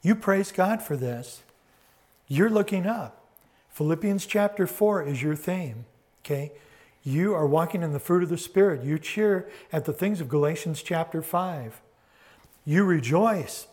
You 0.02 0.14
praise 0.14 0.52
God 0.52 0.82
for 0.82 0.96
this. 0.96 1.42
You're 2.28 2.50
looking 2.50 2.86
up. 2.86 3.24
Philippians 3.70 4.26
chapter 4.26 4.66
4 4.66 5.02
is 5.02 5.22
your 5.22 5.36
theme, 5.36 5.84
okay? 6.24 6.52
You 7.02 7.34
are 7.34 7.46
walking 7.46 7.82
in 7.82 7.92
the 7.92 7.98
fruit 7.98 8.22
of 8.22 8.28
the 8.28 8.38
Spirit. 8.38 8.84
You 8.84 8.98
cheer 8.98 9.48
at 9.72 9.86
the 9.86 9.92
things 9.92 10.20
of 10.20 10.28
Galatians 10.28 10.82
chapter 10.82 11.22
5. 11.22 11.80
You 12.70 12.84
rejoice 12.84 13.66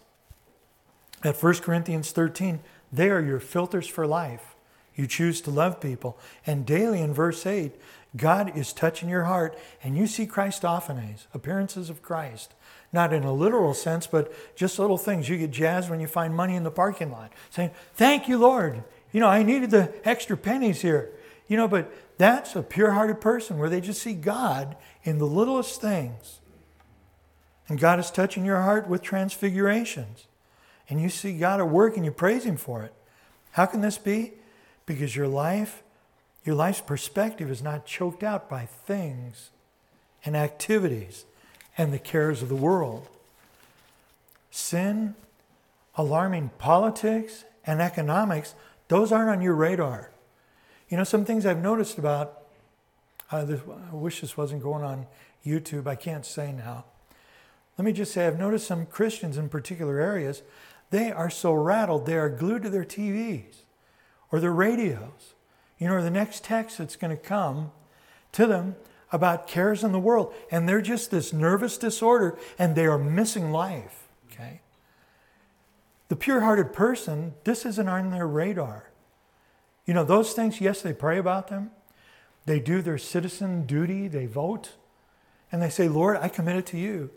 at 1.24 1.38
1 1.38 1.54
Corinthians 1.58 2.12
13. 2.12 2.62
They 2.92 3.12
are 3.12 3.22
your 3.22 3.40
filters 3.40 3.86
for 3.86 4.08
life. 4.08 4.56
You 4.96 5.06
choose 5.06 5.40
to 5.42 5.52
love 5.52 5.80
people. 5.80 6.18
And 6.48 6.66
daily 6.66 7.02
in 7.02 7.14
verse 7.14 7.46
8, 7.46 7.74
God 8.16 8.58
is 8.58 8.74
touching 8.74 9.08
your 9.08 9.26
heart 9.26 9.56
and 9.84 9.96
you 9.96 10.08
see 10.08 10.26
Christophanies, 10.26 11.28
appearances 11.32 11.92
of 11.92 12.02
Christ. 12.02 12.56
Not 12.92 13.14
in 13.14 13.24
a 13.24 13.32
literal 13.32 13.76
sense, 13.76 14.08
but 14.08 14.34
just 14.56 14.80
little 14.80 14.98
things. 14.98 15.30
You 15.30 15.38
get 15.38 15.52
jazzed 15.52 15.92
when 15.92 16.00
you 16.00 16.08
find 16.08 16.34
money 16.34 16.56
in 16.56 16.64
the 16.64 16.72
parking 16.72 17.12
lot, 17.12 17.32
saying, 17.52 17.70
Thank 17.94 18.28
you, 18.28 18.40
Lord. 18.40 18.84
You 19.12 19.20
know, 19.20 19.28
I 19.28 19.44
needed 19.44 19.70
the 19.70 19.94
extra 20.10 20.36
pennies 20.36 20.82
here. 20.82 21.12
You 21.48 21.58
know, 21.58 21.68
but 21.68 21.94
that's 22.18 22.56
a 22.56 22.64
pure 22.64 22.94
hearted 22.94 23.22
person 23.22 23.60
where 23.60 23.70
they 23.70 23.80
just 23.80 24.02
see 24.02 24.16
God 24.16 24.76
in 25.04 25.20
the 25.20 25.28
littlest 25.28 25.82
things. 25.82 26.40
And 27.68 27.80
God 27.80 28.00
is 28.00 28.12
touching 28.12 28.46
your 28.46 28.62
heart 28.62 28.88
with 28.88 29.02
transfigurations. 29.02 30.28
And 30.90 31.02
you 31.02 31.10
see 31.10 31.38
God 31.38 31.60
at 31.60 31.70
work 31.70 31.98
and 31.98 32.06
you 32.06 32.12
praise 32.12 32.46
Him 32.46 32.58
for 32.58 32.84
it. 32.84 32.94
How 33.52 33.66
can 33.66 33.82
this 33.82 33.98
be? 33.98 34.34
Because 34.86 35.16
your 35.16 35.28
life, 35.28 35.84
your 36.46 36.56
life's 36.56 36.82
perspective 36.82 37.52
is 37.52 37.62
not 37.62 37.86
choked 37.86 38.24
out 38.24 38.50
by 38.50 38.66
things 38.66 39.50
and 40.24 40.36
activities 40.36 41.26
and 41.78 41.92
the 41.92 42.00
cares 42.00 42.42
of 42.42 42.50
the 42.50 42.56
world. 42.56 43.08
Sin, 44.50 45.16
alarming 45.96 46.52
politics, 46.58 47.44
and 47.66 47.82
economics, 47.82 48.56
those 48.88 49.12
aren't 49.12 49.30
on 49.30 49.42
your 49.42 49.54
radar. 49.54 50.10
You 50.90 50.98
know, 50.98 51.04
some 51.04 51.26
things 51.26 51.46
I've 51.46 51.62
noticed 51.62 51.98
about, 51.98 52.44
uh, 53.30 53.44
this, 53.44 53.60
I 53.92 53.94
wish 53.94 54.22
this 54.22 54.38
wasn't 54.38 54.64
going 54.64 54.84
on 54.84 55.06
YouTube, 55.46 55.86
I 55.86 55.96
can't 55.96 56.26
say 56.26 56.54
now. 56.54 56.86
Let 57.78 57.86
me 57.86 57.94
just 57.94 58.14
say, 58.14 58.26
I've 58.26 58.40
noticed 58.40 58.68
some 58.68 58.86
Christians 58.86 59.38
in 59.38 59.50
particular 59.50 60.00
areas, 60.00 60.42
they 60.90 61.12
are 61.12 61.30
so 61.30 61.54
rattled, 61.54 62.06
they 62.06 62.18
are 62.18 62.30
glued 62.30 62.64
to 62.64 62.70
their 62.70 62.86
TVs 62.86 63.64
or 64.32 64.40
their 64.40 64.54
radios, 64.54 65.36
you 65.78 65.88
know, 65.88 65.96
or 65.96 66.02
the 66.02 66.10
next 66.10 66.44
text 66.44 66.78
that's 66.78 66.96
going 66.96 67.16
to 67.16 67.22
come 67.22 67.72
to 68.32 68.48
them 68.48 68.76
about 69.12 69.48
cares 69.48 69.84
in 69.84 69.92
the 69.92 70.00
world. 70.00 70.34
And 70.52 70.68
they're 70.68 70.82
just 70.82 71.12
this 71.12 71.32
nervous 71.32 71.78
disorder 71.78 72.38
and 72.58 72.76
they 72.76 72.88
are 72.88 72.98
missing 72.98 73.52
life, 73.52 74.08
okay? 74.32 74.62
The 76.08 76.16
pure 76.16 76.42
hearted 76.42 76.74
person, 76.74 77.34
this 77.44 77.66
isn't 77.66 77.88
on 77.88 78.10
their 78.10 78.28
radar. 78.28 78.90
You 79.86 79.94
know, 79.94 80.04
those 80.04 80.34
things, 80.34 80.60
yes, 80.60 80.82
they 80.82 80.94
pray 80.94 81.18
about 81.18 81.48
them. 81.48 81.72
They 82.46 82.60
do 82.60 82.82
their 82.82 82.98
citizen 82.98 83.66
duty, 83.66 84.08
they 84.08 84.26
vote, 84.26 84.72
and 85.52 85.62
they 85.62 85.70
say, 85.70 85.90
Lord, 85.90 86.18
I 86.22 86.30
commit 86.30 86.56
it 86.56 86.66
to 86.68 86.78
you. 86.78 87.12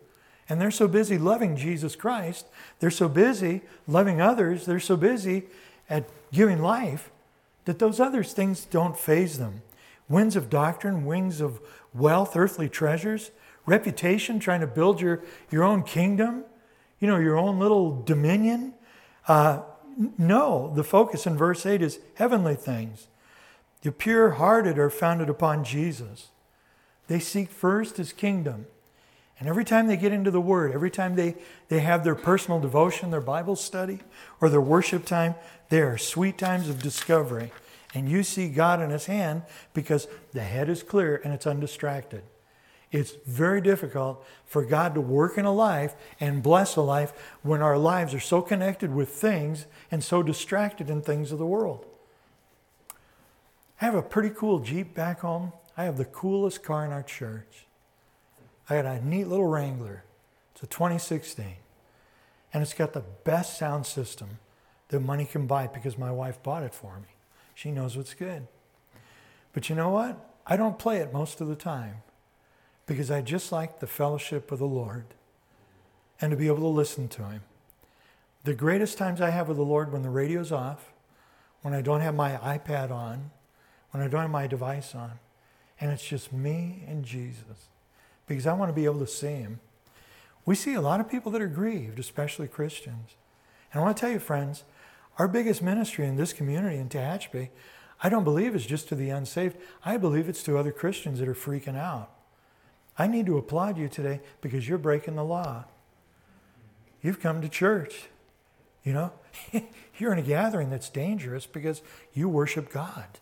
And 0.50 0.60
they're 0.60 0.72
so 0.72 0.88
busy 0.88 1.16
loving 1.16 1.56
Jesus 1.56 1.94
Christ, 1.94 2.46
they're 2.80 2.90
so 2.90 3.08
busy 3.08 3.62
loving 3.86 4.20
others, 4.20 4.66
they're 4.66 4.80
so 4.80 4.96
busy 4.96 5.44
at 5.88 6.08
giving 6.32 6.60
life 6.60 7.10
that 7.66 7.78
those 7.78 8.00
other 8.00 8.24
things 8.24 8.64
don't 8.64 8.98
faze 8.98 9.38
them. 9.38 9.62
Winds 10.08 10.34
of 10.34 10.50
doctrine, 10.50 11.06
wings 11.06 11.40
of 11.40 11.60
wealth, 11.94 12.36
earthly 12.36 12.68
treasures, 12.68 13.30
reputation, 13.64 14.40
trying 14.40 14.60
to 14.60 14.66
build 14.66 15.00
your, 15.00 15.22
your 15.52 15.62
own 15.62 15.84
kingdom, 15.84 16.44
you 16.98 17.06
know, 17.06 17.18
your 17.18 17.38
own 17.38 17.60
little 17.60 18.02
dominion. 18.02 18.74
Uh, 19.28 19.62
no, 20.18 20.72
the 20.74 20.82
focus 20.82 21.26
in 21.26 21.36
verse 21.36 21.64
8 21.64 21.80
is 21.80 22.00
heavenly 22.14 22.56
things. 22.56 23.06
The 23.82 23.92
pure 23.92 24.30
hearted 24.30 24.78
are 24.78 24.90
founded 24.90 25.28
upon 25.28 25.62
Jesus. 25.62 26.28
They 27.06 27.20
seek 27.20 27.50
first 27.50 27.98
his 27.98 28.12
kingdom. 28.12 28.66
And 29.40 29.48
every 29.48 29.64
time 29.64 29.86
they 29.86 29.96
get 29.96 30.12
into 30.12 30.30
the 30.30 30.40
Word, 30.40 30.72
every 30.72 30.90
time 30.90 31.16
they, 31.16 31.34
they 31.68 31.80
have 31.80 32.04
their 32.04 32.14
personal 32.14 32.60
devotion, 32.60 33.10
their 33.10 33.22
Bible 33.22 33.56
study, 33.56 34.00
or 34.38 34.50
their 34.50 34.60
worship 34.60 35.06
time, 35.06 35.34
they 35.70 35.80
are 35.80 35.96
sweet 35.96 36.36
times 36.36 36.68
of 36.68 36.82
discovery. 36.82 37.50
And 37.94 38.08
you 38.08 38.22
see 38.22 38.50
God 38.50 38.82
in 38.82 38.90
His 38.90 39.06
hand 39.06 39.42
because 39.72 40.06
the 40.32 40.42
head 40.42 40.68
is 40.68 40.82
clear 40.82 41.20
and 41.24 41.32
it's 41.32 41.46
undistracted. 41.46 42.22
It's 42.92 43.14
very 43.26 43.62
difficult 43.62 44.26
for 44.44 44.64
God 44.64 44.94
to 44.94 45.00
work 45.00 45.38
in 45.38 45.46
a 45.46 45.52
life 45.52 45.94
and 46.18 46.42
bless 46.42 46.76
a 46.76 46.82
life 46.82 47.12
when 47.42 47.62
our 47.62 47.78
lives 47.78 48.12
are 48.12 48.20
so 48.20 48.42
connected 48.42 48.94
with 48.94 49.08
things 49.08 49.64
and 49.90 50.04
so 50.04 50.22
distracted 50.22 50.90
in 50.90 51.00
things 51.00 51.32
of 51.32 51.38
the 51.38 51.46
world. 51.46 51.86
I 53.80 53.86
have 53.86 53.94
a 53.94 54.02
pretty 54.02 54.30
cool 54.30 54.58
Jeep 54.58 54.94
back 54.94 55.20
home. 55.20 55.52
I 55.76 55.84
have 55.84 55.96
the 55.96 56.04
coolest 56.04 56.62
car 56.62 56.84
in 56.84 56.92
our 56.92 57.02
church. 57.02 57.66
I 58.70 58.76
got 58.76 58.86
a 58.86 59.04
neat 59.04 59.26
little 59.26 59.46
Wrangler. 59.46 60.04
It's 60.54 60.62
a 60.62 60.66
2016. 60.66 61.56
And 62.54 62.62
it's 62.62 62.72
got 62.72 62.92
the 62.92 63.04
best 63.24 63.58
sound 63.58 63.84
system 63.84 64.38
that 64.88 65.00
money 65.00 65.24
can 65.24 65.48
buy 65.48 65.66
because 65.66 65.98
my 65.98 66.12
wife 66.12 66.40
bought 66.42 66.62
it 66.62 66.72
for 66.72 66.96
me. 66.98 67.08
She 67.54 67.72
knows 67.72 67.96
what's 67.96 68.14
good. 68.14 68.46
But 69.52 69.68
you 69.68 69.74
know 69.74 69.90
what? 69.90 70.18
I 70.46 70.56
don't 70.56 70.78
play 70.78 70.98
it 70.98 71.12
most 71.12 71.40
of 71.40 71.48
the 71.48 71.56
time 71.56 71.96
because 72.86 73.10
I 73.10 73.22
just 73.22 73.50
like 73.50 73.80
the 73.80 73.86
fellowship 73.88 74.52
of 74.52 74.60
the 74.60 74.66
Lord 74.66 75.04
and 76.20 76.30
to 76.30 76.36
be 76.36 76.46
able 76.46 76.58
to 76.58 76.66
listen 76.66 77.08
to 77.08 77.24
Him. 77.24 77.42
The 78.44 78.54
greatest 78.54 78.96
times 78.96 79.20
I 79.20 79.30
have 79.30 79.48
with 79.48 79.56
the 79.56 79.64
Lord 79.64 79.92
when 79.92 80.02
the 80.02 80.10
radio's 80.10 80.52
off, 80.52 80.92
when 81.62 81.74
I 81.74 81.82
don't 81.82 82.00
have 82.00 82.14
my 82.14 82.32
iPad 82.36 82.90
on, 82.90 83.32
when 83.90 84.02
I 84.02 84.08
don't 84.08 84.22
have 84.22 84.30
my 84.30 84.46
device 84.46 84.94
on, 84.94 85.18
and 85.80 85.90
it's 85.90 86.06
just 86.06 86.32
me 86.32 86.84
and 86.86 87.04
Jesus 87.04 87.68
because 88.30 88.46
I 88.46 88.52
want 88.52 88.68
to 88.68 88.74
be 88.74 88.84
able 88.84 89.00
to 89.00 89.06
see 89.06 89.26
Him. 89.26 89.60
We 90.46 90.54
see 90.54 90.74
a 90.74 90.80
lot 90.80 91.00
of 91.00 91.10
people 91.10 91.32
that 91.32 91.42
are 91.42 91.48
grieved, 91.48 91.98
especially 91.98 92.48
Christians. 92.48 93.16
And 93.72 93.80
I 93.80 93.84
want 93.84 93.96
to 93.96 94.00
tell 94.00 94.10
you, 94.10 94.18
friends, 94.18 94.64
our 95.18 95.28
biggest 95.28 95.62
ministry 95.62 96.06
in 96.06 96.16
this 96.16 96.32
community 96.32 96.78
in 96.78 96.88
Tehachapi, 96.88 97.50
I 98.02 98.08
don't 98.08 98.24
believe 98.24 98.54
is 98.54 98.64
just 98.64 98.88
to 98.88 98.94
the 98.94 99.10
unsaved. 99.10 99.56
I 99.84 99.96
believe 99.96 100.28
it's 100.28 100.42
to 100.44 100.56
other 100.56 100.72
Christians 100.72 101.18
that 101.18 101.28
are 101.28 101.34
freaking 101.34 101.76
out. 101.76 102.10
I 102.96 103.06
need 103.06 103.26
to 103.26 103.36
applaud 103.36 103.76
you 103.76 103.88
today 103.88 104.20
because 104.40 104.68
you're 104.68 104.78
breaking 104.78 105.16
the 105.16 105.24
law. 105.24 105.64
You've 107.02 107.20
come 107.20 107.42
to 107.42 107.48
church. 107.48 108.04
You 108.84 108.92
know, 108.92 109.12
you're 109.98 110.12
in 110.12 110.18
a 110.18 110.22
gathering 110.22 110.70
that's 110.70 110.88
dangerous 110.88 111.46
because 111.46 111.82
you 112.14 112.28
worship 112.28 112.70
God. 112.70 113.18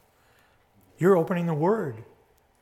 You're 0.98 1.16
opening 1.16 1.46
the 1.46 1.54
Word. 1.54 2.04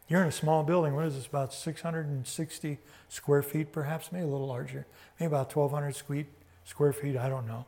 You're 0.09 0.23
in 0.23 0.29
a 0.29 0.33
small 0.33 0.63
building. 0.63 0.95
What 0.95 1.07
is 1.07 1.15
this? 1.15 1.27
About 1.27 1.53
660 1.53 2.79
square 3.09 3.43
feet, 3.43 3.73
perhaps, 3.73 4.13
maybe 4.13 4.25
a 4.25 4.29
little 4.29 4.47
larger, 4.47 4.87
maybe 5.19 5.27
about 5.27 5.55
1,200 5.55 6.27
square 6.65 6.93
feet. 6.93 7.17
I 7.17 7.29
don't 7.29 7.47
know. 7.47 7.67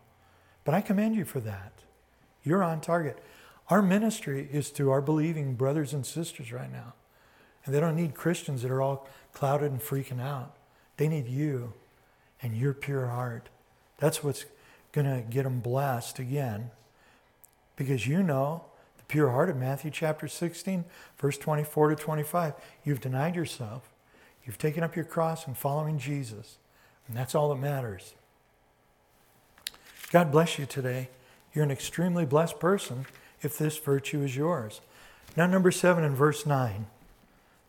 But 0.65 0.75
I 0.75 0.81
commend 0.81 1.17
you 1.17 1.25
for 1.25 1.41
that. 1.41 1.73
You're 2.45 2.63
on 2.63 2.81
target. 2.81 3.19
Our 3.71 3.83
ministry 3.83 4.49
is 4.53 4.71
to 4.73 4.91
our 4.91 5.01
believing 5.01 5.55
brothers 5.55 5.93
and 5.93 6.07
sisters 6.07 6.53
right 6.53 6.71
now. 6.71 6.95
And 7.65 7.75
they 7.75 7.81
don't 7.81 7.97
need 7.97 8.15
Christians 8.15 8.63
that 8.63 8.71
are 8.71 8.81
all 8.81 9.09
clouded 9.33 9.73
and 9.73 9.81
freaking 9.81 10.21
out. 10.21 10.55
They 10.97 11.09
need 11.09 11.27
you 11.27 11.75
and 12.41 12.57
your 12.57 12.73
pure 12.73 13.09
heart. 13.09 13.49
That's 13.99 14.23
what's 14.23 14.47
going 14.93 15.07
to 15.07 15.23
get 15.29 15.43
them 15.43 15.61
blessed 15.61 16.19
again. 16.19 16.71
Because 17.77 18.07
you 18.07 18.23
know 18.23 18.65
pure 19.09 19.31
heart 19.31 19.51
of 19.51 19.57
Matthew 19.57 19.91
chapter 19.91 20.29
16, 20.29 20.85
verse 21.19 21.39
24 21.39 21.91
to 21.91 21.97
25. 21.97 22.55
You've 22.85 23.01
denied 23.01 23.35
yourself, 23.35 23.91
you've 24.45 24.59
taken 24.59 24.85
up 24.85 24.95
your 24.95 25.05
cross 25.05 25.47
and 25.47 25.57
following 25.57 25.99
Jesus. 25.99 26.59
And 27.07 27.17
that's 27.17 27.35
all 27.35 27.49
that 27.49 27.61
matters. 27.61 28.15
God 30.11 30.31
bless 30.31 30.59
you 30.59 30.67
today. 30.67 31.09
You're 31.55 31.65
an 31.65 31.71
extremely 31.71 32.27
blessed 32.27 32.61
person 32.61 33.07
if 33.41 33.57
this 33.57 33.79
virtue 33.79 34.23
is 34.23 34.37
yours. 34.37 34.83
Now, 35.37 35.47
number 35.47 35.71
seven 35.71 36.05
in 36.05 36.15
verse 36.15 36.45
9. 36.45 36.87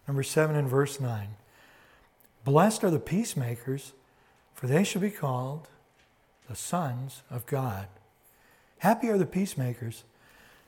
Number 0.10 0.24
7 0.24 0.56
in 0.56 0.68
verse 0.68 1.00
9. 1.00 1.28
Blessed 2.44 2.84
are 2.84 2.90
the 2.90 2.98
peacemakers, 2.98 3.94
for 4.56 4.66
they 4.66 4.84
shall 4.84 5.04
be 5.04 5.12
called 5.12 5.68
the 6.50 6.56
sons 6.56 7.22
of 7.30 7.46
God. 7.46 7.86
Happy 8.80 9.08
are 9.10 9.20
the 9.20 9.28
peacemakers. 9.28 10.06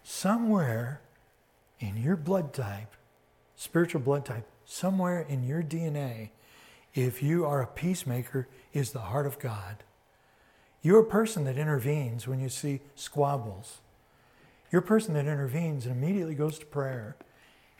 Somewhere 0.03 1.01
in 1.79 1.97
your 1.97 2.15
blood 2.15 2.53
type, 2.53 2.93
spiritual 3.55 4.01
blood 4.01 4.25
type, 4.25 4.47
somewhere 4.65 5.21
in 5.21 5.43
your 5.43 5.61
DNA, 5.61 6.29
if 6.93 7.21
you 7.23 7.45
are 7.45 7.61
a 7.61 7.67
peacemaker, 7.67 8.47
is 8.73 8.91
the 8.91 8.99
heart 8.99 9.25
of 9.25 9.39
God. 9.39 9.83
You're 10.81 11.01
a 11.01 11.05
person 11.05 11.43
that 11.45 11.57
intervenes 11.57 12.27
when 12.27 12.39
you 12.39 12.49
see 12.49 12.81
squabbles. 12.95 13.79
You're 14.71 14.81
a 14.81 14.85
person 14.85 15.13
that 15.13 15.27
intervenes 15.27 15.85
and 15.85 15.95
immediately 15.95 16.35
goes 16.35 16.57
to 16.59 16.65
prayer 16.65 17.15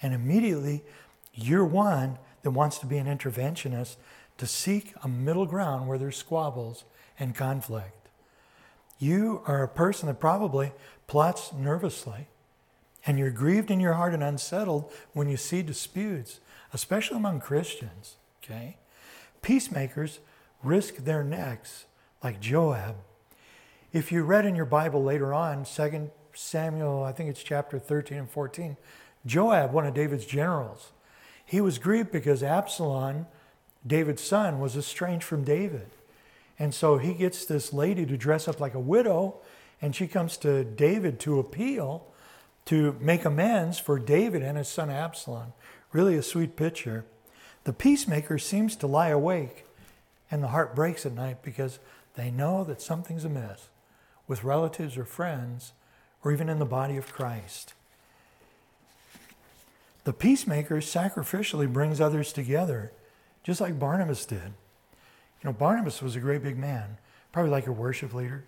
and 0.01 0.13
immediately 0.13 0.83
you're 1.33 1.65
one 1.65 2.17
that 2.43 2.51
wants 2.51 2.79
to 2.79 2.85
be 2.85 2.97
an 2.97 3.07
interventionist 3.07 3.97
to 4.37 4.47
seek 4.47 4.93
a 5.03 5.07
middle 5.07 5.45
ground 5.45 5.87
where 5.87 5.97
there's 5.97 6.17
squabbles 6.17 6.83
and 7.19 7.35
conflict. 7.35 8.00
You 9.01 9.41
are 9.47 9.63
a 9.63 9.67
person 9.67 10.05
that 10.07 10.19
probably 10.19 10.73
plots 11.07 11.51
nervously. 11.51 12.27
And 13.03 13.17
you're 13.17 13.31
grieved 13.31 13.71
in 13.71 13.79
your 13.79 13.93
heart 13.93 14.13
and 14.13 14.21
unsettled 14.21 14.91
when 15.13 15.27
you 15.27 15.37
see 15.37 15.63
disputes, 15.63 16.39
especially 16.71 17.17
among 17.17 17.39
Christians. 17.39 18.17
Okay? 18.43 18.77
Peacemakers 19.41 20.19
risk 20.61 20.97
their 20.97 21.23
necks 21.23 21.85
like 22.23 22.39
Joab. 22.39 22.95
If 23.91 24.11
you 24.11 24.21
read 24.21 24.45
in 24.45 24.55
your 24.55 24.65
Bible 24.65 25.03
later 25.03 25.33
on, 25.33 25.65
2 25.65 26.11
Samuel, 26.33 27.03
I 27.03 27.11
think 27.11 27.31
it's 27.31 27.41
chapter 27.41 27.79
13 27.79 28.19
and 28.19 28.29
14, 28.29 28.77
Joab, 29.25 29.73
one 29.73 29.87
of 29.87 29.95
David's 29.95 30.27
generals, 30.27 30.91
he 31.43 31.59
was 31.59 31.79
grieved 31.79 32.11
because 32.11 32.43
Absalom, 32.43 33.25
David's 33.85 34.21
son, 34.21 34.59
was 34.59 34.77
estranged 34.77 35.25
from 35.25 35.43
David. 35.43 35.87
And 36.61 36.75
so 36.75 36.99
he 36.99 37.15
gets 37.15 37.43
this 37.43 37.73
lady 37.73 38.05
to 38.05 38.15
dress 38.15 38.47
up 38.47 38.59
like 38.59 38.75
a 38.75 38.79
widow, 38.79 39.37
and 39.81 39.95
she 39.95 40.05
comes 40.05 40.37
to 40.37 40.63
David 40.63 41.19
to 41.21 41.39
appeal 41.39 42.05
to 42.65 42.95
make 43.01 43.25
amends 43.25 43.79
for 43.79 43.97
David 43.97 44.43
and 44.43 44.59
his 44.59 44.67
son 44.67 44.91
Absalom. 44.91 45.53
Really 45.91 46.15
a 46.15 46.21
sweet 46.21 46.55
picture. 46.55 47.03
The 47.63 47.73
peacemaker 47.73 48.37
seems 48.37 48.75
to 48.75 48.85
lie 48.85 49.07
awake, 49.07 49.65
and 50.29 50.43
the 50.43 50.49
heart 50.49 50.75
breaks 50.75 51.03
at 51.03 51.13
night 51.13 51.41
because 51.41 51.79
they 52.13 52.29
know 52.29 52.63
that 52.65 52.79
something's 52.79 53.25
amiss 53.25 53.69
with 54.27 54.43
relatives 54.43 54.99
or 54.99 55.05
friends, 55.05 55.73
or 56.23 56.31
even 56.31 56.47
in 56.47 56.59
the 56.59 56.65
body 56.65 56.95
of 56.95 57.11
Christ. 57.11 57.73
The 60.03 60.13
peacemaker 60.13 60.77
sacrificially 60.77 61.73
brings 61.73 61.99
others 61.99 62.31
together, 62.31 62.91
just 63.43 63.61
like 63.61 63.79
Barnabas 63.79 64.27
did. 64.27 64.53
You 65.41 65.49
know, 65.49 65.53
Barnabas 65.53 66.01
was 66.01 66.15
a 66.15 66.19
great 66.19 66.43
big 66.43 66.57
man, 66.57 66.97
probably 67.31 67.51
like 67.51 67.67
a 67.67 67.71
worship 67.71 68.13
leader, 68.13 68.43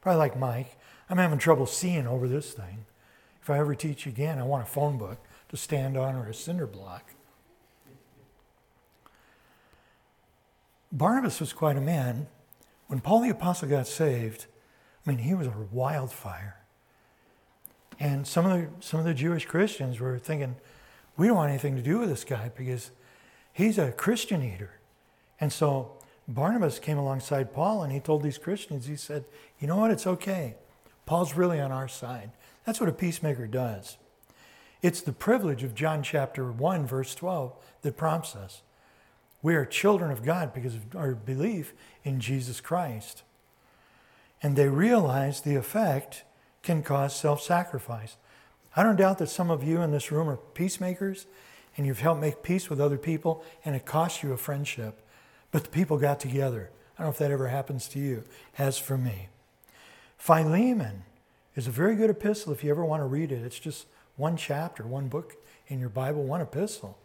probably 0.00 0.18
like 0.18 0.38
Mike. 0.38 0.76
I'm 1.08 1.18
having 1.18 1.38
trouble 1.38 1.66
seeing 1.66 2.06
over 2.06 2.28
this 2.28 2.52
thing. 2.52 2.84
If 3.40 3.48
I 3.48 3.58
ever 3.58 3.74
teach 3.74 4.06
again, 4.06 4.38
I 4.38 4.42
want 4.42 4.64
a 4.64 4.70
phone 4.70 4.98
book 4.98 5.18
to 5.48 5.56
stand 5.56 5.96
on 5.96 6.14
or 6.16 6.26
a 6.26 6.34
cinder 6.34 6.66
block. 6.66 7.14
Barnabas 10.92 11.40
was 11.40 11.52
quite 11.52 11.76
a 11.76 11.80
man. 11.80 12.26
When 12.88 13.00
Paul 13.00 13.20
the 13.20 13.30
Apostle 13.30 13.68
got 13.68 13.86
saved, 13.86 14.46
I 15.06 15.10
mean, 15.10 15.18
he 15.18 15.34
was 15.34 15.46
a 15.46 15.54
wildfire. 15.70 16.56
And 17.98 18.26
some 18.26 18.46
of 18.46 18.52
the, 18.52 18.68
some 18.80 19.00
of 19.00 19.06
the 19.06 19.14
Jewish 19.14 19.46
Christians 19.46 20.00
were 20.00 20.18
thinking, 20.18 20.56
we 21.16 21.28
don't 21.28 21.36
want 21.36 21.50
anything 21.50 21.76
to 21.76 21.82
do 21.82 21.98
with 21.98 22.08
this 22.08 22.24
guy 22.24 22.50
because 22.54 22.90
he's 23.52 23.78
a 23.78 23.92
Christian 23.92 24.42
eater. 24.42 24.72
And 25.40 25.52
so 25.52 25.95
Barnabas 26.28 26.78
came 26.78 26.98
alongside 26.98 27.54
Paul 27.54 27.82
and 27.82 27.92
he 27.92 28.00
told 28.00 28.22
these 28.22 28.38
Christians, 28.38 28.86
he 28.86 28.96
said, 28.96 29.24
you 29.60 29.68
know 29.68 29.76
what, 29.76 29.90
it's 29.90 30.06
okay. 30.06 30.56
Paul's 31.04 31.34
really 31.34 31.60
on 31.60 31.70
our 31.70 31.88
side. 31.88 32.32
That's 32.64 32.80
what 32.80 32.88
a 32.88 32.92
peacemaker 32.92 33.46
does. 33.46 33.96
It's 34.82 35.00
the 35.00 35.12
privilege 35.12 35.62
of 35.62 35.74
John 35.74 36.02
chapter 36.02 36.50
1, 36.50 36.86
verse 36.86 37.14
12, 37.14 37.54
that 37.82 37.96
prompts 37.96 38.34
us. 38.34 38.62
We 39.40 39.54
are 39.54 39.64
children 39.64 40.10
of 40.10 40.24
God 40.24 40.52
because 40.52 40.74
of 40.74 40.96
our 40.96 41.14
belief 41.14 41.72
in 42.02 42.18
Jesus 42.18 42.60
Christ. 42.60 43.22
And 44.42 44.56
they 44.56 44.68
realize 44.68 45.40
the 45.40 45.54
effect 45.54 46.24
can 46.62 46.82
cause 46.82 47.14
self 47.14 47.40
sacrifice. 47.40 48.16
I 48.74 48.82
don't 48.82 48.96
doubt 48.96 49.18
that 49.18 49.28
some 49.28 49.50
of 49.50 49.62
you 49.62 49.80
in 49.80 49.92
this 49.92 50.10
room 50.10 50.28
are 50.28 50.36
peacemakers 50.36 51.26
and 51.76 51.86
you've 51.86 52.00
helped 52.00 52.20
make 52.20 52.42
peace 52.42 52.68
with 52.68 52.80
other 52.80 52.98
people 52.98 53.44
and 53.64 53.74
it 53.76 53.86
cost 53.86 54.22
you 54.22 54.32
a 54.32 54.36
friendship. 54.36 55.05
But 55.56 55.64
the 55.64 55.70
people 55.70 55.96
got 55.96 56.20
together. 56.20 56.68
I 56.98 57.02
don't 57.02 57.06
know 57.06 57.12
if 57.12 57.18
that 57.18 57.30
ever 57.30 57.48
happens 57.48 57.88
to 57.88 57.98
you. 57.98 58.24
Has 58.52 58.76
for 58.76 58.98
me. 58.98 59.28
Philemon 60.18 61.04
is 61.54 61.66
a 61.66 61.70
very 61.70 61.96
good 61.96 62.10
epistle 62.10 62.52
if 62.52 62.62
you 62.62 62.70
ever 62.70 62.84
want 62.84 63.00
to 63.00 63.06
read 63.06 63.32
it. 63.32 63.42
It's 63.42 63.58
just 63.58 63.86
one 64.16 64.36
chapter, 64.36 64.86
one 64.86 65.08
book 65.08 65.36
in 65.68 65.80
your 65.80 65.88
Bible, 65.88 66.24
one 66.24 66.42
epistle. 66.42 66.98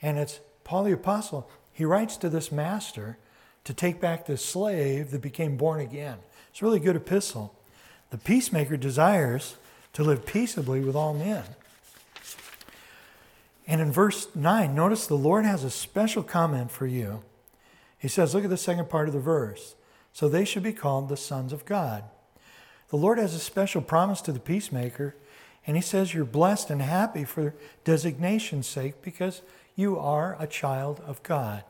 And 0.00 0.16
it's 0.16 0.38
Paul 0.62 0.84
the 0.84 0.92
Apostle. 0.92 1.50
He 1.72 1.84
writes 1.84 2.16
to 2.18 2.28
this 2.28 2.52
master 2.52 3.18
to 3.64 3.74
take 3.74 4.00
back 4.00 4.26
this 4.26 4.44
slave 4.44 5.10
that 5.10 5.20
became 5.20 5.56
born 5.56 5.80
again. 5.80 6.18
It's 6.50 6.62
a 6.62 6.64
really 6.64 6.78
good 6.78 6.94
epistle. 6.94 7.52
The 8.10 8.18
peacemaker 8.18 8.76
desires 8.76 9.56
to 9.94 10.04
live 10.04 10.24
peaceably 10.24 10.82
with 10.82 10.94
all 10.94 11.14
men. 11.14 11.46
And 13.66 13.80
in 13.80 13.90
verse 13.90 14.28
9, 14.36 14.72
notice 14.72 15.08
the 15.08 15.16
Lord 15.16 15.44
has 15.44 15.64
a 15.64 15.70
special 15.70 16.22
comment 16.22 16.70
for 16.70 16.86
you. 16.86 17.24
He 18.02 18.08
says, 18.08 18.34
look 18.34 18.42
at 18.42 18.50
the 18.50 18.56
second 18.56 18.90
part 18.90 19.06
of 19.06 19.14
the 19.14 19.20
verse. 19.20 19.76
So 20.12 20.28
they 20.28 20.44
should 20.44 20.64
be 20.64 20.72
called 20.72 21.08
the 21.08 21.16
sons 21.16 21.52
of 21.52 21.64
God. 21.64 22.02
The 22.88 22.96
Lord 22.96 23.16
has 23.18 23.32
a 23.32 23.38
special 23.38 23.80
promise 23.80 24.20
to 24.22 24.32
the 24.32 24.40
peacemaker, 24.40 25.14
and 25.68 25.76
He 25.76 25.82
says 25.82 26.12
you're 26.12 26.24
blessed 26.24 26.68
and 26.68 26.82
happy 26.82 27.22
for 27.22 27.54
designation's 27.84 28.66
sake 28.66 29.00
because 29.02 29.42
you 29.76 29.96
are 29.96 30.36
a 30.40 30.48
child 30.48 31.00
of 31.06 31.22
God. 31.22 31.62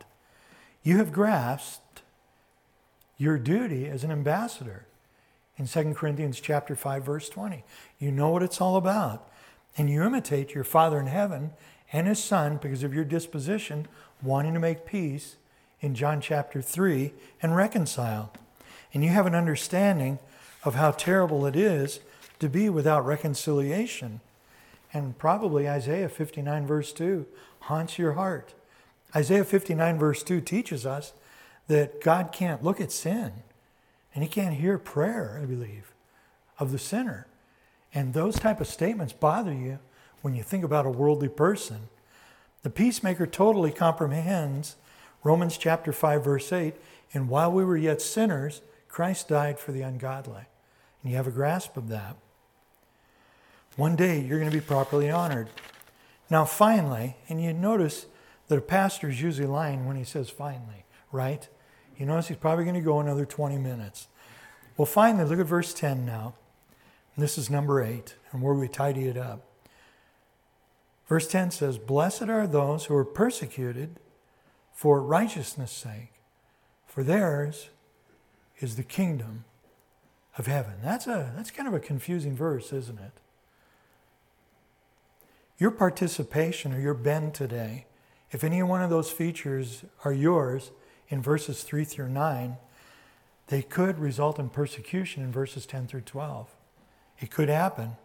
You 0.82 0.96
have 0.96 1.12
grasped 1.12 2.00
your 3.18 3.36
duty 3.36 3.86
as 3.86 4.02
an 4.02 4.10
ambassador 4.10 4.86
in 5.58 5.66
2 5.66 5.92
Corinthians 5.92 6.40
chapter 6.40 6.74
5 6.74 7.04
verse 7.04 7.28
20. 7.28 7.62
You 7.98 8.10
know 8.10 8.30
what 8.30 8.42
it's 8.42 8.60
all 8.60 8.76
about 8.76 9.28
and 9.76 9.90
you 9.90 10.02
imitate 10.02 10.54
your 10.54 10.64
Father 10.64 10.98
in 10.98 11.06
heaven 11.06 11.52
and 11.92 12.06
his 12.06 12.24
son 12.24 12.58
because 12.60 12.82
of 12.82 12.94
your 12.94 13.04
disposition 13.04 13.86
wanting 14.22 14.54
to 14.54 14.60
make 14.60 14.86
peace 14.86 15.36
in 15.82 15.94
John 15.94 16.20
chapter 16.20 16.62
3 16.62 17.12
and 17.42 17.54
reconcile. 17.56 18.32
And 18.94 19.02
you 19.02 19.10
have 19.10 19.26
an 19.26 19.34
understanding 19.34 20.20
of 20.64 20.76
how 20.76 20.92
terrible 20.92 21.44
it 21.44 21.56
is 21.56 22.00
to 22.38 22.48
be 22.48 22.70
without 22.70 23.04
reconciliation. 23.04 24.20
And 24.94 25.18
probably 25.18 25.68
Isaiah 25.68 26.08
59 26.08 26.66
verse 26.66 26.92
2 26.92 27.26
haunts 27.60 27.98
your 27.98 28.12
heart. 28.12 28.54
Isaiah 29.14 29.44
59 29.44 29.98
verse 29.98 30.22
2 30.22 30.40
teaches 30.40 30.86
us 30.86 31.12
that 31.66 32.00
God 32.00 32.32
can't 32.32 32.62
look 32.62 32.80
at 32.80 32.92
sin 32.92 33.32
and 34.14 34.22
he 34.22 34.28
can't 34.28 34.54
hear 34.54 34.78
prayer, 34.78 35.40
I 35.42 35.46
believe, 35.46 35.92
of 36.58 36.70
the 36.70 36.78
sinner. 36.78 37.26
And 37.94 38.14
those 38.14 38.38
type 38.38 38.60
of 38.60 38.66
statements 38.68 39.12
bother 39.12 39.52
you 39.52 39.78
when 40.20 40.34
you 40.34 40.42
think 40.42 40.64
about 40.64 40.86
a 40.86 40.90
worldly 40.90 41.28
person. 41.28 41.88
The 42.62 42.70
peacemaker 42.70 43.26
totally 43.26 43.72
comprehends 43.72 44.76
Romans 45.24 45.56
chapter 45.56 45.92
5 45.92 46.24
verse 46.24 46.52
8, 46.52 46.74
and 47.14 47.28
while 47.28 47.52
we 47.52 47.64
were 47.64 47.76
yet 47.76 48.02
sinners, 48.02 48.62
Christ 48.88 49.28
died 49.28 49.58
for 49.58 49.72
the 49.72 49.82
ungodly. 49.82 50.44
And 51.02 51.10
you 51.10 51.16
have 51.16 51.26
a 51.26 51.32
grasp 51.32 51.76
of 51.76 51.88
that. 51.88 52.16
One 53.76 53.96
day 53.96 54.20
you're 54.20 54.38
going 54.38 54.50
to 54.50 54.56
be 54.56 54.64
properly 54.64 55.10
honored. 55.10 55.48
Now, 56.28 56.44
finally, 56.44 57.16
and 57.28 57.42
you 57.42 57.52
notice 57.52 58.06
that 58.48 58.58
a 58.58 58.62
pastor 58.62 59.08
is 59.08 59.22
usually 59.22 59.46
lying 59.46 59.86
when 59.86 59.96
he 59.96 60.04
says 60.04 60.30
finally, 60.30 60.84
right? 61.10 61.48
You 61.96 62.06
notice 62.06 62.28
he's 62.28 62.36
probably 62.36 62.64
going 62.64 62.76
to 62.76 62.80
go 62.80 63.00
another 63.00 63.24
20 63.24 63.58
minutes. 63.58 64.08
Well, 64.76 64.86
finally, 64.86 65.24
look 65.24 65.38
at 65.38 65.46
verse 65.46 65.72
10 65.74 66.04
now. 66.04 66.34
And 67.14 67.22
this 67.22 67.36
is 67.36 67.50
number 67.50 67.82
8, 67.82 68.14
and 68.32 68.42
where 68.42 68.54
we 68.54 68.68
tidy 68.68 69.06
it 69.06 69.16
up. 69.16 69.44
Verse 71.08 71.28
10 71.28 71.50
says, 71.50 71.76
Blessed 71.76 72.22
are 72.22 72.46
those 72.46 72.86
who 72.86 72.96
are 72.96 73.04
persecuted 73.04 73.98
for 74.72 75.02
righteousness' 75.02 75.72
sake, 75.72 76.12
for 76.86 77.02
theirs 77.02 77.68
is 78.60 78.76
the 78.76 78.82
kingdom 78.82 79.44
of 80.38 80.46
heaven. 80.46 80.74
That's, 80.82 81.06
a, 81.06 81.32
that's 81.36 81.50
kind 81.50 81.68
of 81.68 81.74
a 81.74 81.80
confusing 81.80 82.36
verse, 82.36 82.72
isn't 82.72 82.98
it? 82.98 83.12
Your 85.58 85.70
participation 85.70 86.72
or 86.72 86.80
your 86.80 86.94
bend 86.94 87.34
today, 87.34 87.86
if 88.30 88.42
any 88.42 88.62
one 88.62 88.82
of 88.82 88.90
those 88.90 89.10
features 89.10 89.84
are 90.04 90.12
yours 90.12 90.70
in 91.08 91.20
verses 91.20 91.62
3 91.62 91.84
through 91.84 92.08
9, 92.08 92.56
they 93.48 93.62
could 93.62 93.98
result 93.98 94.38
in 94.38 94.48
persecution 94.48 95.22
in 95.22 95.30
verses 95.30 95.66
10 95.66 95.86
through 95.86 96.00
12. 96.00 96.48
It 97.20 97.30
could 97.30 97.48
happen. 97.48 97.96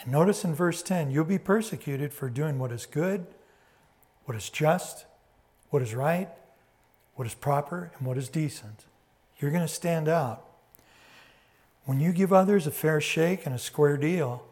And 0.00 0.12
notice 0.12 0.44
in 0.44 0.54
verse 0.54 0.82
10 0.82 1.10
you'll 1.10 1.24
be 1.24 1.38
persecuted 1.38 2.12
for 2.12 2.28
doing 2.28 2.58
what 2.58 2.72
is 2.72 2.86
good, 2.86 3.26
what 4.26 4.36
is 4.36 4.50
just, 4.50 5.06
what 5.74 5.82
is 5.82 5.92
right, 5.92 6.28
what 7.16 7.26
is 7.26 7.34
proper, 7.34 7.90
and 7.98 8.06
what 8.06 8.16
is 8.16 8.28
decent. 8.28 8.84
You're 9.40 9.50
going 9.50 9.66
to 9.66 9.66
stand 9.66 10.08
out. 10.08 10.44
When 11.84 11.98
you 11.98 12.12
give 12.12 12.32
others 12.32 12.68
a 12.68 12.70
fair 12.70 13.00
shake 13.00 13.44
and 13.44 13.52
a 13.52 13.58
square 13.58 13.96
deal, 13.96 14.46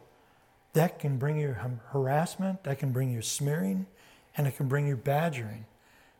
that 0.73 0.99
can 0.99 1.17
bring 1.17 1.39
you 1.39 1.55
harassment, 1.91 2.65
that 2.65 2.77
can 2.77 2.91
bring 2.91 3.09
you 3.09 3.21
smearing, 3.21 3.85
and 4.35 4.47
it 4.47 4.57
can 4.57 4.67
bring 4.67 4.85
you 4.85 4.97
badgering. 4.97 5.63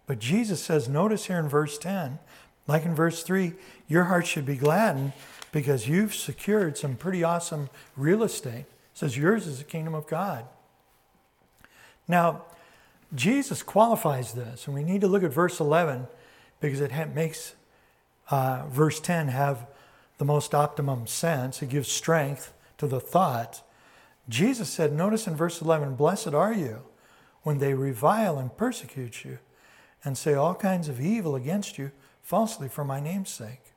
But 0.07 0.19
Jesus 0.19 0.63
says, 0.63 0.87
notice 0.87 1.25
here 1.25 1.37
in 1.37 1.49
verse 1.49 1.77
10, 1.77 2.19
like 2.65 2.85
in 2.85 2.95
verse 2.95 3.23
3, 3.23 3.51
your 3.89 4.05
heart 4.05 4.25
should 4.25 4.45
be 4.45 4.55
gladdened 4.55 5.11
because 5.51 5.85
you've 5.85 6.15
secured 6.15 6.77
some 6.77 6.95
pretty 6.95 7.25
awesome 7.25 7.69
real 7.97 8.23
estate. 8.23 8.67
It 8.67 8.67
says 8.93 9.17
yours 9.17 9.47
is 9.47 9.57
the 9.57 9.65
kingdom 9.65 9.95
of 9.95 10.07
God. 10.07 10.45
Now, 12.07 12.43
Jesus 13.15 13.61
qualifies 13.61 14.33
this, 14.33 14.65
and 14.65 14.75
we 14.75 14.83
need 14.83 15.01
to 15.01 15.07
look 15.07 15.23
at 15.23 15.33
verse 15.33 15.59
11 15.59 16.07
because 16.59 16.79
it 16.79 16.91
makes 17.13 17.55
uh, 18.29 18.65
verse 18.67 18.99
10 18.99 19.27
have 19.27 19.67
the 20.17 20.25
most 20.25 20.55
optimum 20.55 21.05
sense. 21.07 21.61
It 21.61 21.69
gives 21.69 21.89
strength 21.89 22.53
to 22.77 22.87
the 22.87 22.99
thought 22.99 23.61
Jesus 24.29 24.69
said, 24.69 24.93
notice 24.93 25.27
in 25.27 25.35
verse 25.35 25.61
11, 25.61 25.95
Blessed 25.95 26.33
are 26.33 26.53
you 26.53 26.83
when 27.43 27.57
they 27.57 27.73
revile 27.73 28.37
and 28.37 28.55
persecute 28.55 29.25
you 29.25 29.39
and 30.03 30.17
say 30.17 30.33
all 30.33 30.55
kinds 30.55 30.87
of 30.87 31.01
evil 31.01 31.35
against 31.35 31.77
you 31.77 31.91
falsely 32.21 32.69
for 32.69 32.85
my 32.85 32.99
name's 32.99 33.29
sake. 33.29 33.73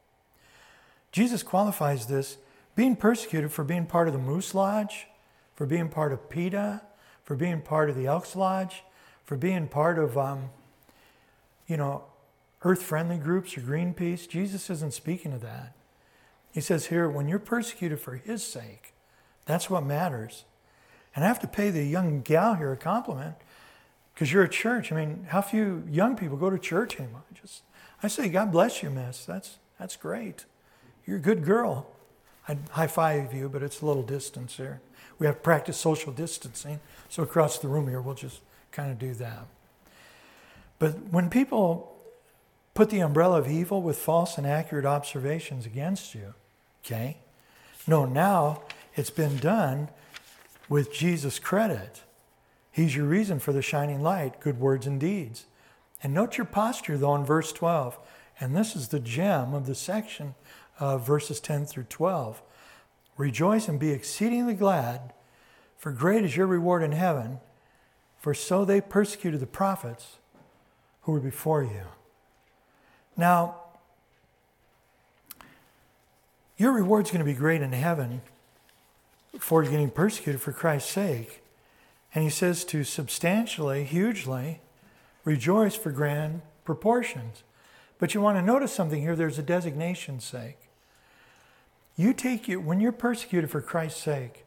Jesus 1.11 1.43
qualifies 1.43 2.07
this 2.07 2.39
being 2.77 2.95
persecuted 2.95 3.51
for 3.51 3.65
being 3.65 3.87
part 3.87 4.07
of 4.07 4.15
the 4.15 4.21
Moose 4.21 4.55
Lodge, 4.55 5.09
for 5.55 5.67
being 5.67 5.89
part 5.89 6.13
of 6.13 6.29
PETA, 6.29 6.83
for 7.25 7.35
being 7.35 7.61
part 7.61 7.91
of 7.91 7.97
the 7.97 8.07
Elks 8.07 8.37
Lodge, 8.37 8.85
for 9.27 9.37
being 9.37 9.67
part 9.67 9.99
of, 9.99 10.17
um, 10.17 10.51
you 11.67 11.77
know, 11.77 12.05
earth 12.63 12.83
friendly 12.83 13.19
groups 13.19 13.57
or 13.59 13.61
Greenpeace. 13.61 14.29
Jesus 14.29 14.71
isn't 14.71 14.95
speaking 14.95 15.33
of 15.33 15.43
that. 15.43 15.75
He 16.53 16.61
says 16.61 16.87
here, 16.87 17.11
when 17.11 17.29
you're 17.29 17.39
persecuted 17.39 18.01
for 18.01 18.15
his 18.15 18.43
sake, 18.43 18.95
that's 19.45 19.69
what 19.69 19.85
matters. 19.85 20.45
And 21.15 21.25
I 21.25 21.29
have 21.29 21.41
to 21.41 21.47
pay 21.47 21.71
the 21.71 21.85
young 21.85 22.23
gal 22.23 22.55
here 22.55 22.73
a 22.73 22.77
compliment 22.77 23.35
because 24.15 24.33
you're 24.33 24.45
a 24.45 24.49
church. 24.49 24.91
I 24.91 24.97
mean, 24.97 25.27
how 25.29 25.43
few 25.43 25.85
young 25.91 26.17
people 26.17 26.37
go 26.37 26.49
to 26.49 26.59
church 26.59 26.99
anymore? 26.99 27.23
Just, 27.35 27.63
I 28.03 28.09
say, 28.09 28.29
God 28.29 28.53
bless 28.53 28.83
you, 28.83 28.91
miss. 28.91 29.25
That's, 29.27 29.59
that's 29.79 29.97
great. 29.97 30.47
You're 31.05 31.19
a 31.19 31.21
good 31.21 31.45
girl. 31.45 31.89
I'd 32.49 32.59
high 32.71 32.87
five 32.87 33.35
you, 33.35 33.49
but 33.49 33.63
it's 33.63 33.83
a 33.83 33.87
little 33.87 34.03
distance 34.03 34.57
here. 34.57 34.81
We 35.19 35.27
have 35.27 35.37
to 35.37 35.43
practice 35.43 35.77
social 35.77 36.13
distancing. 36.13 36.81
So 37.09 37.23
across 37.23 37.59
the 37.59 37.69
room 37.69 37.89
here, 37.89 38.01
we'll 38.01 38.15
just 38.15 38.41
kind 38.77 38.93
of 38.93 38.99
do 38.99 39.15
that. 39.15 39.47
But 40.79 41.11
when 41.11 41.31
people 41.31 41.97
put 42.75 42.91
the 42.91 43.01
umbrella 43.01 43.39
of 43.39 43.49
evil 43.49 43.81
with 43.81 43.97
false 43.97 44.37
and 44.37 44.47
accurate 44.47 44.85
observations 44.85 45.65
against 45.65 46.15
you, 46.15 46.35
okay? 46.85 47.17
No, 47.87 48.05
now 48.05 48.63
it's 48.95 49.11
been 49.11 49.39
done 49.39 49.89
with 50.69 50.93
Jesus' 50.93 51.39
credit. 51.39 52.03
He's 52.71 52.95
your 52.95 53.07
reason 53.07 53.39
for 53.39 53.55
the 53.55 53.63
shining 53.63 54.03
light, 54.03 54.41
good 54.41 54.61
words 54.61 54.87
and 54.87 55.01
deeds. 55.01 55.47
And 56.03 56.13
note 56.13 56.37
your 56.37 56.45
posture, 56.45 56.99
though, 56.99 57.15
in 57.15 57.25
verse 57.25 57.53
12. 57.53 57.99
And 58.39 58.55
this 58.55 58.77
is 58.77 58.89
the 58.89 59.01
gem 59.01 59.55
of 59.55 59.65
the 59.65 59.75
section 59.75 60.35
of 60.79 61.07
verses 61.07 61.41
10 61.41 61.65
through 61.65 61.85
12. 61.85 62.43
Rejoice 63.17 63.69
and 63.69 63.81
be 63.81 63.93
exceedingly 63.93 64.53
glad, 64.53 65.15
for 65.79 65.91
great 65.91 66.25
is 66.25 66.37
your 66.37 66.47
reward 66.47 66.83
in 66.83 66.93
heaven, 66.93 67.41
for 68.27 68.35
so 68.35 68.65
they 68.65 68.81
persecuted 68.81 69.39
the 69.39 69.47
prophets 69.47 70.17
who 71.03 71.13
were 71.13 71.21
before 71.21 71.63
you. 71.63 71.83
Now, 73.17 73.55
your 76.57 76.73
reward's 76.73 77.13
going 77.13 77.25
to 77.25 77.25
be 77.25 77.39
great 77.39 77.63
in 77.63 77.71
heaven 77.71 78.23
for 79.39 79.63
getting 79.63 79.91
persecuted 79.91 80.41
for 80.41 80.51
Christ's 80.51 80.91
sake. 80.91 81.41
And 82.17 82.25
he 82.25 82.31
says 82.31 82.65
to 82.65 82.83
substantially, 82.83 83.85
hugely, 83.85 84.59
rejoice 85.23 85.77
for 85.77 85.93
grand 85.93 86.43
proportions. 86.65 87.45
But 88.01 88.13
you 88.13 88.21
want 88.21 88.39
to 88.39 88.43
notice 88.43 88.73
something 88.73 89.03
here 89.03 89.15
there's 89.15 89.39
a 89.39 89.43
designation 89.45 90.19
sake. 90.19 90.59
You 91.97 92.13
take 92.13 92.49
you 92.49 92.59
when 92.59 92.81
you're 92.81 92.91
persecuted 92.91 93.53
for 93.53 93.61
Christ's 93.61 94.03
sake, 94.03 94.45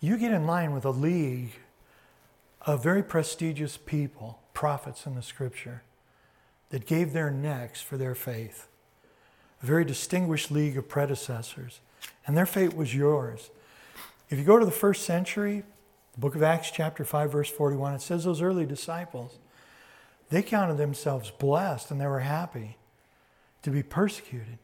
you 0.00 0.18
get 0.18 0.32
in 0.32 0.48
line 0.48 0.72
with 0.72 0.84
a 0.84 0.90
league 0.90 1.52
of 2.66 2.82
very 2.82 3.02
prestigious 3.02 3.76
people, 3.76 4.40
prophets 4.52 5.06
in 5.06 5.14
the 5.14 5.22
scripture, 5.22 5.82
that 6.70 6.84
gave 6.84 7.12
their 7.12 7.30
necks 7.30 7.80
for 7.80 7.96
their 7.96 8.14
faith. 8.14 8.66
A 9.62 9.66
very 9.66 9.84
distinguished 9.84 10.50
league 10.50 10.76
of 10.76 10.88
predecessors. 10.88 11.80
And 12.26 12.36
their 12.36 12.44
fate 12.44 12.74
was 12.74 12.94
yours. 12.94 13.50
If 14.28 14.38
you 14.38 14.44
go 14.44 14.58
to 14.58 14.64
the 14.64 14.72
first 14.72 15.04
century, 15.04 15.62
the 16.12 16.20
book 16.20 16.34
of 16.34 16.42
Acts, 16.42 16.72
chapter 16.72 17.04
5, 17.04 17.30
verse 17.30 17.50
41, 17.50 17.94
it 17.94 18.02
says 18.02 18.24
those 18.24 18.42
early 18.42 18.66
disciples, 18.66 19.38
they 20.28 20.42
counted 20.42 20.76
themselves 20.76 21.30
blessed 21.30 21.92
and 21.92 22.00
they 22.00 22.06
were 22.06 22.20
happy 22.20 22.76
to 23.62 23.70
be 23.70 23.84
persecuted 23.84 24.58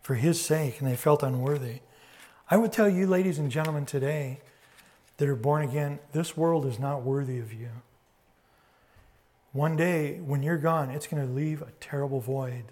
for 0.00 0.14
his 0.14 0.40
sake 0.40 0.78
and 0.78 0.88
they 0.88 0.94
felt 0.96 1.24
unworthy. 1.24 1.80
I 2.48 2.56
would 2.56 2.72
tell 2.72 2.88
you, 2.88 3.06
ladies 3.06 3.38
and 3.38 3.50
gentlemen, 3.50 3.84
today 3.84 4.38
that 5.18 5.28
are 5.28 5.36
born 5.36 5.62
again, 5.62 5.98
this 6.12 6.36
world 6.36 6.64
is 6.64 6.78
not 6.78 7.02
worthy 7.02 7.38
of 7.38 7.52
you. 7.52 7.68
One 9.52 9.76
day, 9.76 10.20
when 10.20 10.42
you're 10.42 10.58
gone, 10.58 10.90
it's 10.90 11.06
going 11.06 11.26
to 11.26 11.32
leave 11.32 11.60
a 11.62 11.72
terrible 11.80 12.20
void. 12.20 12.64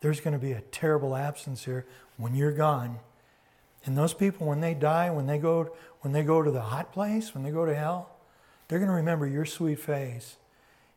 There's 0.00 0.20
going 0.20 0.34
to 0.34 0.38
be 0.38 0.52
a 0.52 0.60
terrible 0.60 1.16
absence 1.16 1.64
here 1.64 1.86
when 2.16 2.34
you're 2.34 2.52
gone. 2.52 2.98
And 3.84 3.96
those 3.96 4.12
people, 4.12 4.46
when 4.46 4.60
they 4.60 4.74
die, 4.74 5.10
when 5.10 5.26
they 5.26 5.38
go, 5.38 5.74
when 6.00 6.12
they 6.12 6.22
go 6.22 6.42
to 6.42 6.50
the 6.50 6.60
hot 6.60 6.92
place, 6.92 7.34
when 7.34 7.44
they 7.44 7.50
go 7.50 7.64
to 7.64 7.74
hell, 7.74 8.10
they're 8.68 8.78
going 8.78 8.90
to 8.90 8.94
remember 8.94 9.26
your 9.26 9.44
sweet 9.44 9.78
face 9.78 10.36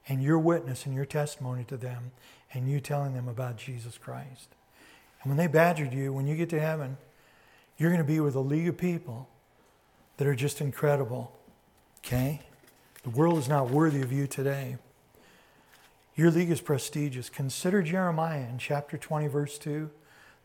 and 0.08 0.22
your 0.22 0.40
witness 0.40 0.86
and 0.86 0.96
your 0.96 1.06
testimony 1.06 1.64
to 1.66 1.78
them 1.78 2.12
and 2.54 2.70
you 2.70 2.80
telling 2.80 3.14
them 3.14 3.28
about 3.28 3.58
Jesus 3.58 3.98
Christ. 3.98 4.50
And 5.22 5.30
when 5.30 5.38
they 5.38 5.48
badgered 5.48 5.94
you, 5.94 6.12
when 6.12 6.28
you 6.28 6.36
get 6.36 6.50
to 6.50 6.60
heaven, 6.60 6.98
you're 7.78 7.92
going 7.92 8.02
to 8.02 8.08
be 8.08 8.20
with 8.20 8.36
a 8.36 8.42
league 8.42 8.68
of 8.68 8.78
people 8.78 9.30
that 10.20 10.28
are 10.28 10.36
just 10.36 10.60
incredible. 10.60 11.32
Okay? 12.00 12.42
The 13.04 13.10
world 13.10 13.38
is 13.38 13.48
not 13.48 13.70
worthy 13.70 14.02
of 14.02 14.12
you 14.12 14.28
today. 14.28 14.76
Your 16.14 16.30
league 16.30 16.52
is 16.52 16.60
prestigious. 16.60 17.30
Consider 17.30 17.82
Jeremiah 17.82 18.46
in 18.50 18.58
chapter 18.58 18.98
20, 18.98 19.28
verse 19.28 19.58
2. 19.58 19.90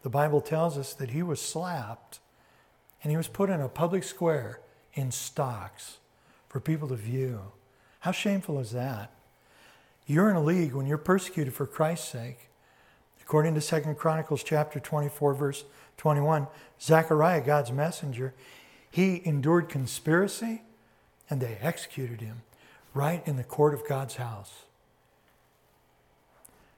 The 0.04 0.08
Bible 0.08 0.40
tells 0.40 0.78
us 0.78 0.94
that 0.94 1.10
he 1.10 1.24
was 1.24 1.40
slapped 1.40 2.20
and 3.02 3.10
he 3.10 3.16
was 3.16 3.26
put 3.26 3.50
in 3.50 3.60
a 3.60 3.68
public 3.68 4.04
square 4.04 4.60
in 4.94 5.10
stocks 5.10 5.98
for 6.48 6.60
people 6.60 6.86
to 6.86 6.94
view. 6.94 7.40
How 7.98 8.12
shameful 8.12 8.60
is 8.60 8.70
that? 8.70 9.10
You're 10.06 10.30
in 10.30 10.36
a 10.36 10.44
league 10.44 10.74
when 10.74 10.86
you're 10.86 10.98
persecuted 10.98 11.52
for 11.52 11.66
Christ's 11.66 12.10
sake. 12.10 12.48
According 13.22 13.56
to 13.56 13.60
2 13.60 13.94
Chronicles 13.94 14.44
chapter 14.44 14.78
24 14.78 15.34
verse 15.34 15.64
21, 15.96 16.46
Zechariah, 16.80 17.40
God's 17.40 17.72
messenger, 17.72 18.34
he 18.94 19.20
endured 19.24 19.68
conspiracy 19.68 20.62
and 21.28 21.40
they 21.40 21.58
executed 21.60 22.20
him 22.20 22.42
right 22.94 23.26
in 23.26 23.36
the 23.36 23.42
court 23.42 23.74
of 23.74 23.88
God's 23.88 24.14
house. 24.14 24.52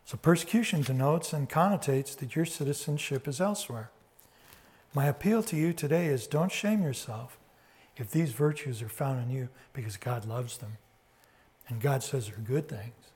So 0.06 0.16
persecution 0.16 0.80
denotes 0.80 1.34
and 1.34 1.46
connotates 1.46 2.16
that 2.16 2.34
your 2.34 2.46
citizenship 2.46 3.28
is 3.28 3.38
elsewhere. 3.38 3.90
My 4.94 5.04
appeal 5.04 5.42
to 5.42 5.56
you 5.56 5.74
today 5.74 6.06
is 6.06 6.26
don't 6.26 6.50
shame 6.50 6.82
yourself 6.82 7.36
if 7.98 8.10
these 8.10 8.32
virtues 8.32 8.80
are 8.80 8.88
found 8.88 9.22
in 9.22 9.30
you 9.30 9.50
because 9.74 9.98
God 9.98 10.24
loves 10.24 10.56
them. 10.56 10.78
And 11.68 11.82
God 11.82 12.02
says 12.02 12.28
they're 12.28 12.38
good 12.38 12.66
things. 12.66 13.12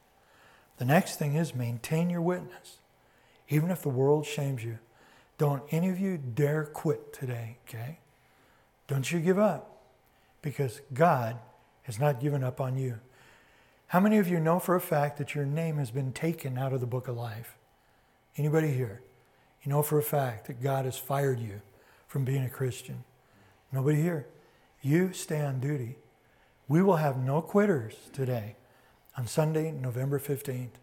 The 0.77 0.85
next 0.85 1.19
thing 1.19 1.37
is 1.37 1.55
maintain 1.55 2.11
your 2.11 2.21
witness. 2.21 2.81
Even 3.49 3.71
if 3.71 3.81
the 3.81 3.89
world 3.89 4.27
shames 4.27 4.63
you, 4.63 4.79
don't 5.39 5.63
any 5.71 5.89
of 5.89 5.99
you 5.99 6.19
dare 6.19 6.65
quit 6.65 7.15
today, 7.15 7.57
okay? 7.67 8.01
Don't 8.91 9.13
you 9.13 9.21
give 9.21 9.39
up 9.39 9.85
because 10.43 10.81
God 10.93 11.39
has 11.83 12.01
not 12.01 12.19
given 12.19 12.43
up 12.43 12.61
on 12.61 12.77
you. 12.77 12.99
How 13.87 14.01
many 14.01 14.19
of 14.19 14.27
you 14.27 14.41
know 14.41 14.59
for 14.59 14.75
a 14.75 14.81
fact 14.81 15.17
that 15.19 15.33
your 15.33 15.47
name 15.47 15.77
has 15.77 15.93
been 15.93 16.13
taken 16.13 16.59
out 16.59 16.73
of 16.73 16.81
the 16.81 16.89
book 16.89 17.07
of 17.07 17.17
life? 17.17 17.57
Anybody 18.37 18.73
here? 18.73 19.01
You 19.63 19.71
know 19.71 19.83
for 19.85 19.97
a 19.97 20.03
fact 20.03 20.49
that 20.49 20.61
God 20.61 20.87
has 20.87 20.99
fired 20.99 21.39
you 21.39 21.61
from 22.09 22.25
being 22.25 22.43
a 22.43 22.51
Christian. 22.51 23.05
Nobody 23.71 24.03
here. 24.03 24.27
You 24.83 25.13
stay 25.13 25.41
on 25.41 25.61
duty. 25.61 25.95
We 26.67 26.83
will 26.83 26.97
have 26.97 27.17
no 27.17 27.43
quitters 27.43 27.95
today 28.13 28.57
on 29.17 29.29
Sunday, 29.29 29.71
November 29.71 30.19
15th. 30.19 30.81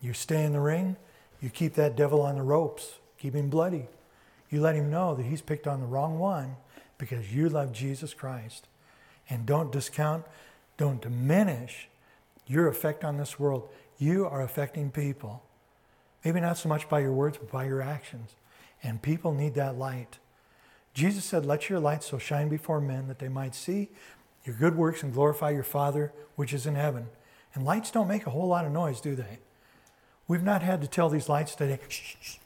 You 0.00 0.14
stay 0.14 0.44
in 0.44 0.52
the 0.52 0.60
ring, 0.60 0.96
you 1.40 1.50
keep 1.50 1.74
that 1.74 1.94
devil 1.94 2.22
on 2.22 2.34
the 2.34 2.42
ropes, 2.42 2.94
keep 3.16 3.36
him 3.36 3.50
bloody. 3.50 3.86
You 4.50 4.60
let 4.60 4.74
him 4.74 4.90
know 4.90 5.14
that 5.14 5.26
he's 5.26 5.42
picked 5.42 5.68
on 5.68 5.78
the 5.78 5.86
wrong 5.86 6.18
one 6.18 6.56
because 6.98 7.32
you 7.34 7.48
love 7.48 7.72
Jesus 7.72 8.14
Christ. 8.14 8.66
And 9.28 9.46
don't 9.46 9.72
discount, 9.72 10.24
don't 10.76 11.00
diminish 11.00 11.88
your 12.46 12.68
effect 12.68 13.04
on 13.04 13.16
this 13.16 13.38
world. 13.38 13.68
You 13.98 14.26
are 14.26 14.42
affecting 14.42 14.90
people. 14.90 15.42
Maybe 16.24 16.40
not 16.40 16.58
so 16.58 16.68
much 16.68 16.88
by 16.88 17.00
your 17.00 17.12
words, 17.12 17.38
but 17.38 17.50
by 17.50 17.66
your 17.66 17.82
actions. 17.82 18.34
And 18.82 19.02
people 19.02 19.32
need 19.32 19.54
that 19.54 19.78
light. 19.78 20.18
Jesus 20.94 21.24
said, 21.24 21.44
Let 21.44 21.68
your 21.68 21.80
light 21.80 22.02
so 22.02 22.18
shine 22.18 22.48
before 22.48 22.80
men 22.80 23.08
that 23.08 23.18
they 23.18 23.28
might 23.28 23.54
see 23.54 23.90
your 24.44 24.54
good 24.54 24.76
works 24.76 25.02
and 25.02 25.12
glorify 25.12 25.50
your 25.50 25.62
Father 25.62 26.12
which 26.36 26.52
is 26.52 26.66
in 26.66 26.74
heaven. 26.74 27.08
And 27.54 27.64
lights 27.64 27.90
don't 27.90 28.08
make 28.08 28.26
a 28.26 28.30
whole 28.30 28.46
lot 28.46 28.64
of 28.64 28.72
noise, 28.72 29.00
do 29.00 29.14
they? 29.14 29.38
We've 30.28 30.42
not 30.42 30.62
had 30.62 30.80
to 30.82 30.86
tell 30.86 31.08
these 31.08 31.28
lights 31.28 31.54
today, 31.54 31.78
shh, 31.88 32.16
shh. 32.20 32.36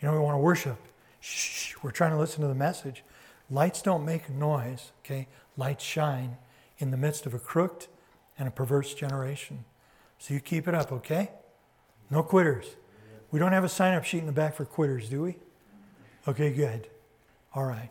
You 0.00 0.08
know, 0.08 0.14
we 0.14 0.20
want 0.20 0.34
to 0.34 0.38
worship. 0.38 0.76
Shh, 1.20 1.74
we're 1.82 1.90
trying 1.90 2.12
to 2.12 2.18
listen 2.18 2.42
to 2.42 2.48
the 2.48 2.54
message. 2.54 3.02
Lights 3.50 3.80
don't 3.82 4.04
make 4.04 4.28
noise, 4.28 4.92
okay? 5.04 5.26
Lights 5.56 5.84
shine 5.84 6.36
in 6.78 6.90
the 6.90 6.96
midst 6.96 7.26
of 7.26 7.34
a 7.34 7.38
crooked 7.38 7.86
and 8.38 8.46
a 8.46 8.50
perverse 8.50 8.94
generation. 8.94 9.64
So 10.18 10.34
you 10.34 10.40
keep 10.40 10.68
it 10.68 10.74
up, 10.74 10.92
okay? 10.92 11.30
No 12.10 12.22
quitters. 12.22 12.66
We 13.30 13.38
don't 13.38 13.52
have 13.52 13.64
a 13.64 13.68
sign 13.68 13.94
up 13.94 14.04
sheet 14.04 14.18
in 14.18 14.26
the 14.26 14.32
back 14.32 14.54
for 14.54 14.64
quitters, 14.64 15.08
do 15.08 15.22
we? 15.22 15.36
Okay, 16.26 16.52
good. 16.52 16.88
All 17.54 17.64
right. 17.64 17.90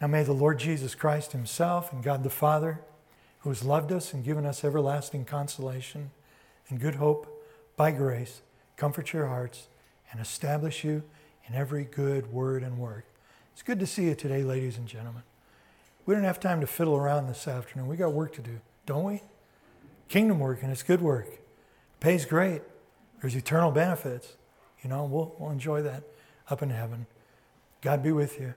Now 0.00 0.06
may 0.06 0.22
the 0.22 0.32
Lord 0.32 0.58
Jesus 0.58 0.94
Christ 0.94 1.32
Himself 1.32 1.92
and 1.92 2.02
God 2.02 2.24
the 2.24 2.30
Father, 2.30 2.80
who 3.40 3.50
has 3.50 3.64
loved 3.64 3.92
us 3.92 4.12
and 4.12 4.24
given 4.24 4.44
us 4.44 4.64
everlasting 4.64 5.24
consolation 5.24 6.10
and 6.68 6.80
good 6.80 6.96
hope 6.96 7.42
by 7.76 7.90
grace, 7.90 8.42
comfort 8.76 9.12
your 9.12 9.26
hearts 9.26 9.68
and 10.10 10.20
establish 10.20 10.84
you 10.84 11.02
in 11.46 11.54
every 11.54 11.84
good 11.84 12.32
word 12.32 12.62
and 12.62 12.78
work. 12.78 13.04
It's 13.54 13.62
good 13.62 13.78
to 13.78 13.86
see 13.86 14.06
you 14.06 14.16
today, 14.16 14.42
ladies 14.42 14.78
and 14.78 14.86
gentlemen. 14.88 15.22
We 16.06 16.14
don't 16.14 16.24
have 16.24 16.40
time 16.40 16.60
to 16.60 16.66
fiddle 16.66 16.96
around 16.96 17.28
this 17.28 17.46
afternoon. 17.46 17.86
We 17.86 17.96
got 17.96 18.12
work 18.12 18.34
to 18.34 18.42
do, 18.42 18.58
don't 18.84 19.04
we? 19.04 19.22
Kingdom 20.08 20.40
work, 20.40 20.62
and 20.62 20.72
it's 20.72 20.82
good 20.82 21.00
work. 21.00 21.28
pays 22.00 22.24
great. 22.26 22.62
There's 23.20 23.36
eternal 23.36 23.70
benefits. 23.70 24.36
You 24.82 24.90
know, 24.90 25.04
we'll, 25.04 25.36
we'll 25.38 25.52
enjoy 25.52 25.82
that 25.82 26.02
up 26.50 26.62
in 26.62 26.70
heaven. 26.70 27.06
God 27.80 28.02
be 28.02 28.10
with 28.10 28.40
you. 28.40 28.54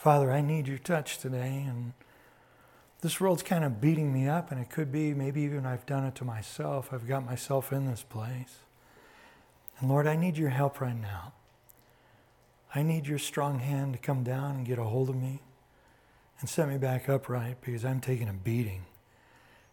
Father, 0.00 0.32
I 0.32 0.40
need 0.40 0.66
your 0.66 0.78
touch 0.78 1.18
today. 1.18 1.62
And 1.68 1.92
this 3.02 3.20
world's 3.20 3.42
kind 3.42 3.64
of 3.64 3.82
beating 3.82 4.14
me 4.14 4.26
up, 4.26 4.50
and 4.50 4.58
it 4.58 4.70
could 4.70 4.90
be 4.90 5.12
maybe 5.12 5.42
even 5.42 5.66
I've 5.66 5.84
done 5.84 6.06
it 6.06 6.14
to 6.14 6.24
myself. 6.24 6.88
I've 6.90 7.06
got 7.06 7.26
myself 7.26 7.70
in 7.70 7.86
this 7.86 8.02
place. 8.02 8.60
And 9.78 9.90
Lord, 9.90 10.06
I 10.06 10.16
need 10.16 10.38
your 10.38 10.48
help 10.48 10.80
right 10.80 10.98
now. 10.98 11.34
I 12.74 12.82
need 12.82 13.08
your 13.08 13.18
strong 13.18 13.58
hand 13.58 13.92
to 13.92 13.98
come 13.98 14.22
down 14.22 14.56
and 14.56 14.66
get 14.66 14.78
a 14.78 14.84
hold 14.84 15.10
of 15.10 15.16
me 15.16 15.42
and 16.40 16.48
set 16.48 16.66
me 16.66 16.78
back 16.78 17.06
upright 17.06 17.60
because 17.60 17.84
I'm 17.84 18.00
taking 18.00 18.30
a 18.30 18.32
beating. 18.32 18.86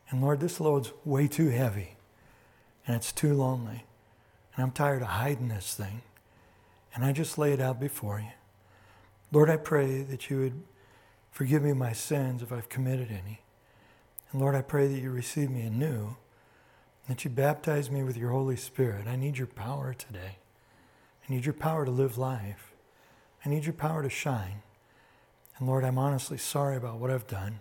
And 0.09 0.21
Lord, 0.21 0.41
this 0.41 0.59
load's 0.59 0.91
way 1.05 1.29
too 1.29 1.51
heavy 1.51 1.95
and 2.85 2.97
it's 2.97 3.13
too 3.13 3.33
lonely. 3.33 3.85
And 4.55 4.63
I'm 4.65 4.71
tired 4.71 5.03
of 5.03 5.07
hiding 5.07 5.47
this 5.47 5.73
thing. 5.73 6.01
And 6.93 7.05
I 7.05 7.13
just 7.13 7.37
lay 7.37 7.53
it 7.53 7.61
out 7.61 7.79
before 7.79 8.19
you. 8.19 8.31
Lord, 9.31 9.49
I 9.49 9.57
pray 9.57 10.03
that 10.03 10.29
you 10.29 10.39
would 10.39 10.63
forgive 11.31 11.61
me 11.61 11.73
my 11.73 11.91
sins 11.91 12.41
if 12.41 12.51
I've 12.51 12.69
committed 12.69 13.09
any. 13.11 13.41
And 14.31 14.41
Lord, 14.41 14.55
I 14.55 14.61
pray 14.61 14.87
that 14.87 14.99
you 14.99 15.11
receive 15.11 15.49
me 15.49 15.61
anew, 15.61 16.15
that 17.09 17.23
you 17.23 17.29
baptize 17.29 17.91
me 17.91 18.03
with 18.03 18.15
your 18.15 18.31
Holy 18.31 18.55
Spirit. 18.55 19.07
I 19.07 19.17
need 19.17 19.37
your 19.37 19.47
power 19.47 19.93
today. 19.93 20.37
I 21.27 21.33
need 21.33 21.45
your 21.45 21.53
power 21.53 21.83
to 21.83 21.91
live 21.91 22.17
life. 22.17 22.73
I 23.45 23.49
need 23.49 23.65
your 23.65 23.73
power 23.73 24.01
to 24.01 24.09
shine. 24.09 24.61
And 25.57 25.67
Lord, 25.67 25.83
I'm 25.83 25.97
honestly 25.97 26.37
sorry 26.37 26.77
about 26.77 26.99
what 26.99 27.11
I've 27.11 27.27
done. 27.27 27.59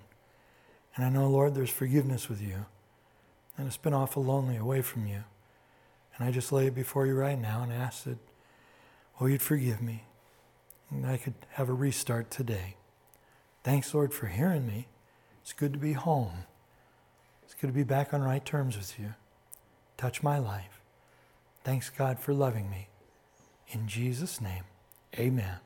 And 0.94 1.04
I 1.04 1.08
know, 1.08 1.28
Lord, 1.28 1.54
there's 1.54 1.70
forgiveness 1.70 2.28
with 2.28 2.40
you. 2.40 2.66
And 3.58 3.66
it's 3.66 3.76
been 3.76 3.94
awful 3.94 4.22
lonely 4.22 4.56
away 4.56 4.82
from 4.82 5.06
you. 5.06 5.24
And 6.16 6.28
I 6.28 6.30
just 6.30 6.52
lay 6.52 6.66
it 6.66 6.74
before 6.74 7.06
you 7.06 7.14
right 7.14 7.38
now 7.38 7.62
and 7.62 7.72
ask 7.72 8.04
that, 8.04 8.18
oh, 9.20 9.26
you'd 9.26 9.42
forgive 9.42 9.82
me 9.82 10.04
and 10.90 11.06
I 11.06 11.16
could 11.16 11.34
have 11.52 11.68
a 11.68 11.74
restart 11.74 12.30
today. 12.30 12.76
Thanks, 13.64 13.92
Lord, 13.92 14.14
for 14.14 14.26
hearing 14.26 14.66
me. 14.66 14.86
It's 15.42 15.52
good 15.52 15.72
to 15.72 15.78
be 15.78 15.92
home. 15.92 16.44
It's 17.44 17.54
good 17.54 17.68
to 17.68 17.72
be 17.72 17.84
back 17.84 18.12
on 18.14 18.22
right 18.22 18.44
terms 18.44 18.76
with 18.76 18.98
you. 18.98 19.14
Touch 19.96 20.22
my 20.22 20.38
life. 20.38 20.80
Thanks, 21.64 21.90
God, 21.90 22.18
for 22.18 22.32
loving 22.32 22.70
me. 22.70 22.88
In 23.68 23.88
Jesus' 23.88 24.40
name, 24.40 24.64
amen. 25.18 25.65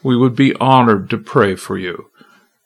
We 0.02 0.16
would 0.16 0.36
be 0.36 0.54
honored 0.56 1.08
to 1.10 1.16
pray 1.16 1.54
for 1.56 1.78
you, 1.78 2.10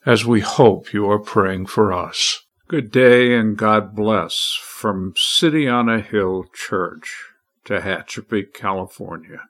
as 0.05 0.25
we 0.25 0.41
hope 0.41 0.93
you 0.93 1.09
are 1.09 1.21
praying 1.21 1.67
for 1.67 1.93
us. 1.93 2.41
Good 2.67 2.91
day 2.91 3.35
and 3.35 3.57
God 3.57 3.95
bless 3.95 4.59
from 4.61 5.15
City 5.17 5.69
on 5.69 5.89
a 5.89 6.01
Hill 6.01 6.47
Church, 6.53 7.27
Tehachapi, 7.65 8.53
California. 8.53 9.43